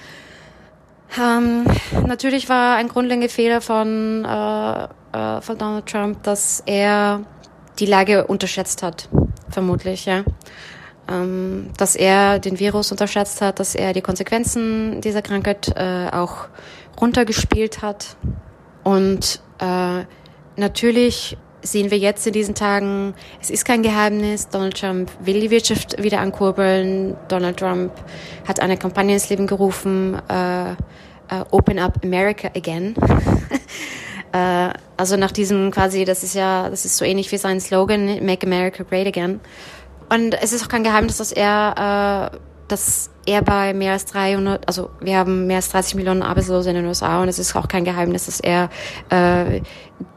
ähm, 1.19 1.65
natürlich 2.05 2.49
war 2.49 2.75
ein 2.75 2.87
grundlegender 2.87 3.29
Fehler 3.29 3.61
von 3.61 4.23
äh, 4.25 4.87
äh, 5.13 5.41
von 5.41 5.57
Donald 5.57 5.85
Trump, 5.85 6.23
dass 6.23 6.63
er 6.65 7.21
die 7.79 7.85
Lage 7.85 8.27
unterschätzt 8.27 8.83
hat, 8.83 9.09
vermutlich, 9.49 10.05
ja. 10.05 10.23
Ähm, 11.09 11.71
dass 11.77 11.95
er 11.95 12.39
den 12.39 12.59
Virus 12.59 12.91
unterschätzt 12.91 13.41
hat, 13.41 13.59
dass 13.59 13.75
er 13.75 13.93
die 13.93 14.01
Konsequenzen 14.01 15.01
dieser 15.01 15.21
Krankheit 15.21 15.73
äh, 15.75 16.09
auch 16.11 16.47
runtergespielt 16.99 17.81
hat. 17.81 18.15
Und 18.83 19.41
äh, 19.59 20.05
natürlich 20.55 21.37
sehen 21.63 21.91
wir 21.91 21.97
jetzt 21.97 22.25
in 22.27 22.33
diesen 22.33 22.55
Tagen, 22.55 23.13
es 23.41 23.49
ist 23.49 23.65
kein 23.65 23.83
Geheimnis, 23.83 24.49
Donald 24.49 24.79
Trump 24.79 25.11
will 25.19 25.39
die 25.39 25.51
Wirtschaft 25.51 26.01
wieder 26.01 26.19
ankurbeln. 26.19 27.15
Donald 27.27 27.57
Trump 27.57 27.91
hat 28.47 28.59
eine 28.59 28.77
Kampagne 28.77 29.13
ins 29.13 29.29
Leben 29.29 29.47
gerufen, 29.47 30.19
äh, 30.27 30.71
uh, 31.31 31.43
Open 31.51 31.79
Up 31.79 31.99
America 32.03 32.49
Again. 32.55 32.95
Äh, 34.33 34.69
also 34.95 35.17
nach 35.17 35.33
diesem 35.33 35.71
quasi, 35.71 36.05
das 36.05 36.23
ist 36.23 36.35
ja, 36.35 36.69
das 36.69 36.85
ist 36.85 36.95
so 36.95 37.03
ähnlich 37.03 37.29
wie 37.33 37.37
sein 37.37 37.59
Slogan, 37.59 38.23
Make 38.25 38.47
America 38.47 38.83
Great 38.83 39.05
Again. 39.05 39.41
Und 40.11 40.33
es 40.33 40.51
ist 40.51 40.63
auch 40.63 40.67
kein 40.67 40.83
Geheimnis, 40.83 41.17
dass 41.17 41.31
er, 41.31 42.31
äh, 42.33 42.37
dass 42.67 43.09
er 43.25 43.41
bei 43.41 43.73
mehr 43.73 43.93
als 43.93 44.05
300, 44.05 44.67
also 44.67 44.89
wir 44.99 45.17
haben 45.17 45.47
mehr 45.47 45.55
als 45.57 45.69
30 45.69 45.95
Millionen 45.95 46.21
Arbeitslose 46.21 46.69
in 46.69 46.75
den 46.75 46.85
USA 46.85 47.21
und 47.21 47.29
es 47.29 47.39
ist 47.39 47.55
auch 47.55 47.69
kein 47.69 47.85
Geheimnis, 47.85 48.25
dass 48.25 48.41
er 48.41 48.69
äh, 49.09 49.61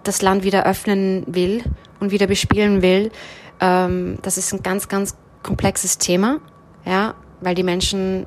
das 0.02 0.20
Land 0.20 0.42
wieder 0.42 0.66
öffnen 0.66 1.22
will 1.28 1.62
und 2.00 2.10
wieder 2.10 2.26
bespielen 2.26 2.82
will. 2.82 3.12
Ähm, 3.60 4.18
das 4.22 4.36
ist 4.36 4.52
ein 4.52 4.64
ganz, 4.64 4.88
ganz 4.88 5.16
komplexes 5.44 5.98
Thema, 5.98 6.40
ja, 6.84 7.14
weil 7.40 7.54
die 7.54 7.62
Menschen 7.62 8.26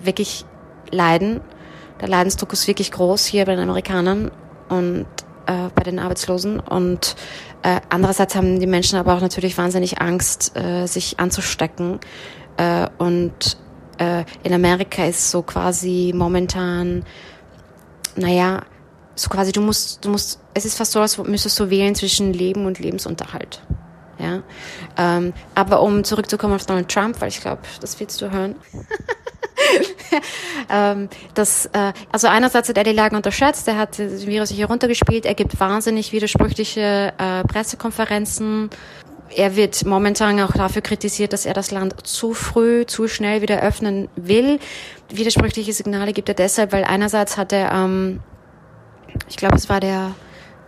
wirklich 0.00 0.44
leiden. 0.90 1.42
Der 2.00 2.08
Leidensdruck 2.08 2.52
ist 2.52 2.66
wirklich 2.66 2.90
groß 2.90 3.24
hier 3.24 3.44
bei 3.44 3.54
den 3.54 3.62
Amerikanern 3.62 4.32
und 4.68 5.06
äh, 5.46 5.68
bei 5.74 5.82
den 5.82 5.98
Arbeitslosen. 5.98 6.60
Und 6.60 7.16
äh, 7.62 7.80
andererseits 7.88 8.34
haben 8.34 8.60
die 8.60 8.66
Menschen 8.66 8.98
aber 8.98 9.14
auch 9.14 9.20
natürlich 9.20 9.56
wahnsinnig 9.56 10.00
Angst, 10.00 10.56
äh, 10.56 10.86
sich 10.86 11.18
anzustecken. 11.20 12.00
Äh, 12.56 12.88
und 12.98 13.56
äh, 13.98 14.24
in 14.42 14.52
Amerika 14.52 15.04
ist 15.04 15.30
so 15.30 15.42
quasi 15.42 16.12
momentan, 16.14 17.04
naja, 18.16 18.62
so 19.14 19.28
quasi 19.28 19.52
du 19.52 19.60
musst, 19.60 20.04
du 20.04 20.10
musst, 20.10 20.40
es 20.54 20.64
ist 20.64 20.76
fast 20.76 20.92
so, 20.92 21.00
als 21.00 21.18
müsstest 21.18 21.58
du 21.60 21.70
wählen 21.70 21.94
zwischen 21.94 22.32
Leben 22.32 22.66
und 22.66 22.78
Lebensunterhalt. 22.78 23.62
Ja, 24.18 24.42
ähm, 24.96 25.32
aber 25.56 25.82
um 25.82 26.04
zurückzukommen 26.04 26.54
auf 26.54 26.66
Donald 26.66 26.88
Trump, 26.88 27.20
weil 27.20 27.28
ich 27.28 27.40
glaube, 27.40 27.62
das 27.80 27.98
willst 27.98 28.20
du 28.20 28.30
hören. 28.30 28.54
ähm, 30.70 31.08
das, 31.34 31.66
äh, 31.66 31.92
also 32.12 32.28
einerseits 32.28 32.68
hat 32.68 32.78
er 32.78 32.84
die 32.84 32.92
Lage 32.92 33.16
unterschätzt, 33.16 33.66
er 33.68 33.76
hat 33.76 33.98
das 33.98 34.26
Virus 34.26 34.50
sich 34.50 34.58
heruntergespielt, 34.58 35.26
er 35.26 35.34
gibt 35.34 35.58
wahnsinnig 35.60 36.12
widersprüchliche 36.12 37.12
äh, 37.18 37.44
Pressekonferenzen. 37.44 38.70
Er 39.36 39.56
wird 39.56 39.84
momentan 39.84 40.38
auch 40.40 40.52
dafür 40.52 40.82
kritisiert, 40.82 41.32
dass 41.32 41.44
er 41.44 41.54
das 41.54 41.70
Land 41.70 42.06
zu 42.06 42.34
früh, 42.34 42.86
zu 42.86 43.08
schnell 43.08 43.42
wieder 43.42 43.62
öffnen 43.62 44.08
will. 44.14 44.60
Widersprüchliche 45.08 45.72
Signale 45.72 46.12
gibt 46.12 46.28
er 46.28 46.34
deshalb, 46.34 46.72
weil 46.72 46.84
einerseits 46.84 47.36
hat 47.36 47.52
er, 47.52 47.72
ähm, 47.72 48.20
ich 49.28 49.36
glaube, 49.36 49.56
es 49.56 49.68
war 49.68 49.80
der 49.80 50.14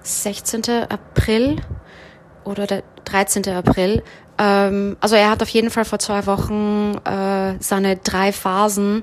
16. 0.03 0.63
April 0.89 1.57
oder 2.45 2.67
der 2.67 2.83
13. 3.05 3.49
April, 3.51 4.03
ähm, 4.39 4.97
also 5.01 5.17
er 5.17 5.31
hat 5.31 5.43
auf 5.43 5.49
jeden 5.49 5.71
Fall 5.71 5.85
vor 5.85 5.99
zwei 5.99 6.27
Wochen 6.27 6.97
äh, 7.05 7.55
seine 7.61 7.97
drei 7.97 8.33
Phasen 8.33 9.03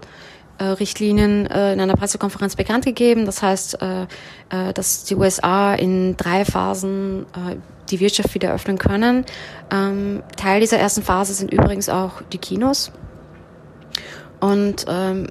äh, 0.58 0.66
Richtlinien 0.66 1.48
äh, 1.48 1.74
in 1.74 1.80
einer 1.80 1.96
Pressekonferenz 1.96 2.56
bekannt 2.56 2.86
gegeben. 2.86 3.26
Das 3.26 3.42
heißt, 3.42 3.82
äh, 3.82 4.04
äh, 4.50 4.74
dass 4.74 5.04
die 5.04 5.16
USA 5.16 5.74
in 5.74 6.16
drei 6.18 6.46
Phasen 6.46 7.26
äh, 7.34 7.56
die 7.90 8.00
Wirtschaft 8.00 8.34
wieder 8.34 8.54
öffnen 8.54 8.78
können. 8.78 9.26
Ähm, 9.72 10.24
Teil 10.38 10.62
dieser 10.62 10.78
ersten 10.78 11.04
Phase 11.04 11.34
sind 11.34 11.52
übrigens 11.52 11.90
auch 11.90 12.22
die 12.32 12.38
Kinos. 12.38 12.92
Und 14.40 14.86
ähm, 14.88 15.28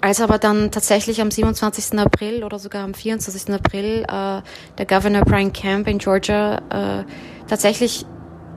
als 0.00 0.20
aber 0.20 0.38
dann 0.38 0.70
tatsächlich 0.70 1.20
am 1.22 1.30
27. 1.30 1.98
April 1.98 2.44
oder 2.44 2.58
sogar 2.58 2.84
am 2.84 2.92
24. 2.92 3.54
April 3.54 4.02
äh, 4.02 4.42
der 4.78 4.86
Governor 4.86 5.22
Brian 5.22 5.52
Camp 5.52 5.88
in 5.88 5.98
Georgia 5.98 6.58
äh, 6.68 7.04
tatsächlich 7.48 8.04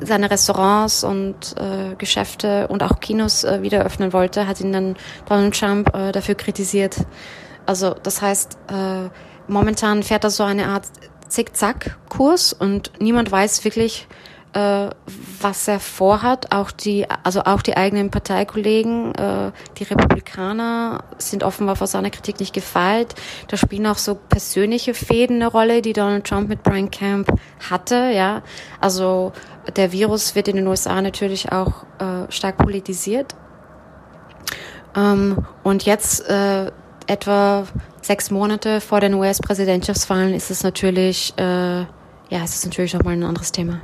seine 0.01 0.29
Restaurants 0.29 1.03
und 1.03 1.55
äh, 1.57 1.95
Geschäfte 1.97 2.67
und 2.67 2.83
auch 2.83 2.99
Kinos 2.99 3.43
äh, 3.43 3.61
wieder 3.61 3.83
öffnen 3.83 4.13
wollte, 4.13 4.47
hat 4.47 4.61
ihn 4.61 4.71
dann 4.71 4.95
Donald 5.27 5.57
Trump 5.57 5.95
äh, 5.95 6.11
dafür 6.11 6.35
kritisiert. 6.35 6.97
Also 7.65 7.95
das 8.01 8.21
heißt, 8.21 8.57
äh, 8.69 9.09
momentan 9.47 10.03
fährt 10.03 10.23
er 10.23 10.29
so 10.29 10.43
eine 10.43 10.67
Art 10.67 10.85
Zickzack-Kurs 11.27 12.53
und 12.53 12.91
niemand 12.99 13.31
weiß 13.31 13.63
wirklich, 13.65 14.07
äh, 14.53 14.89
was 15.41 15.67
er 15.67 15.79
vorhat. 15.79 16.53
Auch 16.53 16.71
die, 16.71 17.05
also 17.23 17.41
auch 17.41 17.61
die 17.61 17.77
eigenen 17.77 18.09
Parteikollegen, 18.09 19.13
äh, 19.15 19.51
die 19.77 19.83
Republikaner 19.83 21.03
sind 21.17 21.43
offenbar 21.43 21.75
vor 21.75 21.87
seiner 21.87 22.09
Kritik 22.09 22.39
nicht 22.39 22.53
gefeilt. 22.53 23.15
Da 23.47 23.57
spielen 23.57 23.87
auch 23.87 23.97
so 23.97 24.15
persönliche 24.15 24.93
Fäden 24.93 25.37
eine 25.37 25.47
Rolle, 25.47 25.81
die 25.81 25.93
Donald 25.93 26.25
Trump 26.25 26.49
mit 26.49 26.63
Brian 26.63 26.91
Camp 26.91 27.29
hatte. 27.69 28.11
Ja, 28.13 28.41
also 28.79 29.33
der 29.75 29.91
Virus 29.91 30.35
wird 30.35 30.47
in 30.47 30.55
den 30.55 30.67
USA 30.67 31.01
natürlich 31.01 31.51
auch 31.51 31.83
äh, 31.99 32.31
stark 32.31 32.57
politisiert. 32.57 33.35
Ähm, 34.95 35.45
und 35.63 35.85
jetzt 35.85 36.27
äh, 36.29 36.71
etwa 37.05 37.65
sechs 38.01 38.31
Monate 38.31 38.81
vor 38.81 39.01
den 39.01 39.13
US-Präsidentschaftswahlen 39.13 40.33
ist 40.33 40.49
es 40.49 40.63
natürlich, 40.63 41.33
äh, 41.37 41.81
ja, 41.81 42.43
ist 42.43 42.55
es 42.55 42.65
natürlich 42.65 42.93
nochmal 42.93 43.13
ein 43.13 43.23
anderes 43.23 43.51
Thema. 43.51 43.79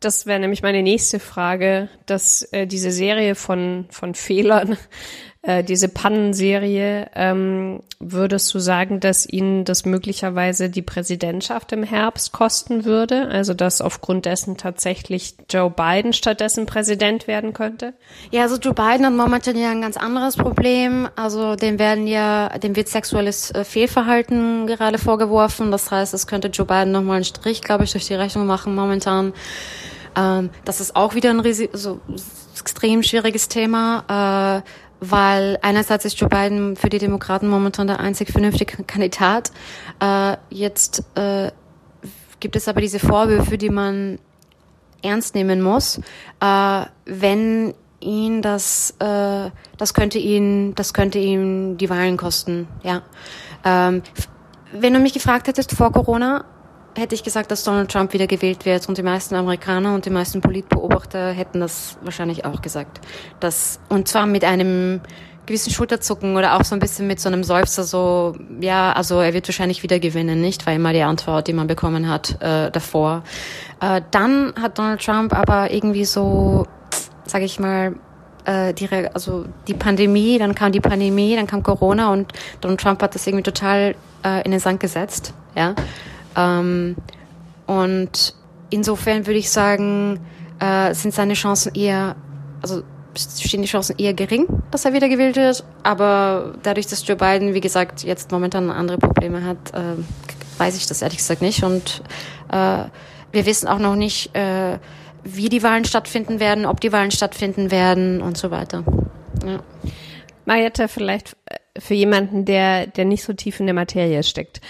Das 0.00 0.24
wäre 0.24 0.40
nämlich 0.40 0.62
meine 0.62 0.82
nächste 0.82 1.20
Frage, 1.20 1.90
dass 2.06 2.42
äh, 2.52 2.66
diese 2.66 2.90
Serie 2.90 3.34
von, 3.34 3.84
von 3.90 4.14
Fehlern, 4.14 4.78
äh, 5.42 5.62
diese 5.62 5.90
Pannenserie, 5.90 7.10
ähm, 7.14 7.82
würdest 7.98 8.52
du 8.54 8.60
sagen, 8.60 9.00
dass 9.00 9.28
Ihnen 9.28 9.66
das 9.66 9.84
möglicherweise 9.84 10.70
die 10.70 10.80
Präsidentschaft 10.80 11.72
im 11.72 11.82
Herbst 11.82 12.32
kosten 12.32 12.86
würde? 12.86 13.28
Also 13.28 13.52
dass 13.52 13.82
aufgrund 13.82 14.24
dessen 14.24 14.56
tatsächlich 14.56 15.34
Joe 15.50 15.70
Biden 15.70 16.14
stattdessen 16.14 16.64
Präsident 16.64 17.26
werden 17.26 17.52
könnte? 17.52 17.92
Ja, 18.30 18.42
also 18.42 18.56
Joe 18.56 18.72
Biden 18.72 19.04
hat 19.04 19.12
momentan 19.12 19.58
ja 19.58 19.70
ein 19.70 19.82
ganz 19.82 19.98
anderes 19.98 20.38
Problem. 20.38 21.10
Also 21.14 21.56
dem 21.56 21.78
werden 21.78 22.06
ja, 22.06 22.48
dem 22.58 22.74
wird 22.74 22.88
sexuelles 22.88 23.50
äh, 23.50 23.64
Fehlverhalten 23.64 24.66
gerade 24.66 24.96
vorgeworfen. 24.96 25.70
Das 25.70 25.90
heißt, 25.90 26.14
es 26.14 26.26
könnte 26.26 26.48
Joe 26.48 26.66
Biden 26.66 26.90
nochmal 26.90 27.16
einen 27.16 27.24
Strich, 27.24 27.60
glaube 27.60 27.84
ich, 27.84 27.92
durch 27.92 28.06
die 28.06 28.14
Rechnung 28.14 28.46
machen 28.46 28.74
momentan. 28.74 29.34
Ähm, 30.16 30.50
das 30.64 30.80
ist 30.80 30.96
auch 30.96 31.14
wieder 31.14 31.30
ein 31.30 31.42
so 31.72 32.00
extrem 32.58 33.02
schwieriges 33.02 33.48
Thema, 33.48 34.62
äh, 34.62 34.70
weil 35.00 35.58
einerseits 35.62 36.04
ist 36.04 36.20
Joe 36.20 36.28
Biden 36.28 36.76
für 36.76 36.88
die 36.88 36.98
Demokraten 36.98 37.48
momentan 37.48 37.86
der 37.86 38.00
einzig 38.00 38.30
vernünftige 38.30 38.84
Kandidat. 38.84 39.50
Äh, 40.00 40.36
jetzt 40.50 41.04
äh, 41.14 41.50
gibt 42.38 42.56
es 42.56 42.68
aber 42.68 42.80
diese 42.80 42.98
Vorwürfe, 42.98 43.56
die 43.56 43.70
man 43.70 44.18
ernst 45.02 45.34
nehmen 45.34 45.62
muss, 45.62 45.98
äh, 46.40 46.84
wenn 47.06 47.74
ihn 48.00 48.42
das, 48.42 48.94
äh, 48.98 49.50
das 49.76 49.94
könnte 49.94 50.18
ihn, 50.18 50.74
das 50.74 50.94
könnte 50.94 51.18
ihm 51.18 51.76
die 51.76 51.90
Wahlen 51.90 52.16
kosten, 52.16 52.68
ja. 52.82 53.02
Ähm, 53.64 54.02
wenn 54.72 54.94
du 54.94 55.00
mich 55.00 55.12
gefragt 55.12 55.48
hättest 55.48 55.72
vor 55.72 55.92
Corona, 55.92 56.44
hätte 56.96 57.14
ich 57.14 57.22
gesagt, 57.22 57.50
dass 57.50 57.64
Donald 57.64 57.90
Trump 57.90 58.12
wieder 58.12 58.26
gewählt 58.26 58.64
wird 58.64 58.88
und 58.88 58.98
die 58.98 59.02
meisten 59.02 59.34
Amerikaner 59.34 59.94
und 59.94 60.06
die 60.06 60.10
meisten 60.10 60.40
Politbeobachter 60.40 61.32
hätten 61.32 61.60
das 61.60 61.96
wahrscheinlich 62.02 62.44
auch 62.44 62.62
gesagt. 62.62 63.00
Das, 63.38 63.80
und 63.88 64.08
zwar 64.08 64.26
mit 64.26 64.44
einem 64.44 65.00
gewissen 65.46 65.72
Schulterzucken 65.72 66.36
oder 66.36 66.56
auch 66.56 66.64
so 66.64 66.76
ein 66.76 66.78
bisschen 66.78 67.06
mit 67.06 67.18
so 67.18 67.28
einem 67.28 67.42
Seufzer 67.42 67.82
so, 67.82 68.36
ja, 68.60 68.92
also 68.92 69.20
er 69.20 69.34
wird 69.34 69.48
wahrscheinlich 69.48 69.82
wieder 69.82 69.98
gewinnen, 69.98 70.40
nicht? 70.40 70.66
Weil 70.66 70.76
immer 70.76 70.92
die 70.92 71.02
Antwort, 71.02 71.48
die 71.48 71.52
man 71.52 71.66
bekommen 71.66 72.08
hat 72.08 72.40
äh, 72.40 72.70
davor. 72.70 73.24
Äh, 73.80 74.02
dann 74.10 74.54
hat 74.60 74.78
Donald 74.78 75.04
Trump 75.04 75.34
aber 75.34 75.72
irgendwie 75.72 76.04
so, 76.04 76.66
sage 77.26 77.44
ich 77.44 77.58
mal, 77.58 77.96
äh, 78.44 78.72
die, 78.74 78.88
also 79.12 79.44
die 79.66 79.74
Pandemie, 79.74 80.38
dann 80.38 80.54
kam 80.54 80.72
die 80.72 80.80
Pandemie, 80.80 81.36
dann 81.36 81.46
kam 81.46 81.62
Corona 81.62 82.12
und 82.12 82.32
Donald 82.60 82.80
Trump 82.80 83.02
hat 83.02 83.14
das 83.14 83.26
irgendwie 83.26 83.42
total 83.42 83.94
äh, 84.24 84.44
in 84.44 84.50
den 84.50 84.60
Sand 84.60 84.80
gesetzt, 84.80 85.34
ja. 85.56 85.74
Ähm, 86.40 86.96
und 87.66 88.34
insofern 88.70 89.26
würde 89.26 89.38
ich 89.38 89.50
sagen, 89.50 90.20
äh, 90.58 90.94
sind 90.94 91.14
seine 91.14 91.34
Chancen 91.34 91.74
eher, 91.74 92.16
also 92.62 92.82
stehen 93.16 93.62
die 93.62 93.68
Chancen 93.68 93.96
eher 93.98 94.14
gering, 94.14 94.46
dass 94.70 94.84
er 94.84 94.92
wieder 94.92 95.08
gewählt 95.08 95.36
wird. 95.36 95.64
Aber 95.82 96.54
dadurch, 96.62 96.86
dass 96.86 97.06
Joe 97.06 97.16
Biden, 97.16 97.54
wie 97.54 97.60
gesagt, 97.60 98.02
jetzt 98.02 98.30
momentan 98.30 98.70
andere 98.70 98.98
Probleme 98.98 99.44
hat, 99.44 99.74
äh, 99.74 99.96
weiß 100.58 100.76
ich 100.76 100.86
das 100.86 101.02
ehrlich 101.02 101.18
gesagt 101.18 101.42
nicht. 101.42 101.62
Und 101.62 102.02
äh, 102.50 102.84
wir 103.32 103.46
wissen 103.46 103.68
auch 103.68 103.78
noch 103.78 103.96
nicht, 103.96 104.34
äh, 104.34 104.78
wie 105.22 105.48
die 105.48 105.62
Wahlen 105.62 105.84
stattfinden 105.84 106.40
werden, 106.40 106.64
ob 106.66 106.80
die 106.80 106.92
Wahlen 106.92 107.10
stattfinden 107.10 107.70
werden 107.70 108.22
und 108.22 108.38
so 108.38 108.50
weiter. 108.50 108.84
Ja. 109.44 109.60
Mariette, 110.46 110.88
vielleicht 110.88 111.36
äh, 111.46 111.80
für 111.80 111.94
jemanden, 111.94 112.44
der, 112.44 112.86
der 112.86 113.04
nicht 113.04 113.24
so 113.24 113.32
tief 113.32 113.60
in 113.60 113.66
der 113.66 113.74
Materie 113.74 114.22
steckt 114.22 114.60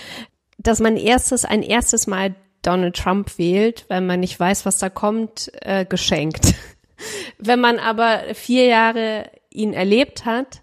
dass 0.63 0.81
man 0.81 0.97
erstes, 0.97 1.45
ein 1.45 1.63
erstes 1.63 2.07
Mal 2.07 2.35
Donald 2.63 2.97
Trump 2.97 3.39
wählt, 3.39 3.87
wenn 3.89 4.07
man 4.07 4.21
nicht 4.21 4.39
weiß, 4.39 4.67
was 4.67 4.79
da 4.79 4.91
kommt, 4.91 5.51
äh, 5.63 5.85
geschenkt. 5.85 6.55
wenn 7.39 7.61
man 7.61 7.79
aber 7.79 8.35
vier 8.35 8.67
Jahre 8.67 9.31
ihn 9.49 9.73
erlebt 9.73 10.27
hat 10.27 10.61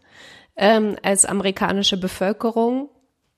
ähm, 0.55 0.95
als 1.01 1.25
amerikanische 1.25 1.97
Bevölkerung 1.97 2.89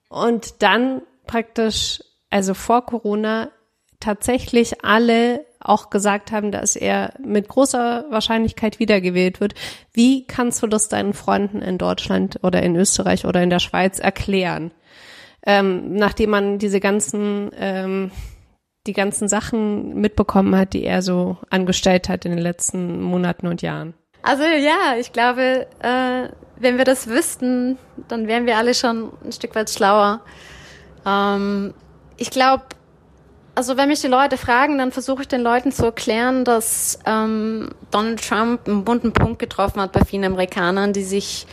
und 0.08 0.62
dann 0.62 1.02
praktisch, 1.26 2.02
also 2.28 2.54
vor 2.54 2.84
Corona, 2.84 3.50
tatsächlich 3.98 4.84
alle 4.84 5.44
auch 5.60 5.90
gesagt 5.90 6.32
haben, 6.32 6.52
dass 6.52 6.74
er 6.74 7.12
mit 7.22 7.48
großer 7.48 8.06
Wahrscheinlichkeit 8.10 8.78
wiedergewählt 8.78 9.40
wird. 9.40 9.54
Wie 9.92 10.26
kannst 10.26 10.62
du 10.62 10.66
das 10.66 10.88
deinen 10.88 11.12
Freunden 11.12 11.60
in 11.60 11.76
Deutschland 11.76 12.38
oder 12.42 12.62
in 12.62 12.76
Österreich 12.76 13.26
oder 13.26 13.42
in 13.42 13.50
der 13.50 13.58
Schweiz 13.58 13.98
erklären? 13.98 14.72
Ähm, 15.46 15.94
nachdem 15.94 16.30
man 16.30 16.58
diese 16.58 16.80
ganzen 16.80 17.50
ähm, 17.58 18.10
die 18.86 18.92
ganzen 18.92 19.28
Sachen 19.28 20.00
mitbekommen 20.00 20.56
hat, 20.56 20.72
die 20.72 20.84
er 20.84 21.02
so 21.02 21.36
angestellt 21.50 22.08
hat 22.08 22.24
in 22.24 22.32
den 22.32 22.40
letzten 22.40 23.02
Monaten 23.02 23.46
und 23.46 23.62
Jahren? 23.62 23.94
Also 24.22 24.42
ja, 24.42 24.96
ich 24.98 25.12
glaube, 25.12 25.66
äh, 25.80 26.28
wenn 26.58 26.78
wir 26.78 26.84
das 26.84 27.06
wüssten, 27.06 27.78
dann 28.08 28.26
wären 28.26 28.46
wir 28.46 28.56
alle 28.56 28.74
schon 28.74 29.12
ein 29.24 29.32
Stück 29.32 29.54
weit 29.54 29.70
schlauer. 29.70 30.20
Ähm, 31.06 31.74
ich 32.16 32.30
glaube, 32.30 32.64
also 33.54 33.76
wenn 33.76 33.88
mich 33.88 34.00
die 34.00 34.08
Leute 34.08 34.36
fragen, 34.36 34.78
dann 34.78 34.92
versuche 34.92 35.22
ich 35.22 35.28
den 35.28 35.42
Leuten 35.42 35.72
zu 35.72 35.86
erklären, 35.86 36.44
dass 36.44 36.98
ähm, 37.06 37.70
Donald 37.90 38.26
Trump 38.26 38.68
einen 38.68 38.84
bunten 38.84 39.12
Punkt 39.12 39.38
getroffen 39.38 39.80
hat 39.80 39.92
bei 39.92 40.04
vielen 40.04 40.24
Amerikanern, 40.24 40.92
die 40.92 41.02
sich 41.02 41.46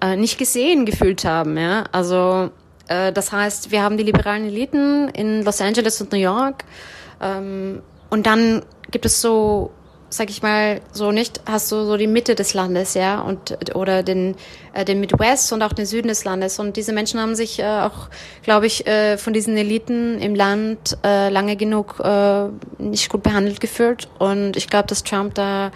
äh, 0.00 0.16
nicht 0.16 0.38
gesehen 0.38 0.86
gefühlt 0.86 1.24
haben. 1.24 1.56
Ja? 1.56 1.84
Also 1.92 2.50
das 2.86 3.32
heißt, 3.32 3.70
wir 3.70 3.82
haben 3.82 3.96
die 3.96 4.04
liberalen 4.04 4.46
Eliten 4.46 5.08
in 5.08 5.42
Los 5.42 5.60
Angeles 5.60 6.00
und 6.00 6.12
New 6.12 6.18
York 6.18 6.64
ähm, 7.22 7.80
und 8.10 8.26
dann 8.26 8.62
gibt 8.90 9.06
es 9.06 9.20
so 9.20 9.70
sag 10.14 10.30
ich 10.30 10.42
mal, 10.42 10.80
so 10.92 11.10
nicht, 11.10 11.40
hast 11.44 11.72
du 11.72 11.84
so 11.84 11.96
die 11.96 12.06
Mitte 12.06 12.34
des 12.34 12.54
Landes, 12.54 12.94
ja, 12.94 13.20
und 13.20 13.74
oder 13.74 14.02
den 14.02 14.36
äh, 14.72 14.84
den 14.84 15.00
Midwest 15.00 15.52
und 15.52 15.62
auch 15.62 15.72
den 15.72 15.86
Süden 15.86 16.08
des 16.08 16.24
Landes. 16.24 16.58
Und 16.58 16.76
diese 16.76 16.92
Menschen 16.92 17.20
haben 17.20 17.34
sich 17.34 17.58
äh, 17.58 17.64
auch, 17.64 18.08
glaube 18.42 18.66
ich, 18.66 18.86
äh, 18.86 19.18
von 19.18 19.32
diesen 19.32 19.56
Eliten 19.56 20.18
im 20.20 20.34
Land 20.34 20.96
äh, 21.04 21.28
lange 21.30 21.56
genug 21.56 22.00
äh, 22.00 22.46
nicht 22.78 23.08
gut 23.08 23.22
behandelt 23.22 23.60
gefühlt. 23.60 24.08
Und 24.18 24.56
ich 24.56 24.68
glaube, 24.68 24.86
dass 24.86 25.02
Trump 25.02 25.34
da 25.34 25.72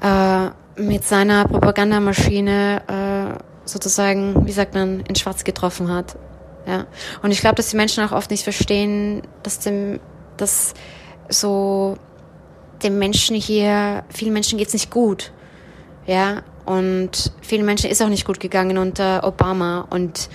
äh, 0.00 0.80
mit 0.80 1.04
seiner 1.04 1.46
Propagandamaschine 1.46 3.36
äh, 3.38 3.55
sozusagen, 3.66 4.46
wie 4.46 4.52
sagt 4.52 4.74
man, 4.74 5.00
in 5.00 5.14
Schwarz 5.14 5.44
getroffen 5.44 5.92
hat. 5.92 6.16
Ja. 6.66 6.86
Und 7.22 7.30
ich 7.30 7.40
glaube, 7.40 7.56
dass 7.56 7.68
die 7.68 7.76
Menschen 7.76 8.02
auch 8.04 8.12
oft 8.12 8.30
nicht 8.30 8.44
verstehen, 8.44 9.22
dass 9.42 9.58
dem, 9.58 10.00
dass 10.36 10.74
so 11.28 11.98
den 12.82 12.98
Menschen 12.98 13.36
hier, 13.36 14.04
vielen 14.08 14.32
Menschen 14.32 14.58
geht's 14.58 14.72
nicht 14.72 14.90
gut. 14.90 15.32
Ja, 16.06 16.42
und 16.64 17.32
vielen 17.42 17.64
Menschen 17.64 17.90
ist 17.90 18.02
auch 18.02 18.08
nicht 18.08 18.24
gut 18.24 18.40
gegangen 18.40 18.78
unter 18.78 19.24
Obama. 19.24 19.86
Und, 19.90 20.28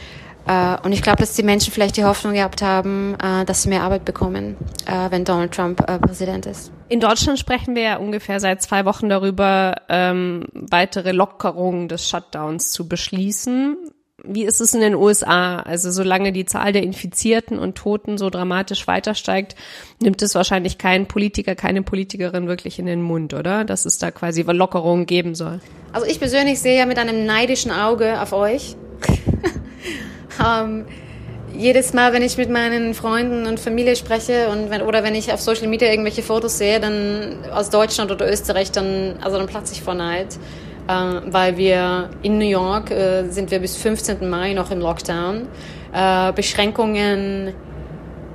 äh, 0.47 0.77
und 0.83 0.91
ich 0.91 1.01
glaube, 1.01 1.19
dass 1.19 1.33
die 1.33 1.43
Menschen 1.43 1.73
vielleicht 1.73 1.97
die 1.97 2.03
Hoffnung 2.03 2.33
gehabt 2.33 2.61
haben, 2.61 3.15
äh, 3.21 3.45
dass 3.45 3.63
sie 3.63 3.69
mehr 3.69 3.83
Arbeit 3.83 4.05
bekommen, 4.05 4.57
äh, 4.85 5.11
wenn 5.11 5.23
Donald 5.23 5.53
Trump 5.53 5.81
äh, 5.87 5.99
Präsident 5.99 6.45
ist. 6.45 6.71
In 6.91 6.99
Deutschland 6.99 7.39
sprechen 7.39 7.73
wir 7.73 7.83
ja 7.83 7.95
ungefähr 7.95 8.41
seit 8.41 8.61
zwei 8.61 8.83
Wochen 8.83 9.07
darüber, 9.07 9.75
ähm, 9.87 10.43
weitere 10.51 11.13
Lockerungen 11.13 11.87
des 11.87 12.09
Shutdowns 12.09 12.73
zu 12.73 12.89
beschließen. 12.89 13.77
Wie 14.25 14.43
ist 14.43 14.59
es 14.59 14.73
in 14.73 14.81
den 14.81 14.95
USA? 14.95 15.61
Also 15.61 15.89
solange 15.89 16.33
die 16.33 16.43
Zahl 16.43 16.73
der 16.73 16.83
Infizierten 16.83 17.59
und 17.59 17.77
Toten 17.77 18.17
so 18.17 18.29
dramatisch 18.29 18.87
weiter 18.87 19.15
steigt, 19.15 19.55
nimmt 20.01 20.21
es 20.21 20.35
wahrscheinlich 20.35 20.77
kein 20.77 21.07
Politiker, 21.07 21.55
keine 21.55 21.81
Politikerin 21.81 22.49
wirklich 22.49 22.77
in 22.77 22.87
den 22.87 23.01
Mund, 23.01 23.33
oder? 23.33 23.63
Dass 23.63 23.85
es 23.85 23.97
da 23.97 24.11
quasi 24.11 24.41
Lockerungen 24.41 25.05
geben 25.05 25.33
soll. 25.33 25.61
Also 25.93 26.05
ich 26.07 26.19
persönlich 26.19 26.59
sehe 26.59 26.77
ja 26.77 26.85
mit 26.85 26.99
einem 26.99 27.25
neidischen 27.25 27.71
Auge 27.71 28.21
auf 28.21 28.33
euch. 28.33 28.75
um, 30.39 30.45
ähm, 30.45 30.85
jedes 31.61 31.93
Mal, 31.93 32.11
wenn 32.11 32.23
ich 32.23 32.37
mit 32.37 32.49
meinen 32.49 32.95
Freunden 32.95 33.45
und 33.45 33.59
Familie 33.59 33.95
spreche 33.95 34.49
und 34.49 34.71
wenn, 34.71 34.81
oder 34.81 35.03
wenn 35.03 35.13
ich 35.13 35.31
auf 35.31 35.39
Social 35.41 35.67
Media 35.67 35.89
irgendwelche 35.89 36.23
Fotos 36.23 36.57
sehe, 36.57 36.79
dann 36.79 37.37
aus 37.53 37.69
Deutschland 37.69 38.11
oder 38.11 38.29
Österreich, 38.29 38.71
dann, 38.71 39.15
also 39.21 39.37
dann 39.37 39.45
platze 39.45 39.73
ich 39.73 39.83
vor 39.83 39.93
Neid. 39.93 40.39
Äh, 40.87 40.93
weil 41.27 41.57
wir 41.57 42.09
in 42.23 42.39
New 42.39 42.49
York 42.49 42.89
äh, 42.89 43.29
sind 43.29 43.51
wir 43.51 43.59
bis 43.59 43.77
15. 43.77 44.27
Mai 44.27 44.53
noch 44.53 44.71
im 44.71 44.79
Lockdown. 44.79 45.47
Äh, 45.93 46.33
Beschränkungen, 46.33 47.53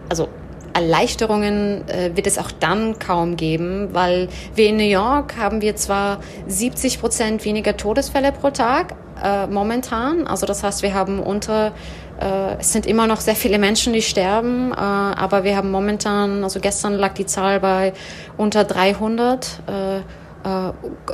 also 0.08 0.28
Erleichterungen 0.72 1.88
äh, 1.88 2.14
wird 2.14 2.28
es 2.28 2.38
auch 2.38 2.52
dann 2.52 2.98
kaum 3.00 3.36
geben, 3.36 3.88
weil 3.92 4.28
wir 4.54 4.68
in 4.68 4.76
New 4.76 4.84
York 4.84 5.36
haben 5.36 5.62
wir 5.62 5.74
zwar 5.74 6.20
70 6.46 7.00
Prozent 7.00 7.44
weniger 7.44 7.76
Todesfälle 7.76 8.30
pro 8.30 8.50
Tag 8.50 8.94
äh, 9.22 9.46
momentan, 9.46 10.26
also 10.26 10.44
das 10.46 10.62
heißt, 10.62 10.82
wir 10.82 10.92
haben 10.92 11.20
unter 11.20 11.72
es 12.18 12.72
sind 12.72 12.86
immer 12.86 13.06
noch 13.06 13.20
sehr 13.20 13.36
viele 13.36 13.58
Menschen, 13.58 13.92
die 13.92 14.02
sterben, 14.02 14.72
äh, 14.72 14.76
aber 14.76 15.44
wir 15.44 15.56
haben 15.56 15.70
momentan, 15.70 16.42
also 16.44 16.60
gestern 16.60 16.94
lag 16.94 17.14
die 17.14 17.26
Zahl 17.26 17.60
bei 17.60 17.92
unter 18.36 18.64
300. 18.64 19.60
Äh, 19.66 20.00
äh, 20.46 20.72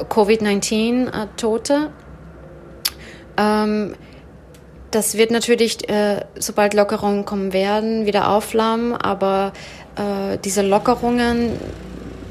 Covid-19-Tote. 0.09 1.91
Ähm, 3.39 3.95
das 4.91 5.17
wird 5.17 5.31
natürlich, 5.31 5.89
äh, 5.89 6.25
sobald 6.39 6.75
Lockerungen 6.75 7.25
kommen 7.25 7.55
werden, 7.55 8.05
wieder 8.05 8.29
aufflammen, 8.29 8.93
aber 8.93 9.53
äh, 9.97 10.37
diese 10.45 10.61
Lockerungen, 10.61 11.53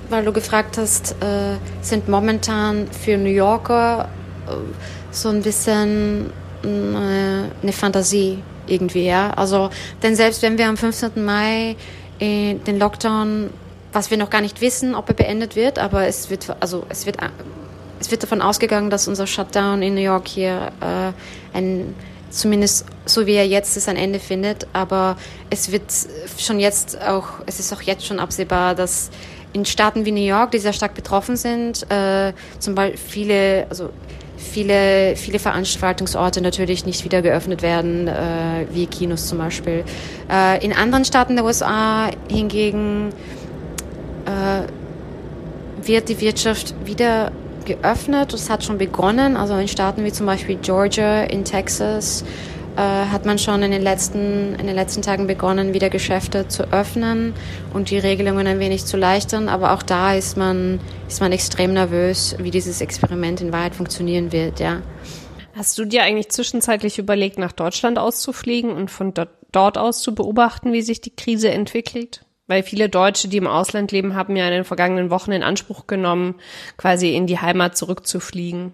weil 0.09 0.23
du 0.23 0.31
gefragt 0.31 0.77
hast, 0.77 1.15
äh, 1.23 1.57
sind 1.81 2.07
momentan 2.07 2.87
für 2.87 3.17
New 3.17 3.29
Yorker 3.29 4.09
äh, 4.47 4.51
so 5.09 5.29
ein 5.29 5.41
bisschen 5.41 6.31
eine 6.63 7.73
Fantasie 7.73 8.43
irgendwie, 8.71 9.05
ja. 9.05 9.31
Also, 9.31 9.69
denn 10.01 10.15
selbst 10.15 10.41
wenn 10.41 10.57
wir 10.57 10.67
am 10.67 10.77
15. 10.77 11.23
Mai 11.23 11.75
den 12.19 12.77
Lockdown 12.77 13.49
was 13.93 14.09
wir 14.09 14.17
noch 14.17 14.29
gar 14.29 14.41
nicht 14.41 14.61
wissen, 14.61 14.95
ob 14.95 15.09
er 15.09 15.15
beendet 15.15 15.55
wird, 15.55 15.79
aber 15.79 16.07
es 16.07 16.29
wird, 16.29 16.55
also 16.59 16.85
es 16.89 17.05
wird, 17.05 17.17
es 17.99 18.11
wird 18.11 18.23
davon 18.23 18.41
ausgegangen, 18.41 18.89
dass 18.89 19.07
unser 19.07 19.27
Shutdown 19.27 19.81
in 19.81 19.95
New 19.95 20.01
York 20.01 20.27
hier 20.27 20.71
äh, 20.81 21.57
ein, 21.57 21.93
zumindest 22.29 22.85
so 23.05 23.25
wie 23.25 23.33
er 23.33 23.47
jetzt 23.47 23.75
ist, 23.75 23.89
ein 23.89 23.97
Ende 23.97 24.19
findet. 24.19 24.67
Aber 24.73 25.17
es 25.49 25.71
wird 25.71 25.83
schon 26.37 26.59
jetzt 26.59 27.01
auch, 27.01 27.25
es 27.45 27.59
ist 27.59 27.73
auch 27.73 27.81
jetzt 27.81 28.05
schon 28.05 28.19
absehbar, 28.19 28.75
dass 28.75 29.09
in 29.53 29.65
Staaten 29.65 30.05
wie 30.05 30.11
New 30.11 30.21
York, 30.21 30.51
die 30.51 30.59
sehr 30.59 30.71
stark 30.71 30.93
betroffen 30.93 31.35
sind, 31.35 31.89
äh, 31.91 32.31
zum 32.59 32.73
Beispiel 32.75 32.97
viele, 32.97 33.67
also 33.69 33.89
viele, 34.41 35.15
viele 35.15 35.39
Veranstaltungsorte 35.39 36.41
natürlich 36.41 36.85
nicht 36.85 37.03
wieder 37.05 37.21
geöffnet 37.21 37.61
werden, 37.61 38.07
äh, 38.07 38.65
wie 38.71 38.87
Kinos 38.87 39.27
zum 39.27 39.37
Beispiel. 39.37 39.83
Äh, 40.29 40.63
in 40.63 40.73
anderen 40.73 41.05
Staaten 41.05 41.35
der 41.35 41.45
USA 41.45 42.09
hingegen 42.29 43.09
äh, 44.25 45.87
wird 45.87 46.09
die 46.09 46.19
Wirtschaft 46.19 46.73
wieder 46.85 47.31
geöffnet. 47.65 48.33
Es 48.33 48.49
hat 48.49 48.63
schon 48.63 48.77
begonnen. 48.77 49.37
Also 49.37 49.55
in 49.55 49.67
Staaten 49.67 50.03
wie 50.03 50.11
zum 50.11 50.25
Beispiel 50.25 50.57
Georgia, 50.61 51.23
in 51.23 51.45
Texas 51.45 52.23
hat 52.79 53.25
man 53.25 53.37
schon 53.37 53.63
in 53.63 53.71
den 53.71 53.81
letzten 53.81 54.55
in 54.55 54.67
den 54.67 54.75
letzten 54.75 55.01
Tagen 55.01 55.27
begonnen, 55.27 55.73
wieder 55.73 55.89
Geschäfte 55.89 56.47
zu 56.47 56.71
öffnen 56.71 57.33
und 57.73 57.89
die 57.89 57.97
Regelungen 57.97 58.47
ein 58.47 58.59
wenig 58.59 58.85
zu 58.85 58.97
leichtern. 58.97 59.49
Aber 59.49 59.73
auch 59.73 59.83
da 59.83 60.13
ist 60.13 60.37
man 60.37 60.79
ist 61.07 61.21
man 61.21 61.31
extrem 61.31 61.73
nervös, 61.73 62.35
wie 62.39 62.51
dieses 62.51 62.81
Experiment 62.81 63.41
in 63.41 63.51
Wahrheit 63.51 63.75
funktionieren 63.75 64.31
wird. 64.31 64.59
Ja. 64.59 64.81
Hast 65.53 65.77
du 65.77 65.85
dir 65.85 66.03
eigentlich 66.03 66.29
zwischenzeitlich 66.29 66.97
überlegt, 66.97 67.37
nach 67.37 67.51
Deutschland 67.51 67.99
auszufliegen 67.99 68.71
und 68.71 68.89
von 68.89 69.13
dort, 69.13 69.29
dort 69.51 69.77
aus 69.77 70.01
zu 70.01 70.15
beobachten, 70.15 70.71
wie 70.71 70.81
sich 70.81 71.01
die 71.01 71.15
Krise 71.15 71.49
entwickelt? 71.49 72.25
Weil 72.47 72.63
viele 72.63 72.89
Deutsche, 72.89 73.27
die 73.27 73.37
im 73.37 73.47
Ausland 73.47 73.91
leben, 73.91 74.15
haben 74.15 74.35
ja 74.35 74.45
in 74.45 74.51
den 74.51 74.63
vergangenen 74.63 75.09
Wochen 75.09 75.31
in 75.31 75.43
Anspruch 75.43 75.87
genommen, 75.87 76.35
quasi 76.77 77.15
in 77.15 77.27
die 77.27 77.39
Heimat 77.39 77.77
zurückzufliegen. 77.77 78.73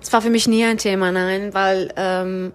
Das 0.00 0.12
war 0.12 0.22
für 0.22 0.30
mich 0.30 0.46
nie 0.46 0.64
ein 0.64 0.78
Thema, 0.78 1.10
nein, 1.10 1.52
weil 1.54 1.92
ähm, 1.96 2.52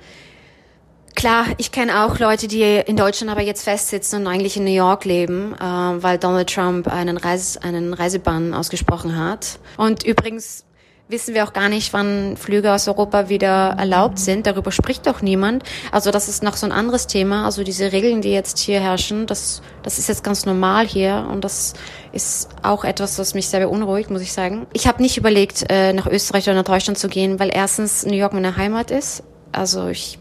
Klar, 1.16 1.46
ich 1.58 1.72
kenne 1.72 2.06
auch 2.06 2.20
Leute, 2.20 2.48
die 2.48 2.64
in 2.64 2.96
Deutschland 2.96 3.32
aber 3.32 3.42
jetzt 3.42 3.64
festsitzen 3.64 4.22
und 4.22 4.28
eigentlich 4.28 4.58
in 4.58 4.64
New 4.64 4.72
York 4.72 5.06
leben, 5.06 5.54
äh, 5.54 5.64
weil 5.64 6.18
Donald 6.18 6.54
Trump 6.54 6.88
einen, 6.88 7.18
Reis, 7.18 7.58
einen 7.58 7.94
Reisebann 7.94 8.54
ausgesprochen 8.54 9.18
hat. 9.18 9.60
Und 9.78 10.04
übrigens 10.04 10.66
wissen 11.12 11.36
wir 11.36 11.44
auch 11.44 11.54
gar 11.54 11.70
nicht, 11.70 11.94
wann 11.94 12.38
Flüge 12.38 12.74
aus 12.74 12.88
Europa 12.88 13.30
wieder 13.30 13.76
erlaubt 13.78 14.18
sind. 14.18 14.48
Darüber 14.48 14.72
spricht 14.72 15.06
doch 15.06 15.22
niemand. 15.22 15.64
Also 15.92 16.10
das 16.10 16.30
ist 16.30 16.42
noch 16.42 16.56
so 16.56 16.66
ein 16.66 16.72
anderes 16.72 17.06
Thema. 17.06 17.46
Also 17.46 17.64
diese 17.64 17.92
Regeln, 17.92 18.22
die 18.22 18.32
jetzt 18.32 18.58
hier 18.58 18.80
herrschen, 18.80 19.28
das, 19.28 19.62
das 19.84 20.00
ist 20.00 20.08
jetzt 20.08 20.24
ganz 20.24 20.46
normal 20.46 20.88
hier 20.88 21.28
und 21.30 21.44
das 21.44 21.74
ist 22.14 22.50
auch 22.64 22.84
etwas, 22.84 23.20
was 23.20 23.34
mich 23.34 23.48
sehr 23.48 23.60
beunruhigt, 23.60 24.10
muss 24.10 24.22
ich 24.22 24.32
sagen. 24.32 24.66
Ich 24.74 24.88
habe 24.88 25.02
nicht 25.02 25.18
überlegt, 25.18 25.66
äh, 25.70 25.94
nach 25.94 26.08
Österreich 26.08 26.46
oder 26.46 26.56
nach 26.56 26.64
Deutschland 26.64 26.98
zu 26.98 27.10
gehen, 27.10 27.40
weil 27.40 27.52
erstens 27.54 28.06
New 28.06 28.16
York 28.16 28.34
meine 28.34 28.56
Heimat 28.56 28.90
ist. 28.90 29.24
Also 29.52 29.90
ich, 29.90 30.18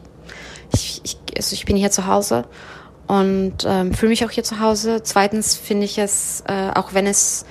ich, 0.73 1.01
ich, 1.05 1.19
also 1.37 1.55
ich 1.55 1.65
bin 1.65 1.77
hier 1.77 1.91
zu 1.91 2.07
Hause 2.07 2.45
und 3.07 3.65
ähm, 3.67 3.93
fühle 3.95 4.11
mich 4.11 4.25
auch 4.25 4.31
hier 4.31 4.45
zu 4.45 4.61
Hause. 4.61 5.03
Zweitens 5.03 5.57
finde 5.57 5.85
ich 5.85 5.99
es, 5.99 6.45
äh, 6.47 6.71
auch 6.75 6.95
wenn 6.95 7.07
es 7.07 7.45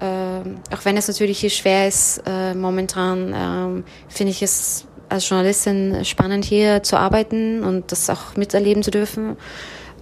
äh, 0.00 0.74
auch 0.74 0.84
wenn 0.84 0.96
es 0.96 1.08
natürlich 1.08 1.38
hier 1.38 1.50
schwer 1.50 1.86
ist, 1.86 2.22
äh, 2.26 2.54
momentan 2.54 3.32
äh, 3.32 3.82
finde 4.08 4.32
ich 4.32 4.42
es 4.42 4.86
als 5.08 5.28
Journalistin 5.28 6.04
spannend 6.04 6.44
hier 6.44 6.82
zu 6.82 6.96
arbeiten 6.96 7.62
und 7.62 7.92
das 7.92 8.10
auch 8.10 8.36
miterleben 8.36 8.82
zu 8.82 8.90
dürfen. 8.90 9.36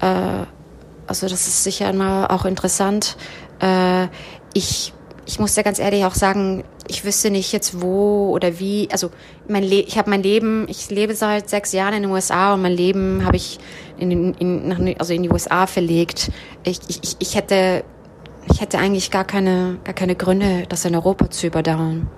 Äh, 0.00 0.46
also 1.06 1.28
das 1.28 1.46
ist 1.46 1.64
sicher 1.64 1.92
mal 1.92 2.26
auch 2.26 2.44
interessant. 2.44 3.16
Äh, 3.60 4.08
ich 4.54 4.92
ich 5.32 5.38
muss 5.38 5.56
ja 5.56 5.62
ganz 5.62 5.78
ehrlich 5.78 6.04
auch 6.04 6.14
sagen, 6.14 6.62
ich 6.88 7.06
wüsste 7.06 7.30
nicht 7.30 7.52
jetzt 7.52 7.80
wo 7.80 8.28
oder 8.32 8.58
wie. 8.58 8.88
Also 8.92 9.10
mein 9.48 9.62
Le 9.62 9.76
ich 9.76 9.96
habe 9.96 10.10
mein 10.10 10.22
Leben, 10.22 10.66
ich 10.68 10.90
lebe 10.90 11.14
seit 11.14 11.48
sechs 11.48 11.72
Jahren 11.72 11.94
in 11.94 12.02
den 12.02 12.10
USA 12.10 12.52
und 12.52 12.60
mein 12.60 12.72
Leben 12.72 13.24
habe 13.24 13.36
ich 13.36 13.58
in, 13.96 14.34
in, 14.34 14.68
nach, 14.68 14.78
also 14.98 15.14
in 15.14 15.22
die 15.22 15.30
USA 15.30 15.66
verlegt. 15.66 16.30
Ich, 16.64 16.80
ich, 16.88 17.16
ich 17.18 17.34
hätte 17.34 17.82
ich 18.52 18.60
hätte 18.60 18.78
eigentlich 18.78 19.10
gar 19.10 19.24
keine 19.24 19.78
gar 19.84 19.94
keine 19.94 20.16
Gründe, 20.16 20.64
das 20.68 20.84
in 20.84 20.94
Europa 20.94 21.30
zu 21.30 21.46
überdauern. 21.46 22.10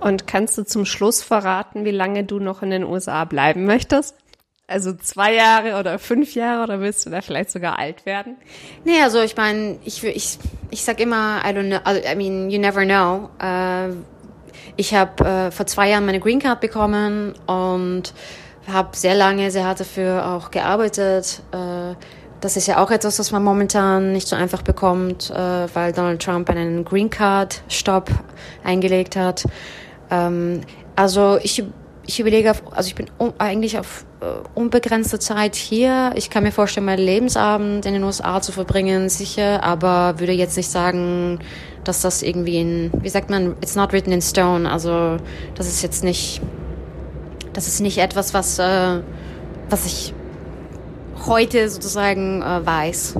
Und 0.00 0.26
kannst 0.26 0.58
du 0.58 0.64
zum 0.66 0.84
Schluss 0.84 1.22
verraten, 1.22 1.86
wie 1.86 1.90
lange 1.90 2.24
du 2.24 2.38
noch 2.38 2.60
in 2.60 2.68
den 2.68 2.84
USA 2.84 3.24
bleiben 3.24 3.64
möchtest? 3.64 4.14
Also 4.70 4.92
zwei 4.92 5.34
Jahre 5.34 5.80
oder 5.80 5.98
fünf 5.98 6.36
Jahre 6.36 6.62
oder 6.62 6.80
willst 6.80 7.04
du 7.04 7.10
da 7.10 7.22
vielleicht 7.22 7.50
sogar 7.50 7.76
alt 7.76 8.06
werden? 8.06 8.36
Nee, 8.84 9.02
also 9.02 9.20
ich 9.20 9.36
meine, 9.36 9.80
ich, 9.84 10.04
ich, 10.04 10.38
ich 10.70 10.84
sag 10.84 11.00
immer, 11.00 11.40
I 11.44 11.48
don't 11.48 11.66
know, 11.66 11.80
also, 11.82 12.00
I 12.08 12.14
mean, 12.14 12.50
you 12.50 12.60
never 12.60 12.84
know. 12.84 13.30
Uh, 13.42 13.96
ich 14.76 14.94
habe 14.94 15.24
uh, 15.24 15.50
vor 15.50 15.66
zwei 15.66 15.90
Jahren 15.90 16.06
meine 16.06 16.20
Green 16.20 16.38
Card 16.38 16.60
bekommen 16.60 17.34
und 17.48 18.14
habe 18.72 18.96
sehr 18.96 19.16
lange, 19.16 19.50
sehr 19.50 19.64
hart 19.64 19.80
dafür 19.80 20.24
auch 20.24 20.52
gearbeitet. 20.52 21.42
Uh, 21.52 21.96
das 22.40 22.56
ist 22.56 22.68
ja 22.68 22.80
auch 22.80 22.92
etwas, 22.92 23.18
was 23.18 23.32
man 23.32 23.42
momentan 23.42 24.12
nicht 24.12 24.28
so 24.28 24.36
einfach 24.36 24.62
bekommt, 24.62 25.30
weil 25.30 25.92
Donald 25.92 26.22
Trump 26.22 26.48
einen 26.48 26.86
Green 26.86 27.10
Card 27.10 27.62
Stopp 27.68 28.08
eingelegt 28.64 29.14
hat. 29.14 29.44
Ähm, 30.10 30.62
also 30.96 31.38
ich 31.42 31.62
ich 32.06 32.18
überlege, 32.18 32.50
auf, 32.50 32.62
also 32.72 32.88
ich 32.88 32.94
bin 32.94 33.08
eigentlich 33.38 33.78
auf 33.78 34.04
äh, 34.04 34.09
unbegrenzte 34.54 35.18
Zeit 35.18 35.56
hier. 35.56 36.12
Ich 36.14 36.30
kann 36.30 36.42
mir 36.42 36.52
vorstellen, 36.52 36.86
meinen 36.86 37.04
Lebensabend 37.04 37.86
in 37.86 37.94
den 37.94 38.04
USA 38.04 38.40
zu 38.40 38.52
verbringen, 38.52 39.08
sicher, 39.08 39.62
aber 39.62 40.18
würde 40.18 40.32
jetzt 40.32 40.56
nicht 40.56 40.70
sagen, 40.70 41.38
dass 41.84 42.02
das 42.02 42.22
irgendwie 42.22 42.60
in, 42.60 42.90
wie 43.00 43.08
sagt 43.08 43.30
man, 43.30 43.52
it's 43.62 43.76
not 43.76 43.92
written 43.92 44.12
in 44.12 44.20
stone. 44.20 44.70
Also 44.70 45.16
das 45.54 45.66
ist 45.66 45.82
jetzt 45.82 46.04
nicht, 46.04 46.40
das 47.52 47.66
ist 47.66 47.80
nicht 47.80 47.98
etwas, 47.98 48.34
was, 48.34 48.58
äh, 48.58 49.00
was 49.70 49.86
ich 49.86 50.12
heute 51.26 51.68
sozusagen 51.68 52.42
äh, 52.42 52.66
weiß, 52.66 53.14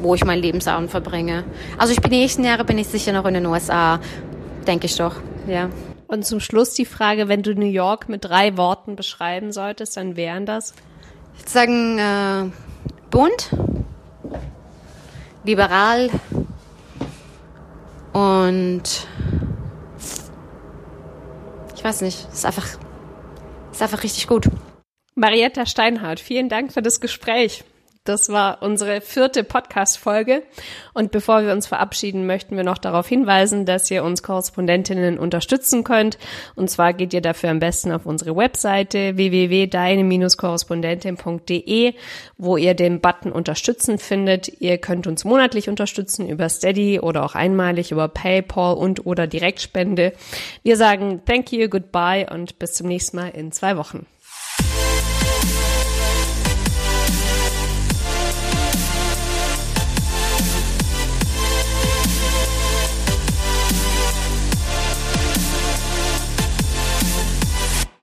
wo 0.00 0.14
ich 0.14 0.24
meinen 0.24 0.42
Lebensabend 0.42 0.90
verbringe. 0.90 1.44
Also 1.76 1.92
ich 1.92 2.00
bin 2.00 2.10
die 2.10 2.18
nächsten 2.18 2.44
Jahre 2.44 2.64
bin 2.64 2.78
ich 2.78 2.88
sicher 2.88 3.12
noch 3.12 3.26
in 3.26 3.34
den 3.34 3.46
USA, 3.46 4.00
denke 4.66 4.86
ich 4.86 4.96
doch, 4.96 5.16
ja. 5.46 5.68
Und 6.08 6.24
zum 6.24 6.40
Schluss 6.40 6.72
die 6.72 6.86
Frage, 6.86 7.28
wenn 7.28 7.42
du 7.42 7.54
New 7.54 7.66
York 7.66 8.08
mit 8.08 8.24
drei 8.24 8.56
Worten 8.56 8.96
beschreiben 8.96 9.52
solltest, 9.52 9.96
dann 9.98 10.16
wären 10.16 10.46
das? 10.46 10.74
Ich 11.34 11.42
würde 11.42 11.50
sagen, 11.50 11.98
äh, 11.98 12.50
bunt, 13.10 13.50
liberal 15.44 16.10
und 18.14 18.82
ich 21.76 21.84
weiß 21.84 22.00
nicht, 22.00 22.26
ist 22.32 22.46
einfach, 22.46 22.66
ist 23.70 23.82
einfach 23.82 24.02
richtig 24.02 24.26
gut. 24.26 24.48
Marietta 25.14 25.66
Steinhardt, 25.66 26.20
vielen 26.20 26.48
Dank 26.48 26.72
für 26.72 26.82
das 26.82 27.00
Gespräch. 27.00 27.64
Das 28.08 28.30
war 28.30 28.62
unsere 28.62 29.02
vierte 29.02 29.44
Podcast-Folge. 29.44 30.42
Und 30.94 31.10
bevor 31.10 31.44
wir 31.44 31.52
uns 31.52 31.66
verabschieden, 31.66 32.24
möchten 32.24 32.56
wir 32.56 32.64
noch 32.64 32.78
darauf 32.78 33.06
hinweisen, 33.06 33.66
dass 33.66 33.90
ihr 33.90 34.02
uns 34.02 34.22
Korrespondentinnen 34.22 35.18
unterstützen 35.18 35.84
könnt. 35.84 36.16
Und 36.54 36.70
zwar 36.70 36.94
geht 36.94 37.12
ihr 37.12 37.20
dafür 37.20 37.50
am 37.50 37.58
besten 37.58 37.92
auf 37.92 38.06
unsere 38.06 38.34
Webseite 38.34 39.18
www.deine-korrespondentin.de, 39.18 41.92
wo 42.38 42.56
ihr 42.56 42.72
den 42.72 43.02
Button 43.02 43.30
Unterstützen 43.30 43.98
findet. 43.98 44.58
Ihr 44.58 44.78
könnt 44.78 45.06
uns 45.06 45.26
monatlich 45.26 45.68
unterstützen 45.68 46.30
über 46.30 46.48
Steady 46.48 47.00
oder 47.00 47.26
auch 47.26 47.34
einmalig 47.34 47.92
über 47.92 48.08
PayPal 48.08 48.78
und 48.78 49.04
oder 49.04 49.26
Direktspende. 49.26 50.14
Wir 50.62 50.78
sagen 50.78 51.20
Thank 51.26 51.52
you, 51.52 51.68
goodbye 51.68 52.26
und 52.32 52.58
bis 52.58 52.72
zum 52.72 52.88
nächsten 52.88 53.18
Mal 53.18 53.28
in 53.28 53.52
zwei 53.52 53.76
Wochen. 53.76 54.06